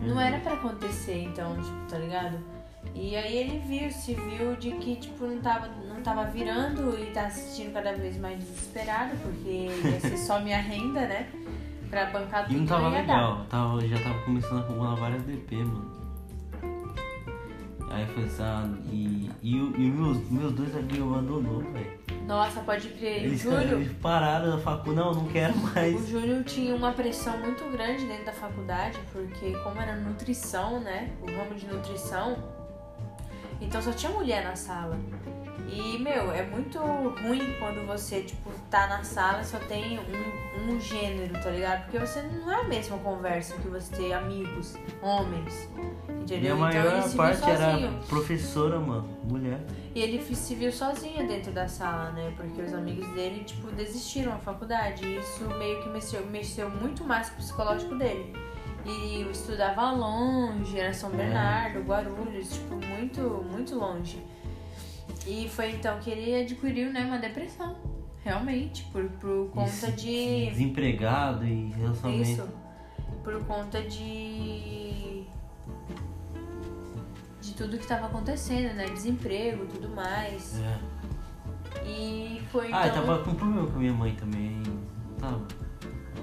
Não 0.02 0.20
era 0.20 0.40
pra 0.40 0.54
acontecer, 0.54 1.24
então, 1.24 1.56
tipo, 1.62 1.86
tá 1.90 1.98
ligado? 1.98 2.40
E 2.96 3.16
aí 3.16 3.38
ele 3.38 3.60
viu, 3.60 3.92
se 3.92 4.16
viu 4.16 4.56
de 4.56 4.72
que 4.72 4.96
tipo 4.96 5.26
não 5.26 5.40
tava, 5.40 5.68
não 5.88 6.02
tava 6.02 6.26
virando 6.26 6.98
e 7.00 7.12
tá 7.12 7.28
assistindo 7.28 7.72
cada 7.72 7.94
vez 7.94 8.18
mais 8.18 8.40
desesperado, 8.40 9.16
porque 9.22 9.68
ia 9.88 10.00
ser 10.00 10.18
só 10.18 10.40
minha 10.40 10.60
renda, 10.60 11.02
né? 11.02 11.30
Pra 11.92 12.06
bancar 12.06 12.46
tudo 12.48 12.56
E 12.56 12.60
não 12.62 12.66
tava 12.66 12.90
ia 12.90 13.02
legal, 13.02 13.46
tava, 13.50 13.86
já 13.88 13.98
tava 14.00 14.20
começando 14.26 14.58
a 14.58 14.62
acumular 14.62 14.96
várias 14.96 15.22
DP, 15.24 15.56
mano. 15.58 16.02
Aí 17.90 18.06
foi 18.08 18.24
assim, 18.24 18.42
ah, 18.44 18.70
e, 18.90 19.30
e, 19.44 19.60
o- 19.60 19.76
e 19.76 19.92
meus, 19.92 20.18
meus 20.32 20.54
dois 20.54 20.74
amigos 20.76 21.02
abandonou, 21.02 21.60
velho. 21.74 22.00
Nossa, 22.26 22.62
pode 22.62 22.88
crer. 22.88 23.26
Eles, 23.26 23.42
Júlio, 23.42 23.74
eles 23.82 23.92
pararam 23.98 24.52
na 24.52 24.58
facu, 24.58 24.94
não, 24.94 25.14
não 25.14 25.26
quero 25.26 25.54
mais. 25.58 25.94
o 26.02 26.08
Júlio 26.08 26.42
tinha 26.46 26.74
uma 26.74 26.94
pressão 26.94 27.38
muito 27.40 27.70
grande 27.70 28.06
dentro 28.06 28.26
da 28.26 28.32
faculdade, 28.32 28.98
porque 29.12 29.52
como 29.64 29.82
era 29.82 29.98
nutrição, 29.98 30.80
né? 30.80 31.12
O 31.22 31.26
ramo 31.26 31.54
de 31.56 31.68
nutrição, 31.68 32.38
então 33.60 33.82
só 33.82 33.92
tinha 33.92 34.14
mulher 34.14 34.46
na 34.46 34.56
sala. 34.56 34.98
E, 35.72 35.98
meu, 36.00 36.32
é 36.32 36.44
muito 36.44 36.78
ruim 36.80 37.56
quando 37.58 37.88
você, 37.88 38.22
tipo, 38.22 38.52
tá 38.70 38.88
na 38.88 39.04
sala 39.04 39.42
e 39.42 39.46
só 39.46 39.58
tem 39.58 39.98
um, 40.00 40.74
um 40.74 40.80
gênero, 40.82 41.34
tá 41.42 41.50
ligado? 41.50 41.84
Porque 41.84 41.98
você 41.98 42.22
não 42.22 42.52
é 42.52 42.56
a 42.62 42.64
mesma 42.66 42.98
conversa 42.98 43.56
que 43.56 43.70
você 43.70 43.96
ter 43.96 44.14
amigos, 44.14 44.76
homens, 45.02 45.70
entendeu? 46.10 46.58
Minha 46.58 46.70
então 46.70 46.82
ele 46.82 46.90
maior 46.90 47.02
se 47.04 47.08
viu 47.10 47.18
parte 47.18 47.50
era 47.50 47.72
sozinho. 47.72 48.00
professora, 48.08 48.80
mano, 48.80 49.18
mulher. 49.24 49.62
E 49.96 50.02
ele 50.02 50.36
se 50.36 50.56
viu 50.56 50.72
sozinho 50.74 51.26
dentro 51.26 51.54
da 51.54 51.68
sala, 51.70 52.12
né? 52.12 52.34
Porque 52.36 52.62
os 52.62 52.74
amigos 52.74 53.08
dele, 53.14 53.46
tipo, 53.46 53.72
desistiram 53.72 54.34
da 54.34 54.40
faculdade. 54.40 55.06
E 55.06 55.20
isso 55.20 55.46
meio 55.58 55.82
que 55.82 55.90
mexeu, 55.90 56.26
mexeu 56.26 56.70
muito 56.70 57.04
mais 57.06 57.30
com 57.30 57.36
o 57.36 57.38
psicológico 57.38 57.96
dele. 57.96 58.34
E 58.86 59.22
eu 59.22 59.32
estudava 59.32 59.92
longe, 59.92 60.78
era 60.78 60.94
São 60.94 61.12
É. 61.14 61.16
Bernardo, 61.16 61.80
Guarulhos, 61.82 62.50
tipo, 62.52 62.76
muito, 62.76 63.22
muito 63.50 63.76
longe. 63.76 64.22
E 65.28 65.48
foi 65.50 65.72
então 65.72 66.00
que 66.00 66.10
ele 66.10 66.42
adquiriu, 66.42 66.92
né, 66.92 67.06
uma 67.06 67.20
depressão. 67.20 67.76
Realmente, 68.24 68.84
por, 68.92 69.04
por 69.20 69.50
conta 69.50 69.70
Isso, 69.70 69.92
de. 69.94 70.46
Desempregado 70.52 71.46
e 71.46 71.72
relacionamento. 71.72 72.30
Isso. 72.30 72.50
Por 73.24 73.44
conta 73.46 73.82
de. 73.82 75.24
De 77.42 77.54
tudo 77.56 77.80
que 77.80 77.88
tava 77.88 78.06
acontecendo, 78.06 78.76
né? 78.76 78.86
Desemprego 78.86 79.66
tudo 79.66 79.90
mais. 79.90 80.60
É. 80.60 80.80
E 81.84 82.42
foi 82.52 82.68
então. 82.68 82.80
Ah, 82.80 82.88
eu 82.88 82.94
tava 82.94 83.24
com 83.24 83.34
problema 83.34 83.68
com 83.68 83.78
a 83.78 83.80
minha 83.80 83.94
mãe 83.94 84.16
também. 84.16 84.62
Não 84.62 85.16
tava? 85.18 85.48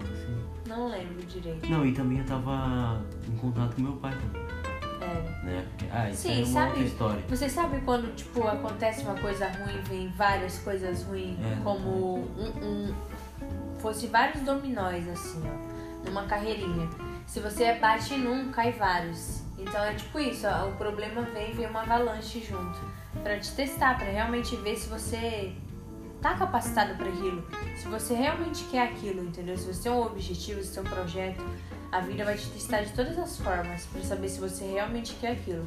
Assim. 0.00 0.68
Não 0.68 0.88
lembro 0.88 1.26
direito. 1.26 1.68
Não, 1.68 1.84
e 1.84 1.92
também 1.92 2.18
eu 2.18 2.26
tava 2.26 3.02
em 3.28 3.36
contato 3.36 3.74
com 3.74 3.82
meu 3.82 3.96
pai 3.96 4.16
também, 4.16 4.46
É. 5.08 5.44
né? 5.46 5.66
Ah, 5.90 6.10
isso 6.10 6.22
Sim, 6.22 6.32
é 6.32 6.44
uma 6.44 6.46
sabe- 6.46 6.66
outra 6.68 6.82
história. 6.84 7.24
Você 7.28 7.48
sabe 7.48 7.80
quando, 7.82 8.14
tipo, 8.14 8.46
acontece 8.46 9.02
uma 9.02 9.14
coisa 9.14 9.48
ruim, 9.48 9.80
vem 9.82 10.08
várias 10.16 10.58
coisas 10.58 11.02
ruins, 11.04 11.38
É. 11.40 11.58
como 11.62 12.18
um, 12.18 12.46
um- 12.62 12.94
fosse 13.78 14.06
vários 14.08 14.42
dominóis, 14.42 15.08
assim, 15.08 15.42
ó, 15.46 16.08
numa 16.08 16.24
carreirinha. 16.24 16.88
Se 17.26 17.40
você 17.40 17.74
bate 17.74 18.14
num, 18.16 18.50
cai 18.50 18.72
vários. 18.72 19.42
Então 19.58 19.82
é 19.84 19.92
tipo 19.94 20.18
isso, 20.20 20.46
ó, 20.46 20.68
o 20.68 20.72
problema 20.72 21.22
vem, 21.22 21.52
vem 21.52 21.66
uma 21.68 21.82
avalanche 21.82 22.40
junto. 22.40 22.78
Pra 23.22 23.38
te 23.38 23.50
testar, 23.52 23.96
pra 23.98 24.06
realmente 24.06 24.54
ver 24.56 24.76
se 24.76 24.88
você 24.88 25.52
tá 26.20 26.34
capacitado 26.34 26.94
para 26.96 27.08
aquilo. 27.08 27.44
Se 27.76 27.88
você 27.88 28.14
realmente 28.14 28.64
quer 28.64 28.88
aquilo, 28.88 29.24
entendeu? 29.24 29.56
Se 29.56 29.72
você 29.72 29.84
tem 29.84 29.92
um 29.92 30.02
objetivo, 30.02 30.62
se 30.62 30.74
tem 30.74 30.82
um 30.82 30.86
projeto, 30.86 31.44
a 31.90 32.00
vida 32.00 32.24
vai 32.24 32.36
te 32.36 32.48
testar 32.48 32.82
de 32.82 32.92
todas 32.92 33.18
as 33.18 33.38
formas 33.38 33.86
para 33.86 34.02
saber 34.02 34.28
se 34.28 34.40
você 34.40 34.64
realmente 34.64 35.14
quer 35.14 35.32
aquilo. 35.32 35.66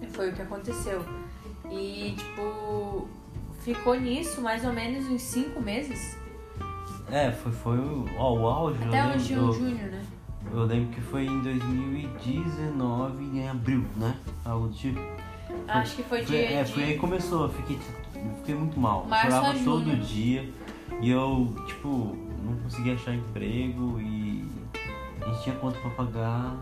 E 0.00 0.06
foi 0.06 0.30
o 0.30 0.34
que 0.34 0.42
aconteceu. 0.42 1.04
E, 1.70 2.14
tipo, 2.16 3.08
ficou 3.60 3.94
nisso 3.94 4.40
mais 4.40 4.64
ou 4.64 4.72
menos 4.72 5.06
uns 5.08 5.22
cinco 5.22 5.60
meses. 5.60 6.16
É, 7.10 7.30
foi, 7.32 7.52
foi 7.52 7.78
o, 7.78 8.08
ó, 8.16 8.34
o 8.34 8.46
auge. 8.46 8.82
Até 8.84 9.00
eu, 9.00 9.16
em 9.16 9.18
junho, 9.18 9.90
né? 9.90 10.02
eu 10.50 10.64
lembro 10.64 10.90
que 10.94 11.00
foi 11.00 11.24
em 11.26 11.40
2019, 11.42 13.24
em 13.24 13.48
abril, 13.48 13.84
né? 13.96 14.14
Algo 14.44 14.68
do 14.68 14.74
tipo. 14.74 15.00
Acho 15.68 15.96
que 15.96 16.02
foi 16.02 16.24
Foi, 16.24 16.36
dia 16.36 16.60
é, 16.60 16.64
de... 16.64 16.72
foi 16.72 16.84
aí 16.84 16.92
que 16.94 16.98
começou, 16.98 17.44
eu 17.44 17.48
fiquei, 17.50 17.78
eu 18.28 18.34
fiquei 18.36 18.54
muito 18.54 18.78
mal. 18.78 19.04
Março 19.06 19.30
Chorava 19.30 19.58
todo 19.64 19.96
dia 20.00 20.48
e 21.00 21.10
eu, 21.10 21.54
tipo, 21.66 22.16
não 22.44 22.56
conseguia 22.62 22.94
achar 22.94 23.14
emprego 23.14 24.00
e 24.00 24.44
a 25.20 25.28
gente 25.30 25.42
tinha 25.44 25.56
conta 25.56 25.78
pra 25.80 25.90
pagar 25.90 26.56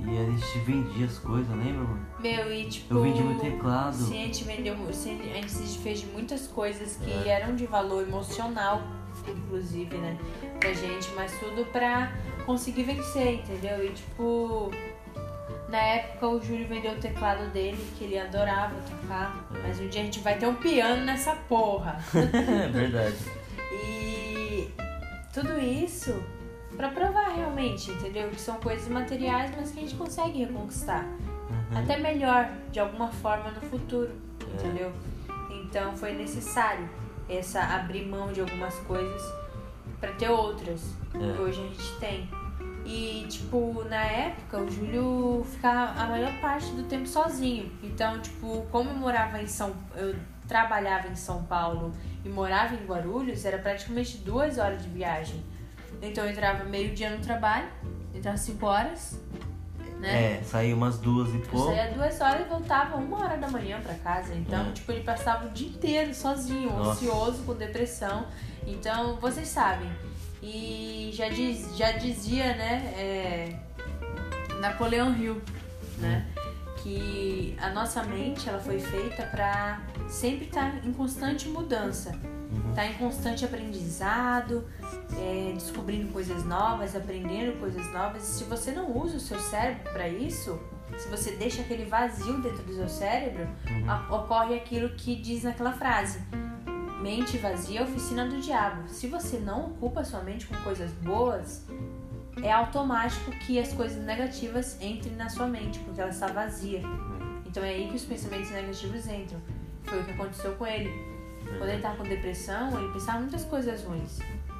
e 0.00 0.16
a 0.16 0.24
gente 0.24 0.58
vendia 0.60 1.06
as 1.06 1.18
coisas, 1.18 1.48
lembra, 1.48 1.82
mano? 1.82 2.06
Meu, 2.20 2.52
e 2.52 2.66
tipo... 2.68 2.94
Eu 2.94 3.02
vendi 3.02 3.22
meu 3.22 3.38
teclado. 3.38 3.96
Sim, 3.96 4.22
a 4.22 4.26
gente 4.26 4.44
vendeu, 4.44 4.76
sim, 4.92 5.20
a 5.20 5.34
gente 5.46 5.78
fez 5.78 6.04
muitas 6.12 6.46
coisas 6.46 6.96
que 6.96 7.10
É. 7.10 7.28
eram 7.28 7.56
de 7.56 7.66
valor 7.66 8.06
emocional, 8.06 8.80
inclusive, 9.26 9.96
né? 9.96 10.16
Pra 10.60 10.72
gente, 10.72 11.08
mas 11.16 11.32
tudo 11.40 11.64
pra 11.72 12.12
conseguir 12.46 12.84
vencer, 12.84 13.40
entendeu? 13.40 13.84
E 13.84 13.90
tipo, 13.90 14.70
na 15.68 15.78
época 15.78 16.26
o 16.28 16.40
Júlio 16.42 16.66
vendeu 16.66 16.92
o 16.92 16.96
teclado 17.00 17.50
dele, 17.50 17.78
que 17.98 18.04
ele 18.04 18.18
adorava 18.18 18.74
tocar, 18.88 19.46
mas 19.62 19.78
um 19.80 19.88
dia 19.88 20.00
a 20.00 20.04
gente 20.04 20.20
vai 20.20 20.36
ter 20.38 20.46
um 20.46 20.54
piano 20.54 21.04
nessa 21.04 21.34
porra. 21.34 21.98
é 22.14 22.68
verdade. 22.68 23.16
E 23.72 24.70
tudo 25.32 25.58
isso 25.60 26.22
pra 26.76 26.88
provar 26.88 27.28
realmente, 27.34 27.90
entendeu? 27.90 28.28
Que 28.30 28.40
são 28.40 28.56
coisas 28.60 28.88
materiais, 28.88 29.50
mas 29.56 29.70
que 29.72 29.78
a 29.80 29.82
gente 29.82 29.94
consegue 29.96 30.38
reconquistar. 30.44 31.04
Uhum. 31.04 31.78
Até 31.82 31.98
melhor, 31.98 32.50
de 32.70 32.78
alguma 32.80 33.08
forma, 33.08 33.50
no 33.50 33.60
futuro, 33.62 34.10
É. 34.40 34.54
entendeu? 34.54 34.92
Então 35.50 35.94
foi 35.96 36.12
necessário 36.12 36.88
essa 37.28 37.60
abrir 37.62 38.06
mão 38.06 38.32
de 38.32 38.40
algumas 38.40 38.74
coisas 38.80 39.22
pra 40.00 40.12
ter 40.12 40.30
outras 40.30 40.94
É. 41.14 41.18
que 41.18 41.42
hoje 41.42 41.60
a 41.60 41.64
gente 41.64 41.98
tem. 41.98 42.28
E, 42.88 43.26
tipo, 43.28 43.84
na 43.84 44.02
época, 44.02 44.60
o 44.62 44.70
Júlio 44.70 45.46
ficava 45.50 46.00
a 46.00 46.06
maior 46.06 46.32
parte 46.40 46.70
do 46.70 46.84
tempo 46.84 47.06
sozinho. 47.06 47.70
Então, 47.82 48.18
tipo, 48.18 48.66
como 48.70 48.88
eu 48.88 48.96
morava 48.96 49.42
em 49.42 49.46
São... 49.46 49.76
Eu 49.94 50.16
trabalhava 50.48 51.06
em 51.08 51.14
São 51.14 51.42
Paulo 51.42 51.92
e 52.24 52.28
morava 52.30 52.74
em 52.74 52.86
Guarulhos, 52.86 53.44
era 53.44 53.58
praticamente 53.58 54.16
duas 54.18 54.56
horas 54.56 54.82
de 54.82 54.88
viagem. 54.88 55.44
Então, 56.00 56.24
eu 56.24 56.30
entrava 56.30 56.64
meio-dia 56.64 57.10
no 57.10 57.18
trabalho, 57.22 57.68
entrava 58.14 58.38
cinco 58.38 58.64
horas, 58.64 59.20
né? 60.00 60.38
É, 60.38 60.42
saiu 60.42 60.74
umas 60.74 60.96
duas 60.98 61.28
e 61.34 61.38
pouco. 61.40 61.66
saía 61.66 61.92
duas 61.92 62.18
horas 62.22 62.46
e 62.46 62.48
voltava 62.48 62.96
uma 62.96 63.22
hora 63.22 63.36
da 63.36 63.48
manhã 63.50 63.78
pra 63.82 63.92
casa. 63.96 64.32
Então, 64.34 64.66
É. 64.66 64.72
tipo, 64.72 64.90
ele 64.92 65.02
passava 65.04 65.46
o 65.46 65.50
dia 65.50 65.68
inteiro 65.68 66.14
sozinho, 66.14 66.70
Nossa. 66.70 66.92
ansioso, 66.92 67.42
com 67.42 67.52
depressão. 67.54 68.26
Então, 68.66 69.16
vocês 69.16 69.48
sabem. 69.48 69.90
E 70.42 71.10
já, 71.12 71.28
diz, 71.28 71.76
já 71.76 71.92
dizia, 71.92 72.54
né, 72.54 72.92
é, 72.96 73.58
Napoleão 74.60 75.16
Hill, 75.16 75.40
né? 75.98 76.26
Que 76.82 77.56
a 77.60 77.70
nossa 77.70 78.04
mente, 78.04 78.48
ela 78.48 78.60
foi 78.60 78.78
feita 78.78 79.24
pra 79.24 79.80
sempre 80.08 80.46
estar 80.46 80.84
em 80.86 80.92
constante 80.92 81.48
mudança. 81.48 82.10
Uhum. 82.50 82.72
Tá 82.72 82.86
em 82.86 82.94
constante 82.94 83.44
aprendizado, 83.44 84.64
é, 85.18 85.50
descobrindo 85.54 86.10
coisas 86.12 86.44
novas, 86.44 86.94
aprendendo 86.94 87.58
coisas 87.58 87.84
novas. 87.92 88.22
E 88.22 88.26
se 88.38 88.44
você 88.44 88.70
não 88.70 88.96
usa 88.96 89.16
o 89.16 89.20
seu 89.20 89.38
cérebro 89.40 89.92
para 89.92 90.08
isso, 90.08 90.58
se 90.96 91.08
você 91.08 91.32
deixa 91.32 91.62
aquele 91.62 91.84
vazio 91.84 92.38
dentro 92.40 92.62
do 92.62 92.72
seu 92.74 92.88
cérebro, 92.88 93.46
Uhum. 93.68 94.14
ocorre 94.14 94.54
aquilo 94.54 94.90
que 94.90 95.16
diz 95.16 95.42
naquela 95.42 95.72
frase: 95.72 96.20
mente 97.00 97.38
vazia 97.38 97.80
é 97.80 97.82
oficina 97.82 98.26
do 98.26 98.40
diabo. 98.40 98.88
Se 98.88 99.06
você 99.06 99.38
não 99.38 99.66
ocupa 99.66 100.04
sua 100.04 100.20
mente 100.20 100.46
com 100.46 100.54
coisas 100.62 100.90
boas, 100.92 101.64
é 102.42 102.52
automático 102.52 103.30
que 103.46 103.58
as 103.58 103.72
coisas 103.72 104.02
negativas 104.04 104.80
entrem 104.80 105.14
na 105.16 105.28
sua 105.28 105.46
mente, 105.46 105.78
porque 105.80 106.00
ela 106.00 106.10
está 106.10 106.26
vazia. 106.28 106.82
Então 107.46 107.62
é 107.62 107.70
aí 107.70 107.88
que 107.88 107.96
os 107.96 108.04
pensamentos 108.04 108.50
negativos 108.50 109.06
entram. 109.06 109.40
Foi 109.84 110.00
o 110.00 110.04
que 110.04 110.10
aconteceu 110.10 110.54
com 110.54 110.66
ele. 110.66 110.90
Quando 111.56 111.70
ele 111.70 111.80
tava 111.80 111.96
com 111.96 112.04
depressão, 112.04 112.78
ele 112.78 112.92
pensava 112.92 113.20
muitas 113.20 113.44
coisas 113.44 113.82
ruins. 113.84 114.18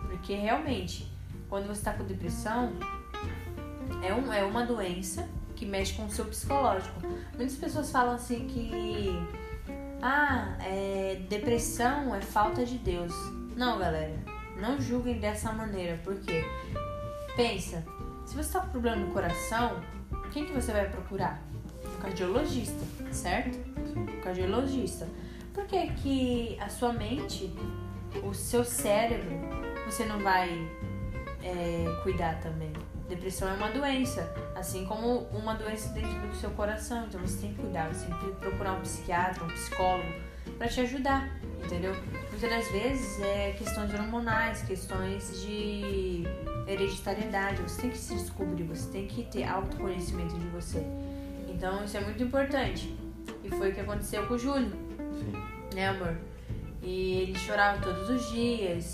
Porque 0.09 0.35
realmente, 0.35 1.11
quando 1.49 1.67
você 1.67 1.83
tá 1.83 1.93
com 1.93 2.05
depressão, 2.05 2.73
é, 4.03 4.13
um, 4.15 4.33
é 4.33 4.43
uma 4.45 4.65
doença 4.65 5.29
que 5.55 5.67
mexe 5.67 5.95
com 5.95 6.07
o 6.07 6.11
seu 6.11 6.25
psicológico. 6.25 7.01
Muitas 7.37 7.57
pessoas 7.57 7.91
falam 7.91 8.15
assim 8.15 8.47
que. 8.47 9.11
Ah, 10.01 10.57
é, 10.61 11.21
depressão 11.29 12.15
é 12.15 12.21
falta 12.21 12.65
de 12.65 12.79
Deus. 12.79 13.13
Não, 13.57 13.79
galera. 13.79 14.15
Não 14.57 14.81
julguem 14.81 15.19
dessa 15.19 15.53
maneira. 15.53 15.99
Porque, 16.05 16.45
pensa, 17.37 17.85
se 18.25 18.37
você 18.37 18.53
tá 18.53 18.61
com 18.61 18.69
problema 18.69 18.97
no 18.97 19.13
coração, 19.13 19.81
quem 20.33 20.47
que 20.47 20.53
você 20.53 20.73
vai 20.73 20.89
procurar? 20.89 21.43
Um 21.85 22.01
cardiologista, 22.01 22.85
certo? 23.11 23.59
Um 23.97 24.21
cardiologista. 24.21 25.09
Por 25.53 25.67
que, 25.67 25.89
que 25.95 26.59
a 26.61 26.69
sua 26.69 26.93
mente, 26.93 27.53
o 28.23 28.33
seu 28.33 28.65
cérebro, 28.65 29.37
você 29.85 30.05
não 30.05 30.21
vai 30.21 30.49
é, 31.43 32.01
cuidar 32.03 32.41
também. 32.41 32.73
Depressão 33.09 33.49
é 33.49 33.55
uma 33.55 33.71
doença, 33.71 34.31
assim 34.55 34.85
como 34.85 35.21
uma 35.33 35.55
doença 35.55 35.89
dentro 35.95 36.29
do 36.29 36.37
seu 36.37 36.51
coração. 36.51 37.07
Então 37.07 37.21
você 37.21 37.41
tem 37.41 37.55
que 37.55 37.63
cuidar, 37.63 37.89
você 37.89 38.07
tem 38.07 38.19
que 38.19 38.33
procurar 38.33 38.75
um 38.75 38.81
psiquiatra, 38.81 39.43
um 39.45 39.49
psicólogo 39.49 40.13
para 40.59 40.69
te 40.69 40.81
ajudar, 40.81 41.29
entendeu? 41.65 41.95
Muitas 42.31 42.51
das 42.51 42.71
vezes 42.71 43.21
é 43.21 43.55
questões 43.57 43.95
hormonais, 43.95 44.61
questões 44.63 45.43
de 45.43 46.25
hereditariedade. 46.67 47.63
Você 47.63 47.83
tem 47.83 47.91
que 47.91 47.99
se 47.99 48.15
descobrir, 48.15 48.65
você 48.65 48.91
tem 48.91 49.07
que 49.07 49.25
ter 49.25 49.45
autoconhecimento 49.45 50.39
de 50.39 50.47
você. 50.49 50.85
Então 51.49 51.83
isso 51.85 51.97
é 51.97 52.01
muito 52.01 52.23
importante. 52.23 52.95
E 53.43 53.49
foi 53.49 53.71
o 53.71 53.75
que 53.75 53.81
aconteceu 53.81 54.27
com 54.27 54.35
o 54.35 54.39
Júlio, 54.39 54.71
Sim. 54.99 55.33
né, 55.75 55.89
amor? 55.89 56.15
E 56.83 57.23
ele 57.23 57.39
chorava 57.39 57.81
todos 57.81 58.11
os 58.11 58.31
dias. 58.31 58.93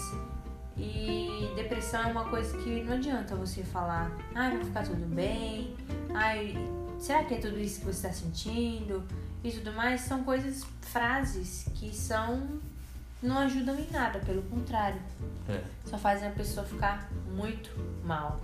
E 0.77 1.53
depressão 1.55 2.03
é 2.03 2.07
uma 2.07 2.25
coisa 2.25 2.57
que 2.59 2.83
não 2.83 2.95
adianta 2.95 3.37
você 3.37 3.63
falar, 3.63 4.11
ai, 4.35 4.57
vai 4.57 4.65
ficar 4.65 4.85
tudo 4.85 5.07
bem, 5.15 5.75
ai, 6.13 6.55
será 6.99 7.25
que 7.25 7.35
é 7.35 7.39
tudo 7.39 7.59
isso 7.59 7.81
que 7.81 7.87
você 7.87 8.09
está 8.09 8.13
sentindo? 8.13 9.05
E 9.43 9.51
tudo 9.53 9.73
mais 9.73 10.01
são 10.01 10.25
coisas, 10.25 10.65
frases 10.81 11.67
que 11.75 11.95
são. 11.95 12.61
não 13.23 13.39
ajudam 13.39 13.79
em 13.79 13.91
nada, 13.91 14.19
pelo 14.21 14.43
contrário. 14.43 15.01
É. 15.49 15.63
Só 15.85 15.99
fazem 15.99 16.29
a 16.29 16.31
pessoa 16.33 16.67
ficar 16.67 17.11
muito 17.35 17.71
mal. 18.05 18.41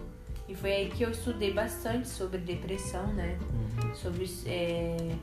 E 0.48 0.54
foi 0.54 0.72
aí 0.72 0.90
que 0.90 1.02
eu 1.02 1.10
estudei 1.10 1.52
bastante 1.52 2.08
sobre 2.08 2.38
depressão, 2.38 3.06
né? 3.14 3.38
Uhum. 3.40 3.94
Sobre 3.94 4.28
é, 4.46 5.14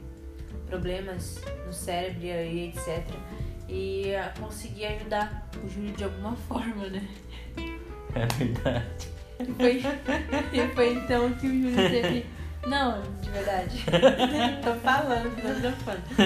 problemas 0.67 1.39
no 1.65 1.73
cérebro 1.73 2.25
e 2.25 2.69
etc. 2.69 3.05
E 3.69 4.13
consegui 4.39 4.85
ajudar 4.85 5.49
o 5.63 5.69
Júlio 5.69 5.91
de 5.93 6.03
alguma 6.03 6.35
forma, 6.35 6.87
né? 6.87 7.05
É 8.15 8.25
verdade. 8.37 9.07
E 9.39 9.45
foi, 9.53 9.83
e 10.53 10.67
foi 10.73 10.93
então 10.93 11.31
que 11.33 11.47
o 11.47 11.49
Júlio 11.61 11.75
teve. 11.89 12.25
Não, 12.65 13.01
de 13.21 13.29
verdade. 13.29 13.85
Tô 14.63 14.73
falando, 14.75 15.29
tô 15.35 15.61
trocando. 15.61 16.21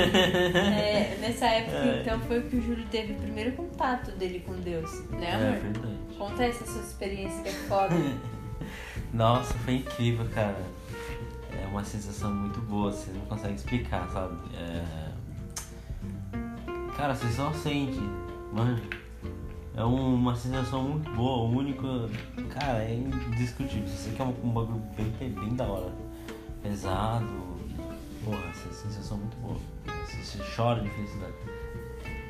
É, 0.76 1.18
nessa 1.20 1.46
época, 1.48 1.78
É. 1.78 2.02
então, 2.02 2.20
foi 2.22 2.42
que 2.44 2.56
o 2.56 2.62
Júlio 2.62 2.86
teve 2.90 3.14
o 3.14 3.16
primeiro 3.18 3.52
contato 3.52 4.12
dele 4.12 4.40
com 4.40 4.54
Deus, 4.54 4.90
né, 5.10 5.30
É 5.30 5.34
amor? 5.36 5.60
verdade. 5.60 5.98
Conta 6.18 6.44
essa 6.46 6.66
sua 6.66 6.82
experiência 6.82 7.44
que 7.44 7.50
é 7.50 7.52
foda. 7.52 7.94
Nossa, 9.14 9.54
foi 9.60 9.76
incrível, 9.76 10.26
cara. 10.34 10.58
É 11.62 11.68
uma 11.68 11.84
sensação 11.84 12.34
muito 12.34 12.60
boa, 12.62 12.92
você 12.92 13.12
não 13.12 13.26
consegue 13.26 13.56
explicar, 13.56 14.10
sabe? 14.12 14.36
É... 14.56 15.11
Cara, 17.02 17.16
você 17.16 17.32
só 17.32 17.52
sente, 17.52 18.00
mano. 18.54 18.80
É 19.76 19.84
um- 19.84 20.14
uma 20.14 20.36
sensação 20.36 20.84
muito 20.84 21.10
boa, 21.14 21.50
única. 21.50 21.82
Cara, 22.54 22.84
é 22.84 22.94
indiscutível. 22.94 23.88
Você 23.88 24.12
quer 24.12 24.22
um, 24.22 24.36
um 24.44 24.50
bagulho 24.52 24.84
bem, 24.96 25.32
bem 25.32 25.56
da 25.56 25.64
hora. 25.64 25.92
Pesado. 26.62 27.26
Porra, 28.24 28.44
essa 28.52 28.72
sensação 28.72 29.18
é 29.18 29.20
muito 29.22 29.36
boa. 29.38 29.58
Você, 30.06 30.38
chora 30.56 30.82
de 30.82 30.90
felicidade. 30.92 31.34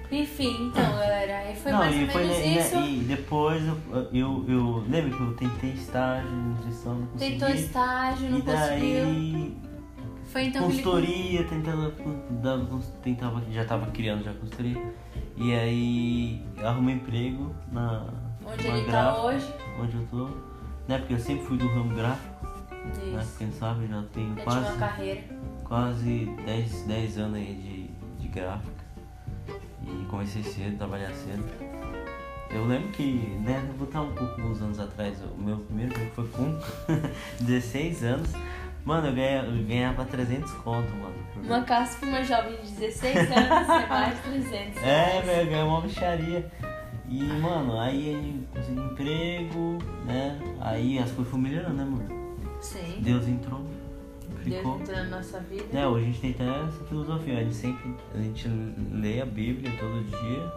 Enfim, 0.10 0.68
então, 0.68 0.84
galera, 0.94 1.40
aí 1.40 1.56
foi 1.56 1.72
não, 1.74 1.80
mais 1.80 2.02
ou 2.02 2.08
foi, 2.08 2.22
menos 2.24 2.38
né, 2.38 2.60
isso. 2.62 2.78
e 2.80 3.04
depois 3.10 3.62
eu, 3.68 3.78
eu, 4.14 4.46
eu. 4.48 4.86
Lembra 4.90 5.18
que 5.18 5.22
eu 5.22 5.34
tentei 5.36 5.72
estágio 5.72 6.32
nutrição, 6.32 6.96
não 6.96 7.08
consegui. 7.08 7.32
Tentou 7.34 7.50
estágio, 7.50 8.30
não 8.30 8.40
e 8.40 8.42
daí. 8.42 8.80
conseguiu. 8.80 9.71
Foi 10.32 10.44
então 10.46 10.63
ele 10.63 10.72
consultoria, 10.82 11.44
tentando, 11.46 11.94
dava 12.41 12.65
cons- 12.65 12.94
tentava, 13.04 13.41
já 13.52 13.65
tava 13.65 13.88
criando 13.91 14.24
já 14.24 14.34
consultoria. 14.34 14.94
E 15.36 15.54
aí 15.54 16.46
arrumei 16.63 16.96
emprego 16.96 17.54
na 17.72 18.06
Onde 18.46 18.67
ele 18.67 18.86
tá 18.86 18.91
gráfica, 18.91 19.22
hoje. 19.26 19.54
onde 19.82 19.96
eu 19.98 20.08
tô. 20.10 20.26
Né? 20.88 20.98
Porque 21.00 21.13
eu 21.13 21.20
sempre 21.20 21.46
fui 21.46 21.58
do 21.58 21.67
ramo 21.67 21.94
gráfico, 21.96 22.48
né? 22.72 23.22
Isso. 23.22 23.38
Quem 23.38 23.52
sabe 23.52 23.88
já 23.88 24.04
tenho 24.13 24.36
Já 24.36 24.44
quase, 24.44 24.60
uma 24.70 24.78
carreira. 24.78 25.22
quase 25.65 26.26
10, 26.46 26.82
10 26.84 27.17
anos 27.17 27.36
aí 27.38 27.89
de, 28.17 28.22
de 28.24 28.28
gráfica. 28.30 28.82
E 29.86 30.06
comecei 30.06 30.44
cedo, 30.44 30.78
trabalhar 30.78 31.12
cedo. 31.13 31.44
Eu 32.50 32.65
lembro 32.67 32.89
que, 32.89 33.04
né, 33.44 33.63
vou 33.67 33.86
botar 33.86 34.02
um 34.02 34.12
pouco 34.13 34.41
uns 34.41 34.62
anos 34.62 34.78
atrás, 34.80 35.17
o 35.22 35.41
meu 35.41 35.58
primeiro 35.58 35.91
emprego 35.91 36.12
foi 36.15 36.28
com 36.30 36.60
16 37.44 38.04
anos. 38.04 38.30
Mano, 38.84 39.08
eu 39.08 39.13
ganhava, 39.13 39.48
eu 39.48 39.63
ganhava 39.63 40.06
300 40.06 40.52
conto, 40.54 40.89
mano. 40.96 41.15
Uma 41.44 41.62
casa 41.63 41.98
pra 41.98 42.10
uma 42.10 42.24
jovem 42.24 42.56
de 42.63 42.72
16 42.72 43.15
anos 43.17 43.70
é 43.70 43.88
mais 43.88 44.15
de 44.15 44.22
300 44.22 44.84
É, 44.84 45.22
velho, 45.22 45.50
ganhei 45.50 45.63
uma 45.65 45.82
bicharia. 45.82 46.52
E, 47.08 47.24
mano, 47.24 47.80
aí 47.80 48.13
eu 48.13 48.62
consegui 48.62 48.80
emprego, 48.80 49.78
né? 50.06 50.39
Aí 50.62 50.98
as 50.98 51.12
coisas 51.12 51.30
foram 51.30 51.44
melhorando, 51.44 51.76
né, 51.76 51.84
amor? 51.84 52.04
Sim. 52.62 53.02
Deus 53.02 53.28
entrou, 53.28 53.62
Deus 54.44 54.58
ficou. 54.58 54.80
entrou 54.80 54.98
na 54.98 55.04
nossa 55.17 55.39
vida. 55.41 55.65
Né, 55.74 55.88
hoje 55.88 56.04
a 56.04 56.08
gente 56.08 56.22
tem 56.22 56.32
até 56.32 56.67
essa 56.67 56.86
filosofia, 56.86 57.39
a 57.39 57.44
gente 57.44 57.56
sempre 57.56 57.96
a 58.13 58.17
gente 58.17 58.48
lê 58.94 59.20
a 59.20 59.26
Bíblia 59.26 59.72
todo 59.80 60.04
dia 60.06 60.52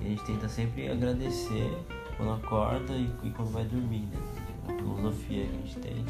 e 0.00 0.06
a 0.06 0.08
gente 0.10 0.24
tenta 0.24 0.48
sempre 0.48 0.90
agradecer 0.90 1.70
quando 2.16 2.32
acorda 2.32 2.92
e, 2.92 3.08
e 3.22 3.30
quando 3.30 3.52
vai 3.52 3.64
dormir, 3.64 4.00
né? 4.12 4.18
É 4.68 4.72
uma 4.72 4.78
filosofia 4.78 5.46
que 5.46 5.50
a 5.50 5.58
gente 5.58 5.78
tem. 5.78 6.04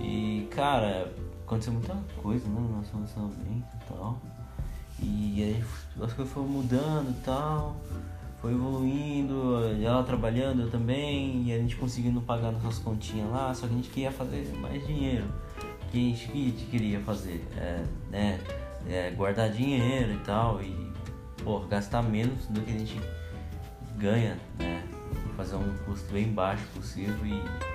E, 0.00 0.48
cara, 0.50 1.12
aconteceu 1.44 1.72
muita 1.72 1.94
coisa, 2.22 2.48
né, 2.48 2.60
no 2.60 2.76
nosso 2.76 2.92
relacionamento 2.94 3.66
e 3.74 3.92
tal. 3.92 4.20
E 5.00 5.42
aí 5.42 5.64
as 6.02 6.12
coisas 6.12 6.32
foram 6.32 6.48
mudando 6.48 7.10
e 7.10 7.24
tal, 7.24 7.76
foi 8.40 8.52
evoluindo, 8.52 9.58
ela 9.82 10.02
trabalhando, 10.02 10.62
eu 10.62 10.70
também, 10.70 11.44
e 11.44 11.52
a 11.52 11.58
gente 11.58 11.76
conseguindo 11.76 12.20
pagar 12.20 12.52
nossas 12.52 12.78
continhas 12.78 13.30
lá, 13.30 13.52
só 13.54 13.66
que 13.66 13.72
a 13.72 13.76
gente 13.76 13.90
queria 13.90 14.12
fazer 14.12 14.52
mais 14.60 14.86
dinheiro. 14.86 15.24
Que 15.90 16.12
a 16.12 16.16
gente, 16.16 16.64
queria 16.66 17.00
fazer, 17.00 17.46
é, 17.56 17.84
né, 18.10 18.40
é, 18.88 19.10
guardar 19.10 19.50
dinheiro 19.50 20.12
e 20.12 20.18
tal, 20.18 20.62
e 20.62 20.92
pô, 21.44 21.60
gastar 21.60 22.02
menos 22.02 22.46
do 22.46 22.60
que 22.60 22.70
a 22.70 22.78
gente 22.78 23.00
ganha, 23.96 24.38
né? 24.58 24.82
Fazer 25.36 25.56
um 25.56 25.76
custo 25.84 26.12
bem 26.12 26.28
baixo 26.32 26.64
possível 26.74 27.26
e 27.26 27.71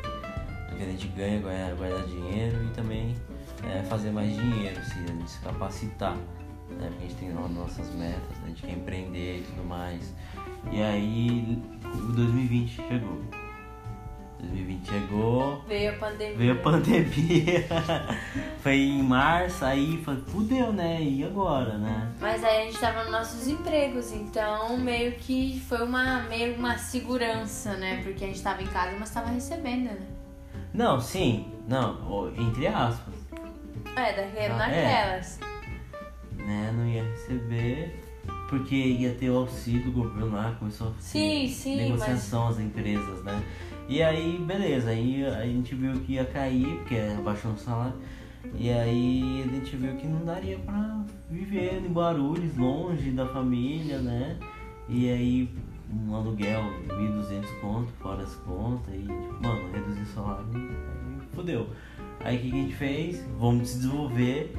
do 0.77 0.83
que 0.83 0.83
a 0.83 0.85
gente 0.85 1.07
ganha, 1.07 1.39
guardar, 1.39 1.75
guardar 1.75 2.03
dinheiro 2.03 2.63
e 2.63 2.69
também 2.69 3.15
é, 3.63 3.81
fazer 3.83 4.11
mais 4.11 4.33
dinheiro, 4.35 4.83
se 4.83 4.93
a 4.93 5.07
gente 5.07 5.29
se 5.29 5.39
capacitar, 5.39 6.15
né? 6.15 6.89
Porque 6.89 7.05
a 7.05 7.07
gente 7.07 7.15
tem 7.15 7.29
as 7.29 7.51
nossas 7.51 7.93
metas, 7.95 8.37
né? 8.37 8.43
a 8.43 8.47
gente 8.47 8.61
quer 8.61 8.71
empreender 8.73 9.39
e 9.39 9.41
tudo 9.41 9.63
mais. 9.67 10.13
E 10.71 10.81
aí 10.81 11.61
o 11.83 12.11
2020 12.13 12.69
chegou. 12.87 13.21
2020 14.39 14.87
chegou, 14.87 15.63
Veio 15.67 15.89
a 15.89 15.93
pandemia. 15.95 16.37
veio 16.37 16.51
a 16.53 16.55
pandemia, 16.57 17.67
foi 18.61 18.75
em 18.75 19.01
março, 19.01 19.65
aí 19.65 19.99
foi, 20.03 20.15
fudeu, 20.27 20.71
né? 20.71 21.01
E 21.01 21.23
agora, 21.23 21.75
né? 21.79 22.13
Mas 22.21 22.43
aí 22.43 22.61
a 22.61 22.65
gente 22.65 22.79
tava 22.79 23.01
nos 23.01 23.11
nossos 23.11 23.47
empregos, 23.47 24.11
então 24.11 24.77
meio 24.77 25.13
que 25.13 25.59
foi 25.67 25.81
uma, 25.83 26.21
meio 26.29 26.53
uma 26.53 26.77
segurança, 26.77 27.77
né? 27.77 28.01
Porque 28.03 28.23
a 28.23 28.27
gente 28.27 28.43
tava 28.43 28.61
em 28.61 28.67
casa, 28.67 28.95
mas 28.99 29.09
tava 29.09 29.29
recebendo, 29.29 29.85
né? 29.85 30.05
Não, 30.73 30.99
sim, 30.99 31.47
não, 31.67 32.31
entre 32.37 32.67
aspas, 32.67 33.13
É, 33.95 34.13
daquela, 34.13 34.63
Ah, 34.63 34.71
é. 34.71 34.83
naquelas. 35.07 35.39
né? 36.35 36.71
Não 36.75 36.85
ia 36.87 37.03
receber, 37.03 38.03
porque 38.49 38.75
ia 38.75 39.13
ter 39.13 39.29
o 39.29 39.37
auxílio 39.37 39.85
do 39.85 39.91
governo 39.91 40.31
lá, 40.33 40.55
começou 40.59 40.89
a 40.89 40.91
Sim, 40.99 41.47
sim, 41.47 41.77
negociação 41.77 42.47
às 42.49 42.59
empresas, 42.59 43.23
né? 43.23 43.41
E 43.89 44.03
aí, 44.03 44.37
beleza, 44.45 44.89
aí 44.89 45.25
a 45.25 45.45
gente 45.45 45.73
viu 45.73 45.93
que 46.01 46.13
ia 46.13 46.25
cair, 46.25 46.67
porque 46.79 46.95
abaixou 47.17 47.51
o 47.51 47.57
salário. 47.57 47.95
E 48.53 48.69
aí 48.69 49.43
a 49.45 49.47
gente 49.55 49.75
viu 49.75 49.95
que 49.95 50.07
não 50.07 50.23
daria 50.25 50.57
pra 50.59 51.01
viver 51.29 51.81
em 51.85 51.91
Guarulhos, 51.91 52.55
longe 52.57 53.11
da 53.11 53.25
família, 53.27 53.97
né? 53.99 54.37
E 54.87 55.09
aí 55.09 55.49
um 55.91 56.15
aluguel, 56.15 56.61
1.200 56.87 57.45
conto, 57.61 57.91
fora 58.01 58.23
as 58.23 58.35
contas, 58.35 58.93
e 58.93 58.99
tipo, 58.99 59.41
mano, 59.41 59.71
reduzir 59.71 60.01
o 60.01 60.05
salário, 60.05 60.45
aí 60.53 61.27
fodeu. 61.33 61.67
Aí 62.19 62.37
o 62.37 62.41
que, 62.41 62.49
que 62.49 62.55
a 62.55 62.61
gente 62.61 62.75
fez? 62.75 63.25
Vamos 63.39 63.69
se 63.69 63.77
desenvolver 63.77 64.53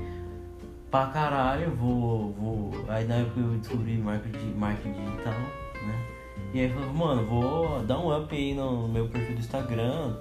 pra 0.91 1.07
caralho, 1.07 1.71
vou. 1.75 2.33
vou... 2.33 2.85
Aí 2.88 3.07
na 3.07 3.17
época 3.17 3.41
eu 3.41 3.59
descobri 3.59 3.99
marketing, 3.99 4.55
marketing 4.57 4.93
digital, 4.93 5.35
né? 5.35 6.07
E 6.55 6.61
aí 6.61 6.69
falei, 6.71 6.93
mano, 6.93 7.27
vou 7.27 7.83
dar 7.83 7.99
um 7.99 8.17
up 8.17 8.35
aí 8.35 8.55
no 8.55 8.88
meu 8.88 9.09
perfil 9.09 9.35
do 9.35 9.41
Instagram, 9.41 10.17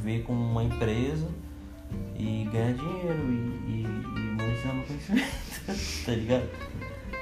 ver 0.00 0.22
como 0.22 0.40
uma 0.40 0.64
empresa 0.64 1.28
e 2.16 2.48
ganhar 2.50 2.72
dinheiro 2.72 3.18
e, 3.28 3.70
e, 3.70 3.84
e 3.84 4.18
monetizar 4.36 4.74
meu 4.74 4.84
conhecimento, 4.84 5.26
tá 6.06 6.12
ligado? 6.12 6.48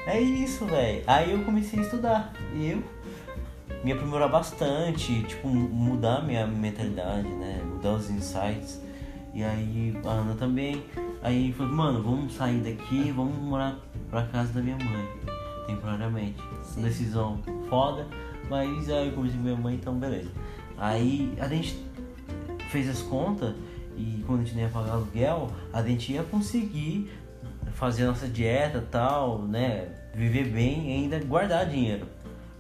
É 0.07 0.21
isso, 0.21 0.65
velho. 0.65 1.03
Aí 1.07 1.33
eu 1.33 1.45
comecei 1.45 1.81
a 1.81 1.83
estudar. 1.83 2.33
E 2.55 2.71
eu 2.71 2.83
me 3.85 3.93
aprimorar 3.93 4.29
bastante, 4.29 5.23
tipo, 5.23 5.49
mudar 5.49 6.23
minha 6.25 6.47
mentalidade, 6.47 7.29
né? 7.29 7.63
Mudar 7.65 7.93
os 7.93 8.11
insights. 8.11 8.81
E 9.35 9.43
aí 9.43 9.99
a 10.05 10.11
Ana 10.11 10.35
também. 10.35 10.83
Aí 11.23 11.53
falou, 11.53 11.73
mano, 11.73 12.03
vamos 12.03 12.35
sair 12.35 12.61
daqui, 12.61 13.13
vamos 13.13 13.37
morar 13.39 13.77
pra 14.11 14.23
casa 14.25 14.53
da 14.53 14.61
minha 14.61 14.77
mãe, 14.77 15.09
temporariamente. 15.67 16.43
Sim. 16.63 16.83
Decisão 16.83 17.41
foda, 17.69 18.07
mas 18.49 18.89
aí 18.91 19.09
eu 19.09 19.13
comecei 19.15 19.37
com 19.37 19.45
minha 19.45 19.57
mãe, 19.57 19.75
então 19.75 19.95
beleza. 19.95 20.31
Aí 20.77 21.35
a 21.41 21.49
gente 21.49 21.85
fez 22.71 22.89
as 22.89 23.03
contas 23.03 23.55
e 23.97 24.23
quando 24.27 24.43
a 24.43 24.45
gente 24.45 24.59
ia 24.59 24.69
pagar 24.69 24.93
aluguel, 24.93 25.51
a 25.73 25.83
gente 25.83 26.13
ia 26.13 26.23
conseguir 26.23 27.11
fazer 27.73 28.05
a 28.05 28.07
nossa 28.09 28.29
dieta 28.29 28.85
tal, 28.91 29.43
né? 29.43 29.89
Viver 30.15 30.49
bem 30.49 30.91
e 30.91 30.93
ainda 30.95 31.19
guardar 31.21 31.67
dinheiro. 31.67 32.07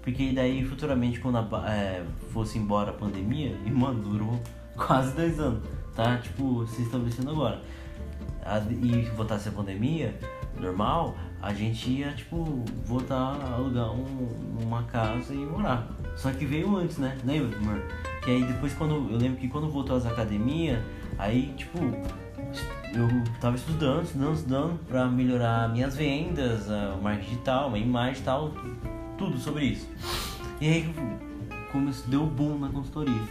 Porque 0.08 0.32
daí 0.32 0.64
futuramente 0.64 1.20
quando 1.20 1.36
a, 1.36 1.70
é, 1.70 2.02
fosse 2.32 2.56
embora 2.56 2.92
a 2.92 2.94
pandemia, 2.94 3.54
e 3.66 3.70
mano, 3.70 4.02
durou 4.02 4.40
quase 4.74 5.14
dois 5.14 5.38
anos, 5.38 5.62
tá? 5.94 6.16
Tipo, 6.16 6.66
se 6.66 6.80
estabelecendo 6.80 7.30
agora. 7.30 7.60
A, 8.42 8.58
e 8.58 9.02
voltasse 9.14 9.50
a 9.50 9.52
pandemia, 9.52 10.18
normal, 10.58 11.14
a 11.42 11.52
gente 11.52 11.90
ia, 11.90 12.10
tipo, 12.12 12.64
voltar 12.86 13.36
a 13.36 13.56
alugar 13.56 13.92
um, 13.92 14.28
uma 14.62 14.82
casa 14.84 15.34
e 15.34 15.36
morar. 15.36 15.86
Só 16.16 16.32
que 16.32 16.46
veio 16.46 16.74
antes, 16.74 16.96
né? 16.96 17.14
Lembra, 17.22 17.58
amor? 17.58 17.82
Que 18.24 18.30
aí 18.30 18.44
depois 18.44 18.72
quando. 18.72 18.94
Eu 19.12 19.18
lembro 19.18 19.38
que 19.38 19.48
quando 19.48 19.68
voltou 19.68 19.94
às 19.94 20.06
academias, 20.06 20.82
aí, 21.18 21.52
tipo, 21.54 21.78
eu 22.94 23.06
tava 23.42 23.56
estudando, 23.56 24.04
estudando, 24.04 24.34
estudando 24.34 24.80
pra 24.86 25.06
melhorar 25.06 25.68
minhas 25.68 25.94
vendas, 25.94 26.70
a 26.70 26.96
marketing 26.96 27.30
digital, 27.30 27.74
a 27.74 27.78
imagem 27.78 28.22
e 28.22 28.24
tal, 28.24 28.54
tudo 29.18 29.38
sobre 29.38 29.64
isso. 29.64 29.88
E 30.60 30.66
aí 30.66 30.94
comecei, 31.72 32.08
deu 32.08 32.24
boom 32.24 32.58
na 32.58 32.68
consultoria 32.68 33.22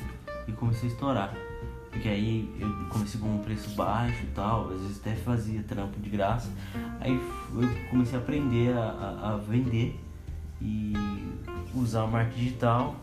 e 0.47 0.51
comecei 0.51 0.89
a 0.89 0.91
estourar. 0.91 1.33
Porque 1.89 2.09
aí 2.09 2.53
eu 2.59 2.69
comecei 2.89 3.19
com 3.19 3.27
um 3.27 3.39
preço 3.39 3.71
baixo 3.71 4.21
e 4.23 4.27
tal, 4.27 4.69
às 4.69 4.81
vezes 4.81 4.99
até 4.99 5.15
fazia 5.15 5.63
trampo 5.63 5.99
de 5.99 6.09
graça. 6.09 6.51
Aí 6.99 7.13
eu 7.13 7.89
comecei 7.89 8.19
a 8.19 8.21
aprender 8.21 8.77
a, 8.77 9.33
a, 9.33 9.37
vender 9.37 9.99
e 10.61 10.93
usar 11.73 12.03
o 12.03 12.11
marketing 12.11 12.39
digital 12.39 12.95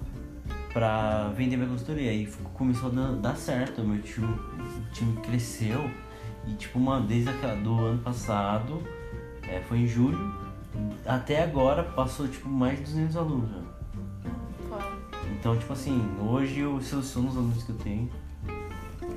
para 0.72 1.28
vender 1.30 1.56
minha 1.56 1.68
consultoria. 1.68 2.10
Aí 2.10 2.28
começou 2.52 2.90
a 2.90 3.12
dar 3.12 3.36
certo, 3.36 3.82
meu 3.82 4.00
time, 4.00 4.26
o 4.26 4.92
time 4.92 5.16
cresceu 5.22 5.90
e 6.46 6.52
tipo, 6.52 6.78
mano, 6.78 7.06
desde 7.06 7.30
aquela, 7.30 7.56
do 7.56 7.78
ano 7.80 8.02
passado, 8.02 8.82
é, 9.42 9.60
foi 9.62 9.78
em 9.78 9.86
julho, 9.86 10.43
até 11.06 11.42
agora 11.42 11.82
passou 11.82 12.28
tipo 12.28 12.48
mais 12.48 12.78
de 12.78 12.84
200 12.84 13.16
alunos 13.16 13.50
já. 13.50 13.74
Então, 15.38 15.56
tipo 15.58 15.72
assim, 15.72 16.00
hoje 16.20 16.60
eu 16.60 16.80
seleciono 16.80 17.28
os 17.28 17.36
alunos 17.36 17.62
que 17.62 17.70
eu 17.70 17.76
tenho 17.76 18.10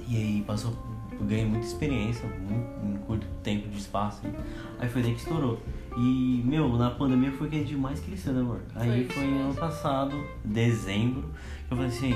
e 0.10 0.16
aí 0.16 0.44
passou, 0.48 0.74
eu 1.20 1.26
ganhei 1.26 1.46
muita 1.46 1.66
experiência, 1.66 2.28
muito, 2.28 2.86
em 2.86 2.98
curto 3.06 3.28
tempo 3.44 3.68
de 3.68 3.78
espaço. 3.78 4.22
Aí, 4.24 4.34
aí 4.80 4.90
foi 4.90 5.02
daí 5.02 5.14
que 5.14 5.20
estourou. 5.20 5.62
E, 5.98 6.42
meu, 6.46 6.70
na 6.78 6.92
pandemia 6.92 7.32
foi 7.34 7.50
que 7.50 7.56
a 7.58 7.60
gente 7.60 7.76
mais 7.76 8.00
cresceu, 8.00 8.34
né, 8.34 8.42
amor? 8.42 8.62
Aí 8.76 9.06
foi, 9.06 9.26
foi 9.26 9.40
ano 9.40 9.54
passado, 9.54 10.16
dezembro, 10.46 11.30
que 11.68 11.74
eu 11.74 11.78
falei 11.78 11.88
assim, 11.88 12.14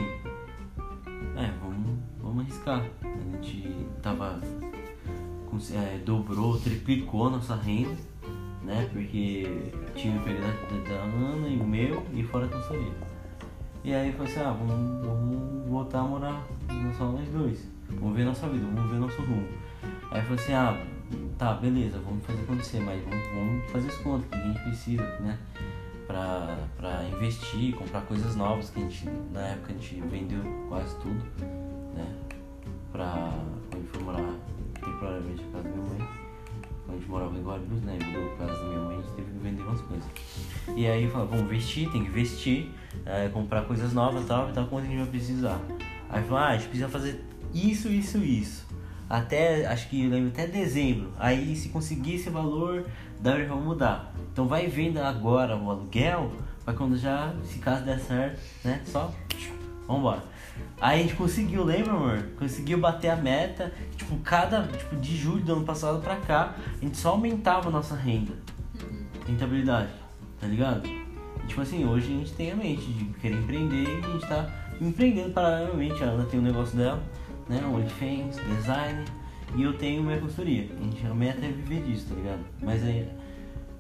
é, 1.35 1.51
vamos, 1.61 1.99
vamos 2.21 2.45
arriscar. 2.45 2.85
A 3.03 3.35
gente 3.35 3.75
tava, 4.01 4.39
é, 5.73 5.97
dobrou, 6.05 6.59
triplicou 6.59 7.27
a 7.27 7.29
nossa 7.31 7.55
renda, 7.55 7.97
né? 8.63 8.89
Porque 8.91 9.71
tinha 9.95 10.17
o 10.17 10.23
período 10.23 10.43
da, 10.43 10.95
da 10.95 11.03
Ana 11.03 11.47
e 11.47 11.57
o 11.57 11.63
meu 11.65 12.05
e 12.13 12.23
fora 12.23 12.45
a 12.45 12.49
consultoria. 12.49 12.93
E 13.83 13.93
aí 13.93 14.11
falei 14.11 14.31
assim, 14.31 14.41
ah, 14.41 14.51
vamos, 14.51 15.05
vamos 15.05 15.67
voltar 15.67 15.99
a 15.99 16.03
morar 16.03 16.47
só 16.97 17.05
nós 17.05 17.27
dois. 17.29 17.67
Vamos 17.89 18.15
ver 18.15 18.25
nossa 18.25 18.47
vida, 18.47 18.65
vamos 18.73 18.91
ver 18.91 18.99
nosso 18.99 19.21
rumo. 19.21 19.47
Aí 20.11 20.21
falei 20.21 20.35
assim, 20.35 20.53
ah, 20.53 20.85
tá, 21.37 21.53
beleza, 21.55 21.99
vamos 21.99 22.23
fazer 22.25 22.41
acontecer, 22.43 22.79
mas 22.79 23.01
vamos, 23.03 23.27
vamos 23.33 23.71
fazer 23.71 23.87
as 23.87 23.97
contas 23.97 24.29
que 24.29 24.35
a 24.35 24.47
gente 24.47 24.59
precisa, 24.61 25.03
né? 25.19 25.39
Pra, 26.05 26.57
pra 26.77 27.03
investir, 27.05 27.73
comprar 27.73 28.01
coisas 28.01 28.35
novas 28.35 28.69
que 28.69 28.79
a 28.79 28.83
gente, 28.83 29.09
na 29.31 29.41
época 29.41 29.69
a 29.69 29.73
gente 29.73 30.01
vendeu 30.01 30.43
quase 30.67 30.95
tudo, 30.97 31.23
né? 31.95 32.05
Pra 32.91 33.33
quando 33.71 33.87
foi 33.87 34.03
morar 34.03 34.33
temporariamente 34.73 35.43
na 35.45 35.51
casa 35.51 35.69
da 35.69 35.75
minha 35.75 35.89
mãe. 35.89 36.20
Quando 36.85 36.97
a 36.97 36.99
gente 36.99 37.09
morava 37.09 37.37
em 37.37 37.43
Guarulhos, 37.43 37.81
né? 37.83 37.97
Mudou 38.05 38.29
pra 38.35 38.47
casa 38.47 38.59
da 38.59 38.67
minha 38.67 38.79
mãe, 38.81 38.97
a 38.97 39.01
gente 39.01 39.11
teve 39.13 39.31
que 39.31 39.37
vender 39.37 39.61
umas 39.63 39.81
coisas. 39.81 40.09
E 40.75 40.87
aí 40.87 41.03
eu 41.03 41.11
falei, 41.11 41.27
vamos 41.27 41.45
investir, 41.45 41.89
tem 41.91 42.03
que 42.03 42.09
investir, 42.09 42.69
é, 43.05 43.29
comprar 43.29 43.63
coisas 43.63 43.93
novas 43.93 44.23
e 44.23 44.27
tal, 44.27 44.49
e 44.49 44.53
tal, 44.53 44.67
quanto 44.67 44.85
a 44.85 44.87
gente 44.87 44.99
vai 44.99 45.07
precisar. 45.07 45.59
Aí 46.09 46.23
falou, 46.23 46.37
ah, 46.39 46.49
a 46.49 46.57
gente 46.57 46.67
precisa 46.67 46.89
fazer 46.89 47.23
isso, 47.53 47.87
isso, 47.87 48.17
isso. 48.17 48.67
Até, 49.09 49.65
acho 49.67 49.89
que 49.89 50.07
lembro 50.07 50.29
até 50.29 50.47
dezembro. 50.47 51.11
Aí 51.19 51.55
se 51.55 51.69
conseguir 51.69 52.15
esse 52.15 52.29
valor, 52.29 52.85
dá 53.19 53.33
pra 53.33 53.55
mudar. 53.55 54.13
Então 54.31 54.47
vai 54.47 54.67
vendo 54.67 54.99
agora 54.99 55.55
o 55.57 55.69
aluguel, 55.69 56.31
para 56.63 56.73
quando 56.73 56.97
já, 56.97 57.33
se 57.43 57.59
caso 57.59 57.83
der 57.83 57.99
certo, 57.99 58.39
né? 58.63 58.81
Só 58.85 59.13
vambora. 59.87 60.23
Aí 60.79 60.99
a 60.99 61.03
gente 61.03 61.15
conseguiu, 61.15 61.63
lembra, 61.63 61.91
amor? 61.91 62.23
Conseguiu 62.37 62.79
bater 62.79 63.09
a 63.09 63.15
meta. 63.15 63.73
Tipo, 63.95 64.17
cada. 64.17 64.63
Tipo, 64.63 64.95
de 64.95 65.15
julho 65.15 65.43
do 65.43 65.53
ano 65.53 65.65
passado 65.65 66.01
pra 66.01 66.15
cá, 66.15 66.55
a 66.79 66.83
gente 66.83 66.97
só 66.97 67.09
aumentava 67.09 67.69
a 67.69 67.71
nossa 67.71 67.95
renda. 67.95 68.33
Rentabilidade, 69.27 69.91
tá 70.39 70.47
ligado? 70.47 70.87
E, 70.87 71.47
tipo 71.47 71.61
assim, 71.61 71.85
hoje 71.85 72.07
a 72.07 72.17
gente 72.17 72.33
tem 72.33 72.51
a 72.51 72.55
mente 72.55 72.91
de 72.91 73.05
querer 73.19 73.35
empreender 73.35 73.83
e 73.83 74.05
a 74.05 74.09
gente 74.09 74.27
tá 74.27 74.49
empreendendo 74.79 75.31
paralelamente. 75.31 76.03
A 76.03 76.07
Ana 76.07 76.25
tem 76.25 76.39
o 76.39 76.41
um 76.41 76.45
negócio 76.45 76.77
dela 76.77 77.01
né? 77.51 77.61
OnlyFans, 77.65 78.37
design 78.55 79.05
e 79.55 79.63
eu 79.63 79.77
tenho 79.77 80.01
minha 80.03 80.19
consultoria. 80.19 80.69
A, 80.79 80.83
gente, 80.83 81.05
a 81.05 81.13
meta 81.13 81.45
é 81.45 81.49
viver 81.49 81.83
disso, 81.83 82.07
tá 82.09 82.15
ligado? 82.15 82.39
Mas 82.61 82.83
aí, 82.83 83.07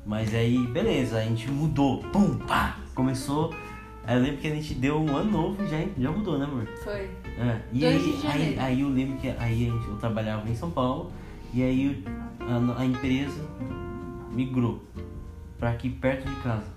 mas 0.05 0.33
aí, 0.33 0.67
beleza, 0.67 1.17
a 1.17 1.23
gente 1.23 1.49
mudou, 1.49 1.99
pum, 2.11 2.37
pá, 2.39 2.77
começou. 2.93 3.53
Aí 4.11 4.17
eu 4.17 4.23
lembro 4.23 4.41
que 4.41 4.47
a 4.47 4.55
gente 4.55 4.73
deu 4.73 4.99
um 4.99 5.15
ano 5.15 5.31
novo 5.31 5.67
já, 5.67 5.77
já 5.97 6.11
mudou, 6.11 6.37
né, 6.37 6.43
amor? 6.43 6.67
Foi. 6.83 6.99
É. 6.99 7.61
E 7.71 7.85
aí, 7.85 8.19
aí, 8.25 8.59
aí, 8.59 8.81
eu 8.81 8.89
lembro 8.89 9.17
que 9.17 9.29
aí 9.29 9.57
gente, 9.57 9.87
eu 9.87 9.95
trabalhava 9.95 10.49
em 10.49 10.53
São 10.53 10.69
Paulo 10.69 11.09
e 11.53 11.63
aí 11.63 12.03
a, 12.41 12.81
a 12.81 12.85
empresa 12.85 13.41
migrou 14.29 14.83
para 15.57 15.69
aqui 15.69 15.89
perto 15.89 16.27
de 16.27 16.35
casa. 16.41 16.67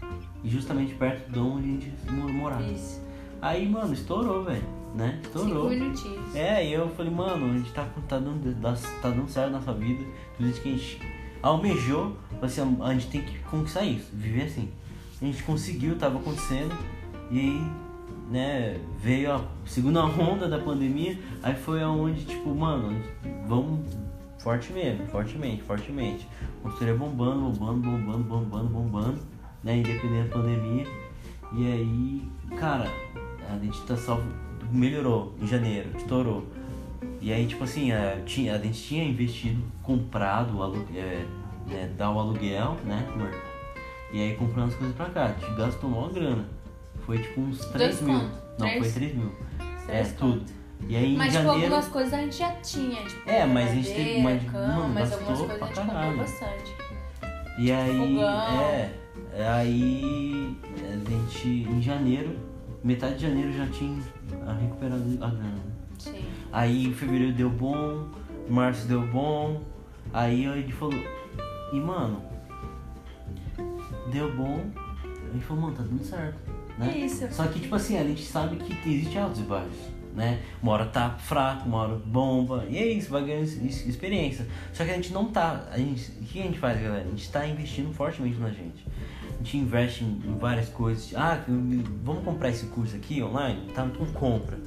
E 0.44 0.48
justamente 0.48 0.94
perto 0.94 1.28
de 1.28 1.38
onde 1.40 1.70
a 1.70 1.72
gente 1.72 2.32
morava. 2.32 2.62
Isso. 2.62 3.02
Aí, 3.42 3.68
mano, 3.68 3.92
estourou, 3.92 4.44
velho 4.44 4.62
né? 4.94 5.18
Estourou. 5.24 5.70
Cinco 5.70 5.84
minutinhos. 5.84 6.36
É, 6.36 6.64
e 6.64 6.72
eu 6.72 6.88
falei, 6.90 7.12
mano, 7.12 7.50
a 7.50 7.58
gente 7.58 7.72
tá, 7.72 7.84
tá, 8.08 8.16
dando, 8.16 8.54
tá 8.62 9.10
dando 9.10 9.28
certo 9.28 9.50
na 9.50 9.58
nossa 9.58 9.74
vida, 9.74 10.04
tudo 10.36 10.48
isso 10.48 10.60
que 10.60 10.68
a 10.68 10.72
gente 10.72 11.00
almejou, 11.42 12.16
assim, 12.40 12.60
a 12.80 12.92
gente 12.92 13.08
tem 13.08 13.22
que 13.22 13.40
conquistar 13.40 13.82
isso, 13.82 14.08
viver 14.12 14.44
assim. 14.44 14.70
A 15.20 15.24
gente 15.24 15.42
conseguiu, 15.42 15.96
tava 15.98 16.20
acontecendo, 16.20 16.72
e 17.30 17.38
aí, 17.38 17.66
né, 18.30 18.80
veio 18.98 19.32
a 19.32 19.40
segunda 19.66 20.04
onda 20.06 20.48
da 20.48 20.58
pandemia, 20.58 21.18
aí 21.42 21.54
foi 21.54 21.82
aonde, 21.82 22.24
tipo, 22.24 22.54
mano, 22.54 23.00
vamos 23.46 23.80
forte 24.38 24.72
mesmo, 24.72 25.06
fortemente, 25.06 25.62
fortemente. 25.62 26.28
Consultoria 26.62 26.94
bombando, 26.94 27.50
bombando, 27.50 27.80
bombando, 27.80 28.24
bombando, 28.24 28.68
bombando, 28.68 29.18
né, 29.62 29.78
independente 29.78 30.28
da 30.28 30.34
pandemia. 30.34 30.86
E 31.52 31.66
aí, 31.66 32.28
cara, 32.58 32.90
a 33.48 33.58
gente 33.58 33.80
tá 33.82 33.96
salvo 33.96 34.24
melhorou 34.72 35.34
em 35.40 35.46
janeiro, 35.46 35.90
estourou. 35.96 36.46
E 37.20 37.32
aí, 37.32 37.46
tipo 37.46 37.64
assim, 37.64 37.92
a, 37.92 38.20
tinha, 38.24 38.54
a 38.54 38.58
gente 38.58 38.82
tinha 38.82 39.04
investido, 39.04 39.62
comprado, 39.82 40.52
é, 40.94 41.24
né, 41.66 41.90
dar 41.96 42.10
o 42.10 42.18
aluguel, 42.18 42.76
né? 42.84 43.06
E 44.12 44.20
aí 44.20 44.36
comprando 44.36 44.68
as 44.68 44.74
coisas 44.74 44.94
pra 44.94 45.06
cá. 45.06 45.24
A 45.24 45.32
gente 45.32 45.56
gastou 45.56 45.90
uma 45.90 46.08
grana. 46.08 46.46
Foi 47.06 47.18
tipo 47.18 47.40
uns 47.40 47.58
3 47.66 48.00
mil. 48.02 48.20
Conto. 48.20 48.32
Não, 48.58 48.66
três? 48.68 48.78
foi 48.78 48.92
3 48.92 49.14
mil. 49.14 49.32
é, 49.88 50.02
tudo. 50.04 50.44
E 50.86 50.96
aí, 50.96 51.16
mas, 51.16 51.28
em 51.28 51.38
tipo, 51.38 51.44
janeiro... 51.44 51.74
algumas 51.74 51.88
coisas 51.88 52.12
a 52.12 52.18
gente 52.18 52.36
já 52.36 52.50
tinha, 52.56 53.02
tipo, 53.04 53.30
É, 53.30 53.46
mas 53.46 53.70
a 53.70 53.74
gente 53.74 53.88
teve. 53.88 54.22
Mas, 54.22 54.50
cama, 54.50 54.66
mano, 54.74 54.94
mas 54.94 55.12
algumas 55.12 55.38
coisas 55.38 55.62
a 55.62 55.66
gente 55.66 55.80
comprou 55.80 56.16
bastante. 56.16 56.76
E 57.58 57.72
aí, 57.72 57.96
Fogão. 57.96 58.60
é. 58.60 58.92
Aí 59.36 60.56
a 60.76 61.10
gente, 61.10 61.48
em 61.48 61.82
janeiro, 61.82 62.36
metade 62.82 63.16
de 63.16 63.22
janeiro 63.26 63.52
já 63.52 63.66
tinha 63.68 63.98
recuperado 64.60 65.02
a 65.20 65.28
grana. 65.28 65.62
Sim. 65.98 66.24
Aí 66.52 66.86
em 66.86 66.92
fevereiro 66.94 67.32
deu 67.32 67.50
bom, 67.50 68.08
março 68.48 68.86
deu 68.86 69.02
bom, 69.06 69.62
aí 70.12 70.44
ele 70.44 70.70
falou, 70.72 70.94
e 71.72 71.80
mano, 71.80 72.22
deu 74.12 74.34
bom, 74.36 74.60
a 75.06 75.32
gente 75.32 75.44
falou, 75.44 75.62
mano, 75.64 75.76
tá 75.76 75.82
dando 75.82 76.04
certo. 76.04 76.53
Né? 76.78 76.98
Isso. 76.98 77.26
Só 77.30 77.46
que 77.46 77.60
tipo 77.60 77.74
assim, 77.74 77.98
a 77.98 78.04
gente 78.04 78.24
sabe 78.24 78.56
que 78.56 78.90
existe 78.90 79.18
altos 79.18 79.40
e 79.40 79.44
baixos. 79.44 79.94
Né? 80.14 80.40
Uma 80.62 80.72
hora 80.72 80.86
tá 80.86 81.10
fraco, 81.10 81.68
uma 81.68 81.78
hora 81.78 81.96
bomba, 81.96 82.64
e 82.68 82.78
é 82.78 82.86
isso, 82.86 83.10
vai 83.10 83.24
ganhando 83.24 83.44
experiência. 83.66 84.46
Só 84.72 84.84
que 84.84 84.90
a 84.90 84.94
gente 84.94 85.12
não 85.12 85.26
tá. 85.26 85.64
A 85.72 85.76
gente, 85.76 86.08
o 86.20 86.24
que 86.24 86.38
a 86.38 86.42
gente 86.44 86.58
faz, 86.58 86.80
galera? 86.80 87.04
A 87.04 87.10
gente 87.10 87.28
tá 87.30 87.44
investindo 87.46 87.92
fortemente 87.92 88.38
na 88.38 88.50
gente 88.50 88.84
a 89.34 89.36
gente 89.38 89.56
investe 89.58 90.04
em, 90.04 90.38
várias 90.38 90.68
coisas. 90.68 91.12
Ah, 91.14 91.44
vamos 92.02 92.24
comprar 92.24 92.50
esse 92.50 92.66
curso 92.66 92.94
aqui 92.96 93.22
online? 93.22 93.72
Tá, 93.74 93.84
então 93.84 94.06
compra. 94.06 94.58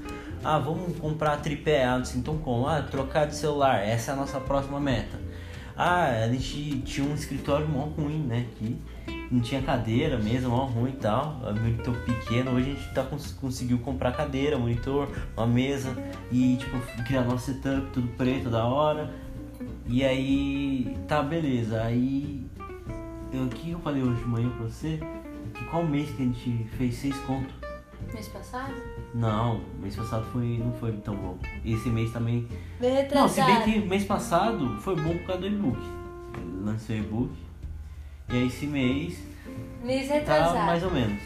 Ah, 0.43 0.59
vamos 0.59 0.97
comprar 0.99 1.37
tripé, 1.37 1.83
ah, 1.85 2.01
então 2.15 2.37
como? 2.37 2.67
Ah, 2.67 2.81
trocar 2.81 3.25
de 3.25 3.35
celular, 3.35 3.79
essa 3.79 4.11
é 4.11 4.13
a 4.13 4.17
nossa 4.17 4.39
próxima 4.39 4.79
meta. 4.79 5.19
Ah, 5.75 6.23
a 6.23 6.27
gente 6.27 6.81
tinha 6.81 7.07
um 7.07 7.13
escritório 7.13 7.67
mó 7.67 7.85
ruim, 7.85 8.19
né, 8.19 8.45
aqui. 8.51 8.77
Não 9.31 9.39
tinha 9.41 9.61
cadeira, 9.61 10.17
mesa, 10.17 10.47
mó 10.47 10.65
ruim 10.65 10.91
e 10.91 10.93
tal. 10.93 11.41
Monitor 11.61 11.95
pequeno, 12.05 12.51
hoje 12.51 12.71
a 12.71 12.73
gente 12.73 12.93
tá, 12.93 13.03
cons 13.03 13.31
conseguiu 13.33 13.79
comprar 13.79 14.11
cadeira, 14.13 14.57
monitor, 14.57 15.09
uma 15.35 15.47
mesa 15.47 15.95
e 16.31 16.57
tipo, 16.57 16.77
criar 17.03 17.23
nosso 17.23 17.51
setup, 17.51 17.87
tudo 17.91 18.07
preto, 18.09 18.49
da 18.49 18.65
hora. 18.65 19.13
E 19.87 20.03
aí, 20.03 20.97
tá, 21.07 21.21
beleza. 21.21 21.81
Aí, 21.81 22.45
eu, 23.31 23.43
o 23.43 23.49
que 23.49 23.71
eu 23.71 23.79
falei 23.79 24.03
hoje 24.03 24.21
de 24.21 24.27
manhã 24.27 24.49
pra 24.49 24.65
você? 24.65 24.99
Que 25.53 25.65
qual 25.65 25.83
mês 25.83 26.09
que 26.11 26.21
a 26.21 26.25
gente 26.25 26.67
fez 26.77 26.95
seis 26.95 27.17
conto? 27.21 27.53
Mês 28.13 28.27
passado? 28.27 28.73
Não, 29.13 29.61
mês 29.81 29.95
passado 29.95 30.25
foi, 30.31 30.61
não 30.63 30.71
foi 30.73 30.91
tão 30.93 31.15
bom. 31.15 31.37
Esse 31.65 31.89
mês 31.89 32.11
também. 32.11 32.47
Não, 33.13 33.27
se 33.27 33.43
bem 33.43 33.61
que 33.63 33.79
mês 33.79 34.05
passado 34.05 34.77
foi 34.81 34.95
bom 34.95 35.17
por 35.17 35.25
causa 35.25 35.41
do 35.41 35.47
e-book. 35.47 35.79
Lancei 36.63 36.99
o 36.99 37.03
e-book. 37.03 37.46
E 38.29 38.35
aí 38.35 38.47
esse 38.47 38.67
mês 38.67 39.17
Mês 39.83 40.07
tá 40.07 40.13
retrasado. 40.15 40.65
mais 40.65 40.83
ou 40.83 40.91
menos. 40.91 41.21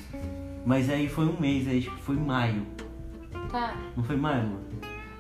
Mas 0.66 0.90
aí 0.90 1.10
foi 1.10 1.26
um 1.26 1.40
mês, 1.40 1.68
aí 1.68 1.80
acho 1.80 1.92
que 1.92 2.02
foi 2.02 2.16
maio. 2.16 2.66
Tá. 3.52 3.76
Não 3.98 4.04
foi 4.04 4.16
maio, 4.16 4.44
mano? 4.44 4.66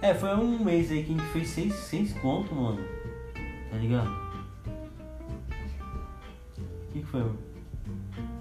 É, 0.01 0.13
foi 0.13 0.29
um 0.36 0.63
mês 0.63 0.91
aí 0.91 1.03
que 1.03 1.13
a 1.13 1.17
gente 1.17 1.29
fez 1.32 1.47
seis, 1.49 1.73
seis 1.73 2.13
conto, 2.13 2.53
mano. 2.53 2.79
Tá 3.71 3.77
ligado? 3.77 4.09
O 6.57 6.93
que, 6.93 6.99
que 6.99 7.05
foi, 7.05 7.21
mano? 7.21 7.38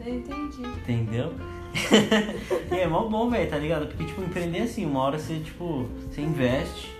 Eu 0.04 0.14
entendi. 0.14 0.62
Entendeu? 0.62 1.32
e 2.72 2.74
é 2.74 2.86
mó 2.86 3.08
bom, 3.08 3.30
velho, 3.30 3.48
tá 3.48 3.56
ligado? 3.58 3.86
Porque, 3.86 4.04
tipo, 4.04 4.22
empreender 4.22 4.58
é 4.58 4.62
assim, 4.62 4.84
uma 4.84 5.00
hora 5.00 5.18
você, 5.18 5.38
tipo, 5.38 5.88
você 6.08 6.20
investe 6.20 6.90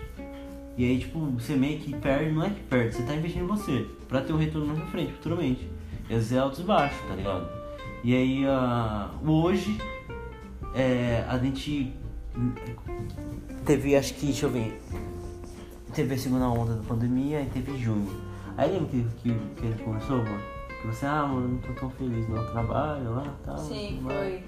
e 0.76 0.84
aí, 0.84 0.99
tipo, 0.99 1.18
você 1.18 1.55
meio 1.57 1.78
que 1.78 1.95
perde, 1.95 2.30
não 2.30 2.45
é 2.45 2.51
que 2.51 2.61
perde, 2.61 2.95
você 2.95 3.03
tá 3.03 3.14
investindo 3.14 3.45
em 3.45 3.47
você 3.47 3.86
pra 4.09 4.20
ter 4.20 4.32
um 4.32 4.36
retorno 4.36 4.68
mais 4.68 4.78
na 4.78 4.86
frente, 4.86 5.12
futuramente. 5.12 5.68
E 6.11 6.15
vezes 6.15 6.33
é 6.33 6.39
altos 6.39 6.59
e 6.59 6.63
baixos, 6.65 7.01
tá 7.07 7.15
ligado? 7.15 7.49
E 8.03 8.17
aí, 8.17 8.45
ah, 8.45 9.11
hoje, 9.25 9.81
é, 10.75 11.25
a 11.29 11.39
gente 11.39 11.95
teve, 13.65 13.95
acho 13.95 14.15
que, 14.15 14.27
deixa 14.27 14.47
eu 14.47 14.51
ver, 14.51 14.83
teve 15.95 16.13
a 16.13 16.19
segunda 16.19 16.49
onda 16.49 16.75
da 16.75 16.83
pandemia 16.83 17.43
e 17.43 17.47
teve 17.47 17.79
junho. 17.79 18.11
Aí 18.57 18.73
lembra 18.73 18.89
que, 18.89 19.07
que, 19.23 19.33
que 19.55 19.67
a 19.67 19.71
gente 19.71 19.83
conversou, 19.85 20.17
mano? 20.17 20.41
Que 20.81 20.87
você, 20.89 21.07
ah, 21.07 21.27
mano, 21.27 21.47
não 21.47 21.59
tô 21.59 21.73
tão 21.75 21.91
feliz 21.91 22.29
no 22.29 22.35
meu 22.35 22.51
trabalho 22.51 23.15
lá 23.15 23.25
e 23.27 23.47
tal. 23.47 23.59
Sim, 23.59 24.01
foi. 24.03 24.43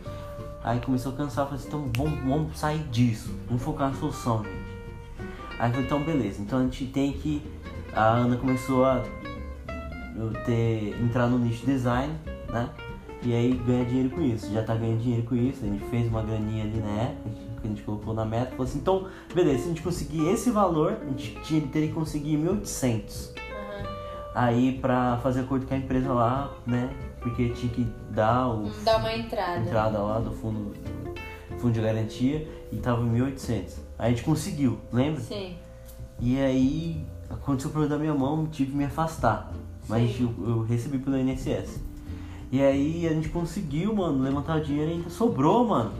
Aí 0.64 0.80
começou 0.80 1.12
a 1.12 1.16
cansar, 1.16 1.44
falei 1.44 1.60
assim, 1.60 1.68
então 1.68 1.90
vamos, 1.96 2.18
vamos 2.24 2.58
sair 2.58 2.82
disso, 2.88 3.38
vamos 3.46 3.62
focar 3.62 3.92
na 3.92 3.94
solução, 3.94 4.42
gente. 4.42 4.56
Aí 5.60 5.68
eu 5.68 5.74
falei, 5.74 5.86
então 5.86 6.02
beleza, 6.02 6.42
então 6.42 6.58
a 6.58 6.62
gente 6.62 6.86
tem 6.86 7.12
que. 7.12 7.40
A 7.94 8.14
Ana 8.14 8.36
começou 8.36 8.84
a 8.84 9.04
eu 10.16 10.32
ter 10.44 10.96
entrar 11.02 11.26
no 11.26 11.38
nicho 11.38 11.64
design, 11.66 12.12
né? 12.50 12.68
E 13.22 13.32
aí 13.34 13.52
ganhar 13.54 13.84
dinheiro 13.84 14.10
com 14.10 14.20
isso. 14.20 14.52
Já 14.52 14.62
tá 14.64 14.74
ganhando 14.74 15.00
dinheiro 15.00 15.24
com 15.26 15.34
isso, 15.36 15.64
a 15.64 15.68
gente 15.68 15.84
fez 15.84 16.08
uma 16.08 16.22
graninha 16.22 16.64
ali 16.64 16.78
na 16.80 16.90
época, 17.02 17.30
que 17.60 17.66
a 17.66 17.70
gente 17.70 17.82
colocou 17.82 18.12
na 18.12 18.24
meta, 18.24 18.50
falou 18.50 18.64
assim, 18.64 18.78
então, 18.78 19.06
beleza, 19.32 19.58
se 19.58 19.64
a 19.66 19.68
gente 19.68 19.82
conseguir 19.82 20.28
esse 20.28 20.50
valor, 20.50 20.98
a 21.00 21.04
gente 21.06 21.38
tinha, 21.44 21.60
teria 21.68 21.88
que 21.88 21.94
conseguir 21.94 22.36
1.800 22.36 23.30
Aham. 23.38 23.86
aí 24.34 24.78
pra 24.80 25.18
fazer 25.22 25.40
acordo 25.42 25.66
com 25.66 25.74
a 25.74 25.76
empresa 25.76 26.12
lá, 26.12 26.52
né? 26.66 26.90
Porque 27.20 27.50
tinha 27.50 27.72
que 27.72 27.86
dar 28.10 28.48
o 28.48 28.62
Vamos 28.64 28.82
dar 28.84 28.96
uma 28.98 29.14
entrada. 29.14 29.60
entrada 29.60 29.98
lá 29.98 30.18
do 30.18 30.32
fundo, 30.32 30.74
fundo 31.58 31.72
de 31.72 31.80
garantia 31.80 32.48
e 32.72 32.76
tava 32.78 33.02
em 33.04 33.12
1.800. 33.12 33.74
Aí 33.96 34.06
a 34.06 34.10
gente 34.10 34.24
conseguiu, 34.24 34.80
lembra? 34.92 35.20
Sim. 35.20 35.56
E 36.18 36.40
aí 36.40 37.06
aconteceu 37.30 37.68
o 37.68 37.72
problema 37.72 37.94
da 37.96 38.00
minha 38.02 38.14
mão, 38.14 38.46
tive 38.46 38.72
que 38.72 38.76
me 38.76 38.84
afastar. 38.84 39.52
Mas 39.92 40.18
eu, 40.20 40.32
eu 40.46 40.62
recebi 40.62 40.98
pelo 40.98 41.18
INSS. 41.18 41.80
E 42.50 42.60
aí 42.60 43.06
a 43.06 43.12
gente 43.12 43.28
conseguiu, 43.28 43.94
mano, 43.94 44.22
levantar 44.22 44.58
o 44.58 44.60
dinheiro 44.62 44.90
e 44.90 44.94
ainda 44.94 45.10
sobrou, 45.10 45.66
mano. 45.66 45.92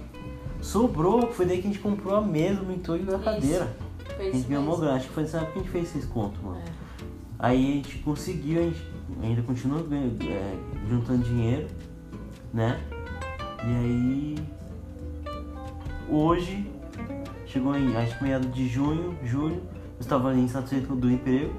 Sobrou, 0.61 1.31
foi 1.33 1.45
daí 1.47 1.61
que 1.61 1.67
a 1.69 1.71
gente 1.71 1.79
comprou 1.81 2.15
a 2.17 2.21
mesa, 2.21 2.61
o 2.61 2.65
monitor 2.65 2.99
e 2.99 3.15
a 3.15 3.19
cadeira. 3.19 3.77
Foi 4.17 4.29
A 4.29 4.33
gente 4.33 4.49
ganhou 4.49 4.63
mesmo. 4.65 4.77
grana, 4.79 4.97
acho 4.97 5.09
que 5.09 5.15
foi 5.15 5.23
nessa 5.25 5.39
época 5.39 5.53
que 5.53 5.59
a 5.59 5.63
gente 5.63 5.71
fez 5.73 5.85
esses 5.97 6.05
contos, 6.05 6.41
mano. 6.43 6.59
É. 6.59 6.63
Aí 7.39 7.73
a 7.73 7.75
gente 7.77 7.99
conseguiu, 7.99 8.61
a 8.61 8.65
gente 8.65 8.83
ainda 9.23 9.43
continua 9.43 9.83
ganha- 9.83 10.13
é, 10.31 10.57
juntando 10.89 11.25
dinheiro, 11.25 11.67
né? 12.53 12.81
E 13.65 13.67
aí 13.67 14.37
hoje 16.09 16.71
chegou 17.47 17.77
em 17.77 17.97
acho 17.97 18.17
que 18.19 18.25
meado 18.25 18.47
de 18.49 18.69
junho, 18.69 19.17
julho, 19.25 19.57
eu 19.57 20.01
estava 20.01 20.35
insatisfeito 20.35 20.95
do 20.95 21.11
emprego. 21.11 21.53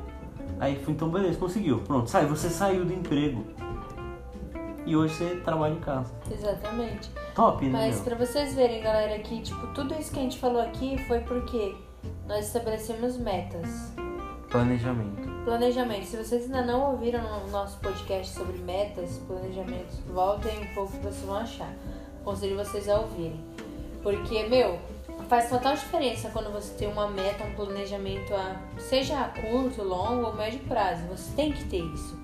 Aí 0.60 0.76
foi 0.84 0.94
então 0.94 1.10
beleza, 1.10 1.38
conseguiu. 1.38 1.80
Pronto, 1.80 2.10
sai, 2.10 2.26
você 2.26 2.50
saiu 2.50 2.86
do 2.86 2.94
emprego. 2.94 3.44
E 4.86 4.96
hoje 4.96 5.14
você 5.14 5.36
trabalha 5.38 5.74
em 5.74 5.80
casa. 5.80 6.14
Exatamente. 6.30 7.10
Top, 7.36 7.66
né? 7.66 7.72
Mas 7.72 8.02
pra 8.02 8.16
vocês 8.16 8.54
verem, 8.54 8.84
galera, 8.84 9.18
que 9.20 9.42
tipo, 9.42 9.68
tudo 9.68 9.94
isso 9.96 10.12
que 10.12 10.20
a 10.20 10.24
gente 10.24 10.38
falou 10.38 10.62
aqui 10.62 10.98
foi 11.08 11.20
porque 11.22 11.76
nós 12.28 12.48
estabelecemos 12.48 13.18
metas. 13.18 13.94
Planejamento. 14.50 15.28
Planejamento. 15.46 16.06
Se 16.06 16.18
vocês 16.18 16.44
ainda 16.44 16.64
não 16.64 16.92
ouviram 16.92 17.22
o 17.44 17.50
nosso 17.50 17.80
podcast 17.80 18.34
sobre 18.38 18.58
metas, 18.60 19.18
planejamentos, 19.26 20.00
voltem 20.14 20.60
um 20.60 20.74
pouco 20.76 20.92
que 20.92 21.00
vocês 21.00 21.26
vão 21.26 21.38
achar. 21.38 21.74
Aconselho 22.22 22.56
vocês 22.56 22.88
a 22.88 23.00
ouvirem. 23.00 23.44
Porque, 24.04 24.44
meu, 24.44 24.80
faz 25.28 25.50
total 25.50 25.74
diferença 25.74 26.30
quando 26.30 26.52
você 26.52 26.74
tem 26.74 26.88
uma 26.88 27.08
meta, 27.08 27.44
um 27.44 27.54
planejamento 27.54 28.34
a 28.34 28.62
seja 28.78 29.20
a 29.20 29.30
curto, 29.30 29.84
longo 29.84 30.28
ou 30.28 30.36
médio 30.36 30.60
prazo. 30.62 31.04
Você 31.08 31.32
tem 31.36 31.52
que 31.52 31.64
ter 31.66 31.84
isso. 31.94 32.22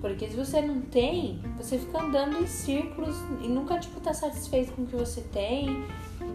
Porque 0.00 0.28
se 0.28 0.36
você 0.36 0.62
não 0.62 0.80
tem, 0.80 1.40
você 1.56 1.78
fica 1.78 2.02
andando 2.02 2.38
em 2.42 2.46
círculos 2.46 3.16
e 3.42 3.48
nunca 3.48 3.78
tipo 3.78 4.00
tá 4.00 4.14
satisfeito 4.14 4.72
com 4.72 4.82
o 4.82 4.86
que 4.86 4.96
você 4.96 5.20
tem 5.20 5.84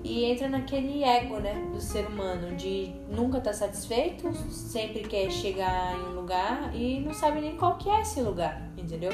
e 0.04 0.24
entra 0.26 0.48
naquele 0.48 1.04
ego, 1.04 1.40
né, 1.40 1.68
do 1.72 1.82
ser 1.82 2.06
humano 2.06 2.56
de 2.56 2.94
nunca 3.10 3.40
tá 3.40 3.54
satisfeito, 3.54 4.32
sempre 4.52 5.02
quer 5.02 5.32
chegar 5.32 5.96
em 5.96 6.12
um 6.12 6.16
lugar 6.16 6.76
e 6.76 7.00
não 7.00 7.14
sabe 7.14 7.42
nem 7.42 7.56
qual 7.56 7.78
que 7.78 7.90
é 7.90 8.02
esse 8.02 8.22
lugar, 8.22 8.62
entendeu? 8.78 9.12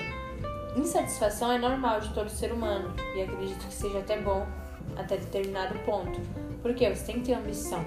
Insatisfação 0.76 1.52
é 1.52 1.58
normal 1.58 2.02
de 2.02 2.14
todo 2.14 2.30
ser 2.30 2.52
humano 2.52 2.94
e 3.16 3.22
acredito 3.22 3.66
que 3.68 3.74
seja 3.74 4.00
até 4.00 4.20
bom 4.20 4.46
até 4.98 5.18
determinado 5.18 5.78
ponto. 5.80 6.20
Porque 6.62 6.90
você 6.94 7.06
tem 7.06 7.16
que 7.22 7.26
ter 7.28 7.34
ambição. 7.34 7.84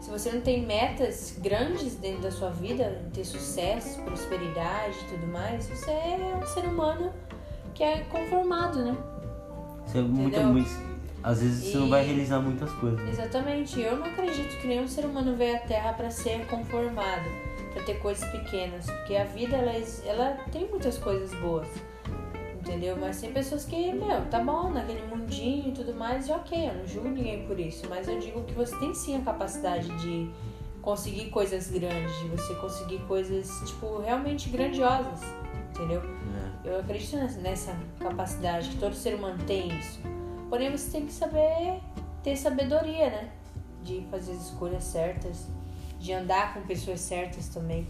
Se 0.00 0.10
você 0.10 0.30
não 0.32 0.40
tem 0.40 0.64
metas 0.64 1.36
grandes 1.38 1.96
dentro 1.96 2.22
da 2.22 2.30
sua 2.30 2.50
vida, 2.50 3.02
ter 3.12 3.24
sucesso, 3.24 4.00
prosperidade 4.02 4.96
e 5.02 5.04
tudo 5.14 5.26
mais, 5.26 5.66
você 5.66 5.90
é 5.90 6.38
um 6.40 6.46
ser 6.46 6.64
humano 6.64 7.12
que 7.74 7.82
é 7.82 8.00
conformado, 8.04 8.84
né? 8.84 8.96
Você 9.86 9.98
é 9.98 10.02
muito, 10.02 10.40
muito- 10.40 10.88
às 11.22 11.42
vezes 11.42 11.72
você 11.72 11.78
não 11.78 11.88
vai 11.90 12.04
E- 12.04 12.06
realizar 12.06 12.40
muitas 12.40 12.70
coisas. 12.74 13.00
né? 13.00 13.10
Exatamente. 13.10 13.80
Eu 13.80 13.96
não 13.96 14.06
acredito 14.06 14.56
que 14.60 14.66
nenhum 14.68 14.86
ser 14.86 15.04
humano 15.04 15.34
veio 15.36 15.56
à 15.56 15.60
Terra 15.60 15.92
para 15.92 16.10
ser 16.10 16.46
conformado, 16.46 17.28
para 17.72 17.82
ter 17.82 17.98
coisas 17.98 18.26
pequenas, 18.30 18.86
porque 18.86 19.16
a 19.16 19.24
vida 19.24 19.56
ela, 19.56 19.72
ela 20.06 20.36
tem 20.52 20.68
muitas 20.68 20.96
coisas 20.98 21.32
boas, 21.40 21.66
entendeu? 22.68 22.96
Mas 23.00 23.20
tem 23.20 23.32
pessoas 23.32 23.64
que, 23.64 23.92
meu, 23.92 24.24
tá 24.26 24.40
bom 24.40 24.70
naquele 24.70 25.02
mundinho 25.06 25.68
e 25.70 25.72
tudo 25.72 25.94
mais, 25.94 26.28
e 26.28 26.32
ok, 26.32 26.68
eu 26.68 26.74
não 26.74 26.86
julgo 26.86 27.08
ninguém 27.08 27.46
por 27.46 27.58
isso, 27.58 27.86
mas 27.88 28.06
eu 28.06 28.18
digo 28.18 28.42
que 28.44 28.52
você 28.52 28.76
tem 28.78 28.94
sim 28.94 29.16
a 29.16 29.20
capacidade 29.20 29.88
de 29.98 30.30
conseguir 30.82 31.30
coisas 31.30 31.70
grandes, 31.70 32.16
de 32.18 32.28
você 32.28 32.54
conseguir 32.56 32.98
coisas, 33.00 33.50
tipo, 33.66 33.98
realmente 34.00 34.48
grandiosas, 34.50 35.20
entendeu? 35.70 36.02
É. 36.64 36.68
Eu 36.68 36.80
acredito 36.80 37.16
nessa- 37.40 37.76
capacidade, 37.98 38.68
que 38.70 38.76
todo 38.78 38.94
ser 38.94 39.14
humano 39.14 39.38
tem 39.46 39.68
isso. 39.78 40.00
Porém, 40.48 40.70
você 40.70 40.90
tem 40.90 41.06
que 41.06 41.12
saber 41.12 41.80
ter 42.22 42.36
sabedoria, 42.36 43.10
né? 43.10 43.30
De 43.82 44.06
fazer 44.10 44.32
as 44.32 44.46
escolhas 44.46 44.84
certas, 44.84 45.46
de 45.98 46.12
andar 46.12 46.54
com 46.54 46.62
pessoas 46.62 47.00
certas 47.00 47.48
também. 47.48 47.86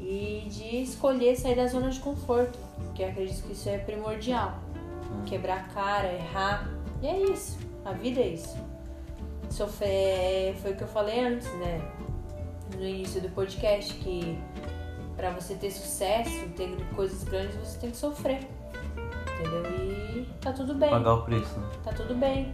E 0.00 0.46
de 0.48 0.82
escolher 0.82 1.36
sair 1.36 1.54
da 1.54 1.66
zona 1.66 1.90
de 1.90 2.00
conforto, 2.00 2.58
que 2.94 3.02
eu 3.02 3.08
acredito 3.08 3.42
que 3.44 3.52
isso 3.52 3.68
é 3.68 3.78
primordial. 3.78 4.58
Quebrar 5.26 5.58
a 5.58 5.62
cara, 5.74 6.12
errar. 6.12 6.70
E 7.02 7.06
é 7.06 7.22
isso. 7.24 7.58
A 7.84 7.92
vida 7.92 8.20
é 8.20 8.28
isso. 8.28 8.56
Sofrer 9.50 10.54
foi 10.56 10.72
o 10.72 10.76
que 10.76 10.82
eu 10.82 10.88
falei 10.88 11.20
antes, 11.20 11.52
né? 11.54 11.80
No 12.76 12.86
início 12.86 13.20
do 13.20 13.28
podcast, 13.30 13.92
que 13.94 14.38
Pra 15.20 15.32
você 15.32 15.54
ter 15.54 15.70
sucesso, 15.70 16.48
ter 16.56 16.74
coisas 16.96 17.22
grandes, 17.24 17.54
você 17.56 17.78
tem 17.78 17.90
que 17.90 17.96
sofrer. 17.98 18.48
Entendeu? 19.38 19.64
E 19.70 20.26
tá 20.40 20.50
tudo 20.50 20.74
bem. 20.74 20.88
Pagar 20.88 21.12
o 21.12 21.22
preço. 21.24 21.58
né? 21.60 21.68
Tá 21.84 21.92
tudo 21.92 22.14
bem. 22.14 22.50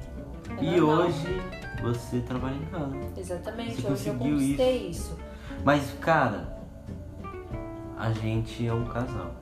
É 0.58 0.64
E 0.64 0.80
hoje 0.80 1.40
você 1.80 2.18
trabalha 2.22 2.56
em 2.56 2.64
casa. 2.66 2.96
Exatamente, 3.16 3.80
Você 3.82 3.92
hoje 3.92 4.08
eu 4.08 4.14
conquistei 4.14 4.88
isso. 4.88 5.16
Mas, 5.64 5.92
cara, 6.00 6.55
a 7.98 8.12
gente 8.12 8.66
é 8.66 8.72
um 8.72 8.84
casal. 8.86 9.32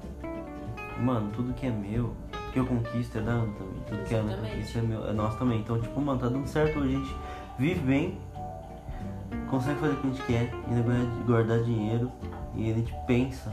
Mano, 1.01 1.31
tudo 1.35 1.53
que 1.55 1.67
é 1.67 1.71
meu, 1.71 2.15
que 2.53 2.59
eu 2.59 2.67
conquisto 2.67 3.19
é 3.19 3.21
da 3.21 3.33
Ana 3.33 3.53
também. 3.53 3.83
Tudo 3.87 4.05
que 4.05 4.15
a 4.15 4.19
Ana 4.19 4.37
conquista 4.37 4.79
é, 4.79 4.83
meu, 4.83 5.09
é 5.09 5.13
nosso 5.13 5.39
também. 5.39 5.61
Então, 5.61 5.81
tipo, 5.81 6.01
mano, 6.01 6.21
tá 6.21 6.29
dando 6.29 6.47
certo. 6.47 6.79
A 6.79 6.87
gente 6.87 7.17
vive 7.59 7.81
bem, 7.81 8.19
consegue 9.51 9.81
fazer 9.81 9.93
o 9.93 9.97
que 9.97 10.07
a 10.07 10.11
gente 10.11 10.23
quer, 10.23 10.55
ainda 10.69 11.25
guardar 11.27 11.63
dinheiro 11.63 12.11
e 12.55 12.71
a 12.71 12.75
gente 12.75 12.95
pensa 13.07 13.51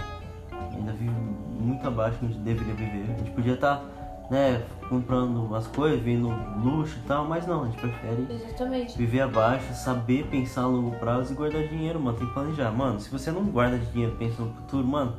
ainda 0.76 0.94
vive 0.94 1.12
muito 1.60 1.86
abaixo 1.88 2.18
do 2.18 2.20
que 2.20 2.26
a 2.26 2.30
gente 2.30 2.40
deveria 2.40 2.76
viver. 2.76 3.14
A 3.14 3.18
gente 3.18 3.32
podia 3.32 3.54
estar, 3.54 3.84
né, 4.32 4.64
comprando 4.88 5.44
umas 5.44 5.68
coisas, 5.68 6.02
vendo 6.02 6.30
luxo 6.64 6.98
e 6.98 7.06
tal, 7.06 7.28
mas 7.28 7.46
não, 7.46 7.64
a 7.64 7.66
gente 7.66 7.82
prefere 7.82 8.28
Exatamente. 8.30 8.98
viver 8.98 9.20
abaixo, 9.20 9.74
saber 9.74 10.26
pensar 10.28 10.62
a 10.62 10.68
longo 10.68 10.96
prazo 11.00 11.34
e 11.34 11.36
guardar 11.36 11.68
dinheiro, 11.68 12.00
mano. 12.00 12.18
Tem 12.18 12.26
que 12.26 12.34
planejar. 12.34 12.72
Mano, 12.72 12.98
se 13.02 13.10
você 13.10 13.30
não 13.30 13.44
guarda 13.44 13.78
dinheiro 13.78 14.16
pensando 14.18 14.48
no 14.48 14.56
futuro, 14.56 14.88
mano, 14.88 15.18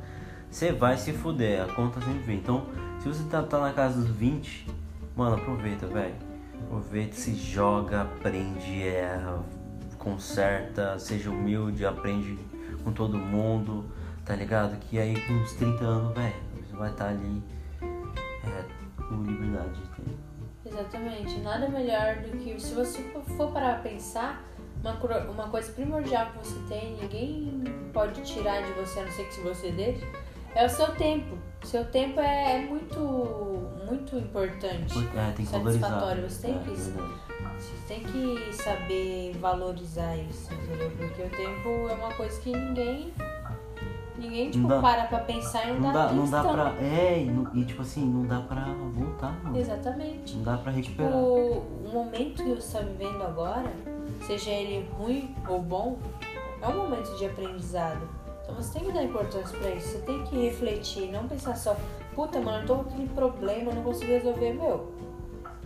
você 0.51 0.73
vai 0.73 0.97
se 0.97 1.13
fuder. 1.13 1.61
A 1.61 1.67
conta 1.75 2.01
sempre 2.01 2.21
vem. 2.21 2.39
Então, 2.39 2.65
se 3.01 3.09
você 3.09 3.23
tá, 3.25 3.43
tá 3.43 3.61
na 3.61 3.75
casa 3.75 4.01
dos 4.01 4.09
20, 4.09 4.67
mano, 5.15 5.37
aproveita, 5.37 5.87
velho. 5.87 6.15
Aproveita, 6.65 7.15
se 7.15 7.35
joga, 7.35 8.01
aprende, 8.01 8.83
erra, 8.83 9.41
conserta, 9.99 10.99
seja 10.99 11.29
humilde, 11.29 11.85
aprende 11.85 12.39
com 12.83 12.91
todo 12.91 13.19
mundo, 13.19 13.85
tá 14.25 14.35
ligado? 14.35 14.79
Que 14.79 14.99
aí 14.99 15.21
com 15.21 15.35
uns 15.35 15.53
30 15.53 15.85
anos, 15.85 16.15
velho, 16.15 16.35
você 16.67 16.77
vai 16.77 16.91
estar 16.91 17.09
ali 17.09 17.43
é, 18.45 18.82
com 19.17 19.31
liberdade, 19.31 19.81
entendeu? 19.81 20.19
Exatamente. 20.65 21.39
Nada 21.41 21.69
melhor 21.69 22.17
do 22.17 22.39
que 22.39 22.59
se 22.61 22.75
você 22.75 23.03
for 23.37 23.53
parar 23.53 23.81
pra 23.81 23.91
pensar, 23.91 24.45
uma, 24.81 24.95
uma 25.31 25.49
coisa 25.49 25.73
primordial 25.73 26.27
que 26.33 26.39
você 26.39 26.59
tem, 26.69 26.97
ninguém 26.97 27.65
pode 27.93 28.21
tirar 28.23 28.63
de 28.63 28.73
você, 28.73 29.01
a 29.01 29.05
não 29.05 29.13
ser 29.13 29.25
que 29.27 29.35
se 29.35 29.41
você 29.41 29.71
deixe, 29.71 30.07
é 30.55 30.67
o 30.67 30.69
seu 30.69 30.89
tempo. 30.95 31.37
Seu 31.65 31.85
tempo 31.85 32.21
é, 32.21 32.57
é 32.57 32.67
muito, 32.67 32.99
muito 33.87 34.17
importante. 34.17 34.99
É, 35.17 35.33
tem 35.33 35.47
que. 35.47 35.53
Satisfatório, 35.53 36.29
você 36.29 36.49
tem 36.49 36.57
É, 36.57 36.59
que-. 36.59 37.23
Você 37.59 37.77
tem 37.87 38.01
que 38.01 38.53
saber 38.53 39.37
valorizar 39.39 40.17
isso, 40.17 40.53
entendeu? 40.53 40.91
Porque 40.99 41.23
o 41.23 41.31
tempo 41.31 41.89
é 41.89 41.95
uma 41.95 42.13
coisa 42.15 42.41
que 42.41 42.51
ninguém. 42.51 43.13
Ninguém, 44.23 44.51
tipo, 44.51 44.69
dá- 44.69 44.81
para 44.81 45.05
pra 45.07 45.19
pensar 45.19 45.65
e 45.69 45.73
não, 45.73 45.81
Não 45.81 45.93
dá, 45.93 46.07
dá, 46.07 46.13
não 46.13 46.31
dá 46.31 46.43
pra. 46.45 46.75
É, 46.81 47.19
e, 47.23 47.25
não- 47.31 47.55
e, 47.55 47.65
tipo 47.65 47.83
assim, 47.83 48.05
não 48.05 48.25
dá 48.27 48.41
pra 48.41 48.65
voltar, 48.95 49.33
mano. 49.43 49.57
Exatamente. 49.59 50.37
Não 50.37 50.45
dá 50.45 50.57
pra 50.59 50.73
Tipo, 50.73 51.03
recuperar. 51.03 51.13
o 51.13 51.91
momento 51.93 52.43
que 52.43 52.49
você 52.51 52.59
está 52.59 52.79
vivendo 52.81 53.23
agora, 53.23 53.73
seja 54.27 54.51
ele 54.51 54.89
ruim 54.97 55.35
ou 55.49 55.61
bom, 55.61 55.99
é 56.61 56.69
um 56.69 56.77
momento 56.77 57.17
de 57.19 57.27
aprendizado. 57.27 58.09
Então 58.45 58.55
você 58.55 58.79
tem 58.79 58.87
que 58.89 58.93
dar 58.93 59.03
importância 59.03 59.59
pra 59.59 59.71
isso. 59.71 59.89
Você 59.89 59.99
tem 59.99 60.23
que 60.25 60.37
refletir, 60.37 61.11
não 61.11 61.27
pensar 61.27 61.57
só, 61.57 61.77
puta, 62.15 62.41
mano, 62.41 62.63
eu 62.63 62.67
tô 62.67 62.75
com 62.77 62.81
aquele 62.91 63.09
problema, 63.09 63.71
eu 63.71 63.75
não 63.75 63.83
consigo 63.83 64.11
resolver, 64.13 64.53
meu. 64.55 64.93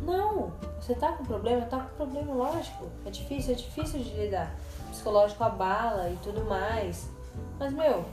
Não, 0.05 0.53
você 0.81 0.95
tá 0.95 1.13
com 1.13 1.25
problema, 1.25 1.63
tá 1.67 1.79
com 1.81 1.97
problema, 1.97 2.33
lógico. 2.35 2.87
É 3.05 3.11
difícil, 3.11 3.53
é 3.53 3.57
difícil 3.57 4.01
de 4.01 4.11
lidar. 4.15 4.55
O 4.87 4.91
psicológico 4.91 5.43
abala 5.45 6.09
e 6.11 6.17
tudo 6.23 6.45
mais. 6.45 7.11
Mas, 7.59 7.73
meu, 7.73 8.05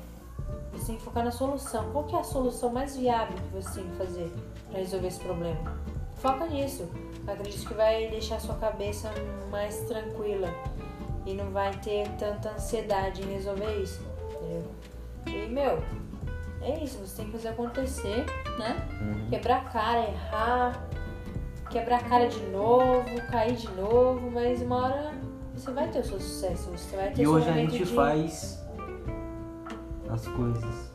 você 0.73 0.87
tem 0.87 0.95
que 0.97 1.03
focar 1.03 1.23
na 1.23 1.31
solução. 1.31 1.91
Qual 1.91 2.03
que 2.03 2.15
é 2.15 2.19
a 2.19 2.23
solução 2.23 2.71
mais 2.71 2.97
viável 2.97 3.35
que 3.37 3.61
você 3.61 3.81
tem 3.81 3.89
que 3.89 3.95
fazer 3.97 4.31
pra 4.69 4.79
resolver 4.79 5.07
esse 5.07 5.19
problema? 5.19 5.77
Foca 6.15 6.45
nisso. 6.47 6.89
Acredito 7.27 7.67
que 7.67 7.73
vai 7.73 8.07
deixar 8.09 8.39
sua 8.39 8.55
cabeça 8.55 9.11
mais 9.49 9.79
tranquila 9.81 10.49
e 11.25 11.33
não 11.33 11.51
vai 11.51 11.71
ter 11.79 12.09
tanta 12.17 12.51
ansiedade 12.51 13.21
em 13.21 13.33
resolver 13.33 13.81
isso, 13.81 14.01
entendeu? 14.35 14.71
E, 15.27 15.49
meu, 15.49 15.83
é 16.61 16.83
isso. 16.83 16.97
Você 16.99 17.17
tem 17.17 17.25
que 17.27 17.31
fazer 17.33 17.49
acontecer, 17.49 18.25
né? 18.57 18.87
Uhum. 19.01 19.29
Quebrar 19.29 19.57
a 19.57 19.65
cara, 19.65 19.99
errar, 20.01 20.87
quebrar 21.69 21.97
a 21.97 22.03
cara 22.03 22.27
de 22.27 22.41
novo, 22.47 23.03
cair 23.31 23.55
de 23.55 23.69
novo, 23.71 24.29
mas 24.31 24.61
uma 24.61 24.85
hora 24.85 25.13
você 25.53 25.71
vai 25.71 25.87
ter 25.89 25.99
o 25.99 26.03
seu 26.03 26.19
sucesso, 26.19 26.69
você 26.71 26.95
vai 26.95 27.11
ter 27.11 27.21
E 27.21 27.25
seu 27.25 27.31
hoje 27.31 27.49
a 27.49 27.53
gente 27.53 27.77
de... 27.77 27.85
faz 27.85 28.62
as 30.13 30.27
coisas, 30.27 30.91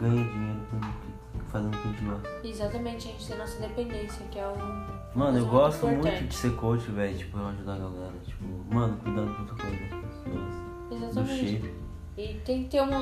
ganha 0.00 0.24
dinheiro 0.24 0.60
com- 0.70 1.40
fazendo 1.50 1.76
o 1.76 1.82
gente 1.82 2.04
gosta. 2.04 2.28
Exatamente, 2.46 3.08
a 3.08 3.12
gente 3.12 3.26
tem 3.28 3.38
nossa 3.38 3.56
independência, 3.58 4.26
que 4.30 4.38
é 4.38 4.48
um. 4.48 5.18
Mano, 5.18 5.38
eu 5.38 5.46
gosto 5.46 5.86
importante. 5.86 6.12
muito 6.20 6.28
de 6.28 6.34
ser 6.34 6.56
coach, 6.56 6.90
velho. 6.90 7.16
Tipo, 7.18 7.38
ajudar 7.38 7.74
a 7.74 7.78
galera. 7.78 8.12
Tipo, 8.24 8.44
mano, 8.74 8.96
cuidando 9.02 9.28
do 9.28 9.34
protocolo 9.34 9.70
das 9.72 10.00
pessoas, 10.00 10.90
do 10.90 11.04
Exatamente. 11.06 11.52
shape. 11.52 11.74
E 12.18 12.34
tem 12.46 12.64
que 12.64 12.70
ter 12.70 12.80
uma, 12.80 12.98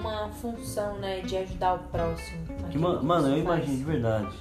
uma 0.00 0.28
função, 0.30 0.98
né, 0.98 1.20
de 1.20 1.36
ajudar 1.36 1.74
o 1.74 1.78
próximo. 1.90 2.46
Que, 2.70 2.78
mano, 2.78 3.00
que 3.00 3.04
mano, 3.06 3.28
eu 3.28 3.38
imagino 3.38 3.76
de 3.76 3.84
verdade. 3.84 4.34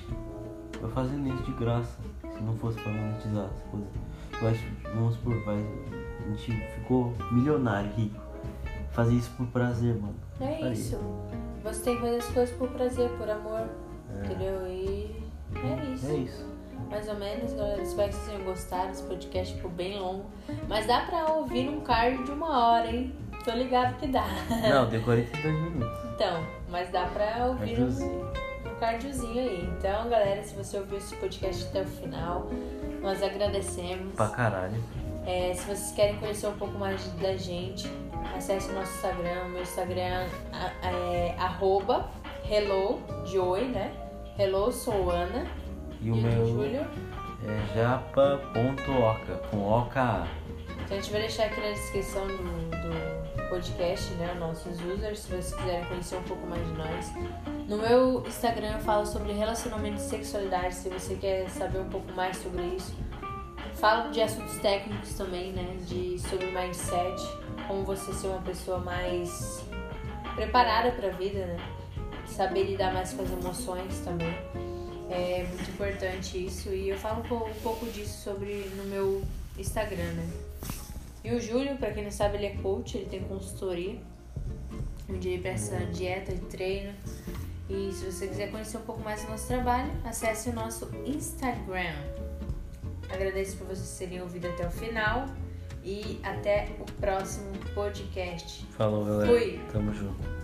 Eu 0.81 0.89
fazendo 0.89 1.27
isso 1.33 1.43
de 1.43 1.51
graça. 1.53 1.99
Se 2.21 2.41
não 2.41 2.55
fosse 2.55 2.79
pra 2.81 2.91
monetizar. 2.91 3.49
Se 3.49 3.69
fosse, 3.69 4.41
eu 4.41 4.49
acho, 4.49 4.95
vamos 4.95 5.15
supor, 5.15 5.43
vai, 5.43 5.57
a 5.57 6.29
gente 6.29 6.51
ficou 6.75 7.13
milionário, 7.31 7.91
rico. 7.95 8.19
Fazer 8.91 9.13
isso 9.13 9.29
por 9.37 9.45
prazer, 9.47 9.95
mano. 9.95 10.15
É 10.43 10.55
Faria. 10.59 10.71
isso. 10.71 10.99
Você 11.63 11.83
tem 11.83 11.95
que 11.95 12.01
fazer 12.01 12.17
as 12.17 12.25
coisas 12.27 12.55
por 12.57 12.67
prazer, 12.69 13.09
por 13.11 13.29
amor, 13.29 13.61
É. 14.21 14.25
entendeu? 14.25 14.67
E 14.67 15.15
é 15.55 15.93
isso. 15.93 16.07
É 16.07 16.13
isso. 16.15 16.53
Mais 16.89 17.07
ou 17.07 17.15
menos, 17.15 17.53
galera. 17.53 17.81
Espero 17.81 18.09
que 18.09 18.15
vocês 18.15 18.27
tenham 18.27 18.43
gostado. 18.45 18.91
Esse 18.91 19.03
podcast 19.03 19.55
ficou 19.55 19.71
bem 19.71 19.97
longo. 19.99 20.25
Mas 20.67 20.85
dá 20.85 21.01
pra 21.01 21.31
ouvir 21.33 21.63
num 21.65 21.79
card 21.81 22.23
de 22.23 22.31
uma 22.31 22.67
hora, 22.67 22.87
hein? 22.91 23.15
Tô 23.43 23.51
ligado 23.51 23.97
que 23.97 24.07
dá. 24.07 24.25
Não, 24.69 24.87
deu 24.89 25.01
42 25.03 25.53
minutos. 25.71 25.97
Então, 26.15 26.45
mas 26.69 26.89
dá 26.91 27.05
pra 27.07 27.47
ouvir 27.47 27.63
um, 27.73 27.75
Cardiozinho. 27.75 28.31
um 28.65 28.79
cardiozinho 28.79 29.39
aí. 29.39 29.69
Então, 29.77 30.09
galera, 30.09 30.43
se 30.43 30.55
você 30.55 30.77
ouviu 30.77 30.97
esse 30.97 31.15
podcast 31.15 31.65
até 31.67 31.81
o 31.81 31.85
final, 31.87 32.47
nós 33.01 33.23
agradecemos. 33.23 34.13
Pra 34.15 34.27
caralho. 34.29 34.75
É, 35.25 35.53
se 35.53 35.61
vocês 35.65 35.91
querem 35.95 36.17
conhecer 36.17 36.47
um 36.47 36.57
pouco 36.57 36.77
mais 36.77 37.01
da 37.13 37.35
gente, 37.35 37.89
acesse 38.35 38.69
o 38.69 38.73
nosso 38.73 38.93
Instagram. 38.95 39.45
Meu 39.49 39.61
Instagram 39.61 40.27
é 40.83 41.35
arroba 41.37 42.09
hello 42.49 43.01
de 43.25 43.39
oi, 43.39 43.65
né? 43.65 43.91
Hello, 44.37 44.71
sou 44.71 45.09
Ana. 45.09 45.45
E 46.01 46.11
o 46.11 46.15
do 46.15 46.21
meu 46.21 46.45
Júlio. 46.45 46.81
é 46.81 47.75
japa.oca, 47.75 49.35
com 49.49 49.71
OKA. 49.71 50.27
Então 50.83 50.97
a 50.97 51.01
gente 51.01 51.11
vai 51.11 51.21
deixar 51.21 51.45
aqui 51.45 51.61
na 51.61 51.69
descrição 51.69 52.27
do, 52.27 52.37
do 52.37 53.49
podcast, 53.49 54.13
né? 54.15 54.35
Nossos 54.39 54.81
users, 54.81 55.19
se 55.19 55.29
vocês 55.29 55.53
quiserem 55.53 55.85
conhecer 55.85 56.15
um 56.17 56.23
pouco 56.23 56.45
mais 56.47 56.65
de 56.67 56.73
nós. 56.73 57.13
No 57.67 57.77
meu 57.77 58.23
Instagram 58.27 58.73
eu 58.73 58.79
falo 58.79 59.05
sobre 59.05 59.31
relacionamento 59.31 59.97
e 59.97 60.01
sexualidade, 60.01 60.75
se 60.75 60.89
você 60.89 61.15
quer 61.15 61.49
saber 61.49 61.79
um 61.79 61.89
pouco 61.89 62.11
mais 62.13 62.37
sobre 62.37 62.63
isso. 62.63 62.93
Falo 63.75 64.11
de 64.11 64.21
assuntos 64.21 64.57
técnicos 64.59 65.13
também, 65.13 65.53
né? 65.53 65.77
De, 65.81 66.19
sobre 66.19 66.47
mindset, 66.47 67.21
como 67.67 67.83
você 67.83 68.13
ser 68.13 68.27
uma 68.27 68.41
pessoa 68.41 68.79
mais 68.79 69.63
preparada 70.35 70.91
para 70.91 71.07
a 71.09 71.11
vida, 71.11 71.45
né? 71.45 71.57
Saber 72.27 72.63
lidar 72.63 72.93
mais 72.93 73.13
com 73.13 73.21
as 73.21 73.31
emoções 73.31 73.99
também. 73.99 74.33
É 75.09 75.45
muito 75.47 75.69
importante 75.69 76.45
isso. 76.45 76.69
E 76.69 76.89
eu 76.89 76.97
falo 76.97 77.19
um 77.19 77.23
po- 77.27 77.49
pouco 77.61 77.85
disso 77.87 78.23
sobre 78.23 78.71
no 78.75 78.85
meu 78.85 79.23
Instagram, 79.57 80.11
né? 80.13 80.29
E 81.23 81.31
o 81.33 81.39
Júlio, 81.39 81.77
pra 81.77 81.91
quem 81.91 82.03
não 82.03 82.11
sabe, 82.11 82.37
ele 82.37 82.45
é 82.47 82.55
coach, 82.55 82.97
ele 82.97 83.05
tem 83.05 83.21
consultoria, 83.23 83.97
onde 85.09 85.29
ele 85.29 85.41
presta 85.41 85.77
dieta 85.85 86.33
e 86.33 86.39
treino. 86.39 86.93
E 87.69 87.91
se 87.93 88.05
você 88.11 88.27
quiser 88.27 88.51
conhecer 88.51 88.77
um 88.77 88.81
pouco 88.81 89.01
mais 89.01 89.23
do 89.23 89.29
nosso 89.31 89.47
trabalho, 89.47 89.91
acesse 90.03 90.49
o 90.49 90.53
nosso 90.53 90.89
Instagram. 91.05 91.95
Agradeço 93.09 93.57
por 93.57 93.67
vocês 93.67 93.97
terem 93.97 94.21
ouvido 94.21 94.47
até 94.47 94.67
o 94.67 94.71
final 94.71 95.27
e 95.83 96.19
até 96.23 96.69
o 96.79 96.85
próximo 96.99 97.51
podcast. 97.73 98.65
Falou, 98.71 99.05
galera. 99.05 99.27
Fui. 99.27 99.59
Tamo 99.71 99.93
junto. 99.93 100.42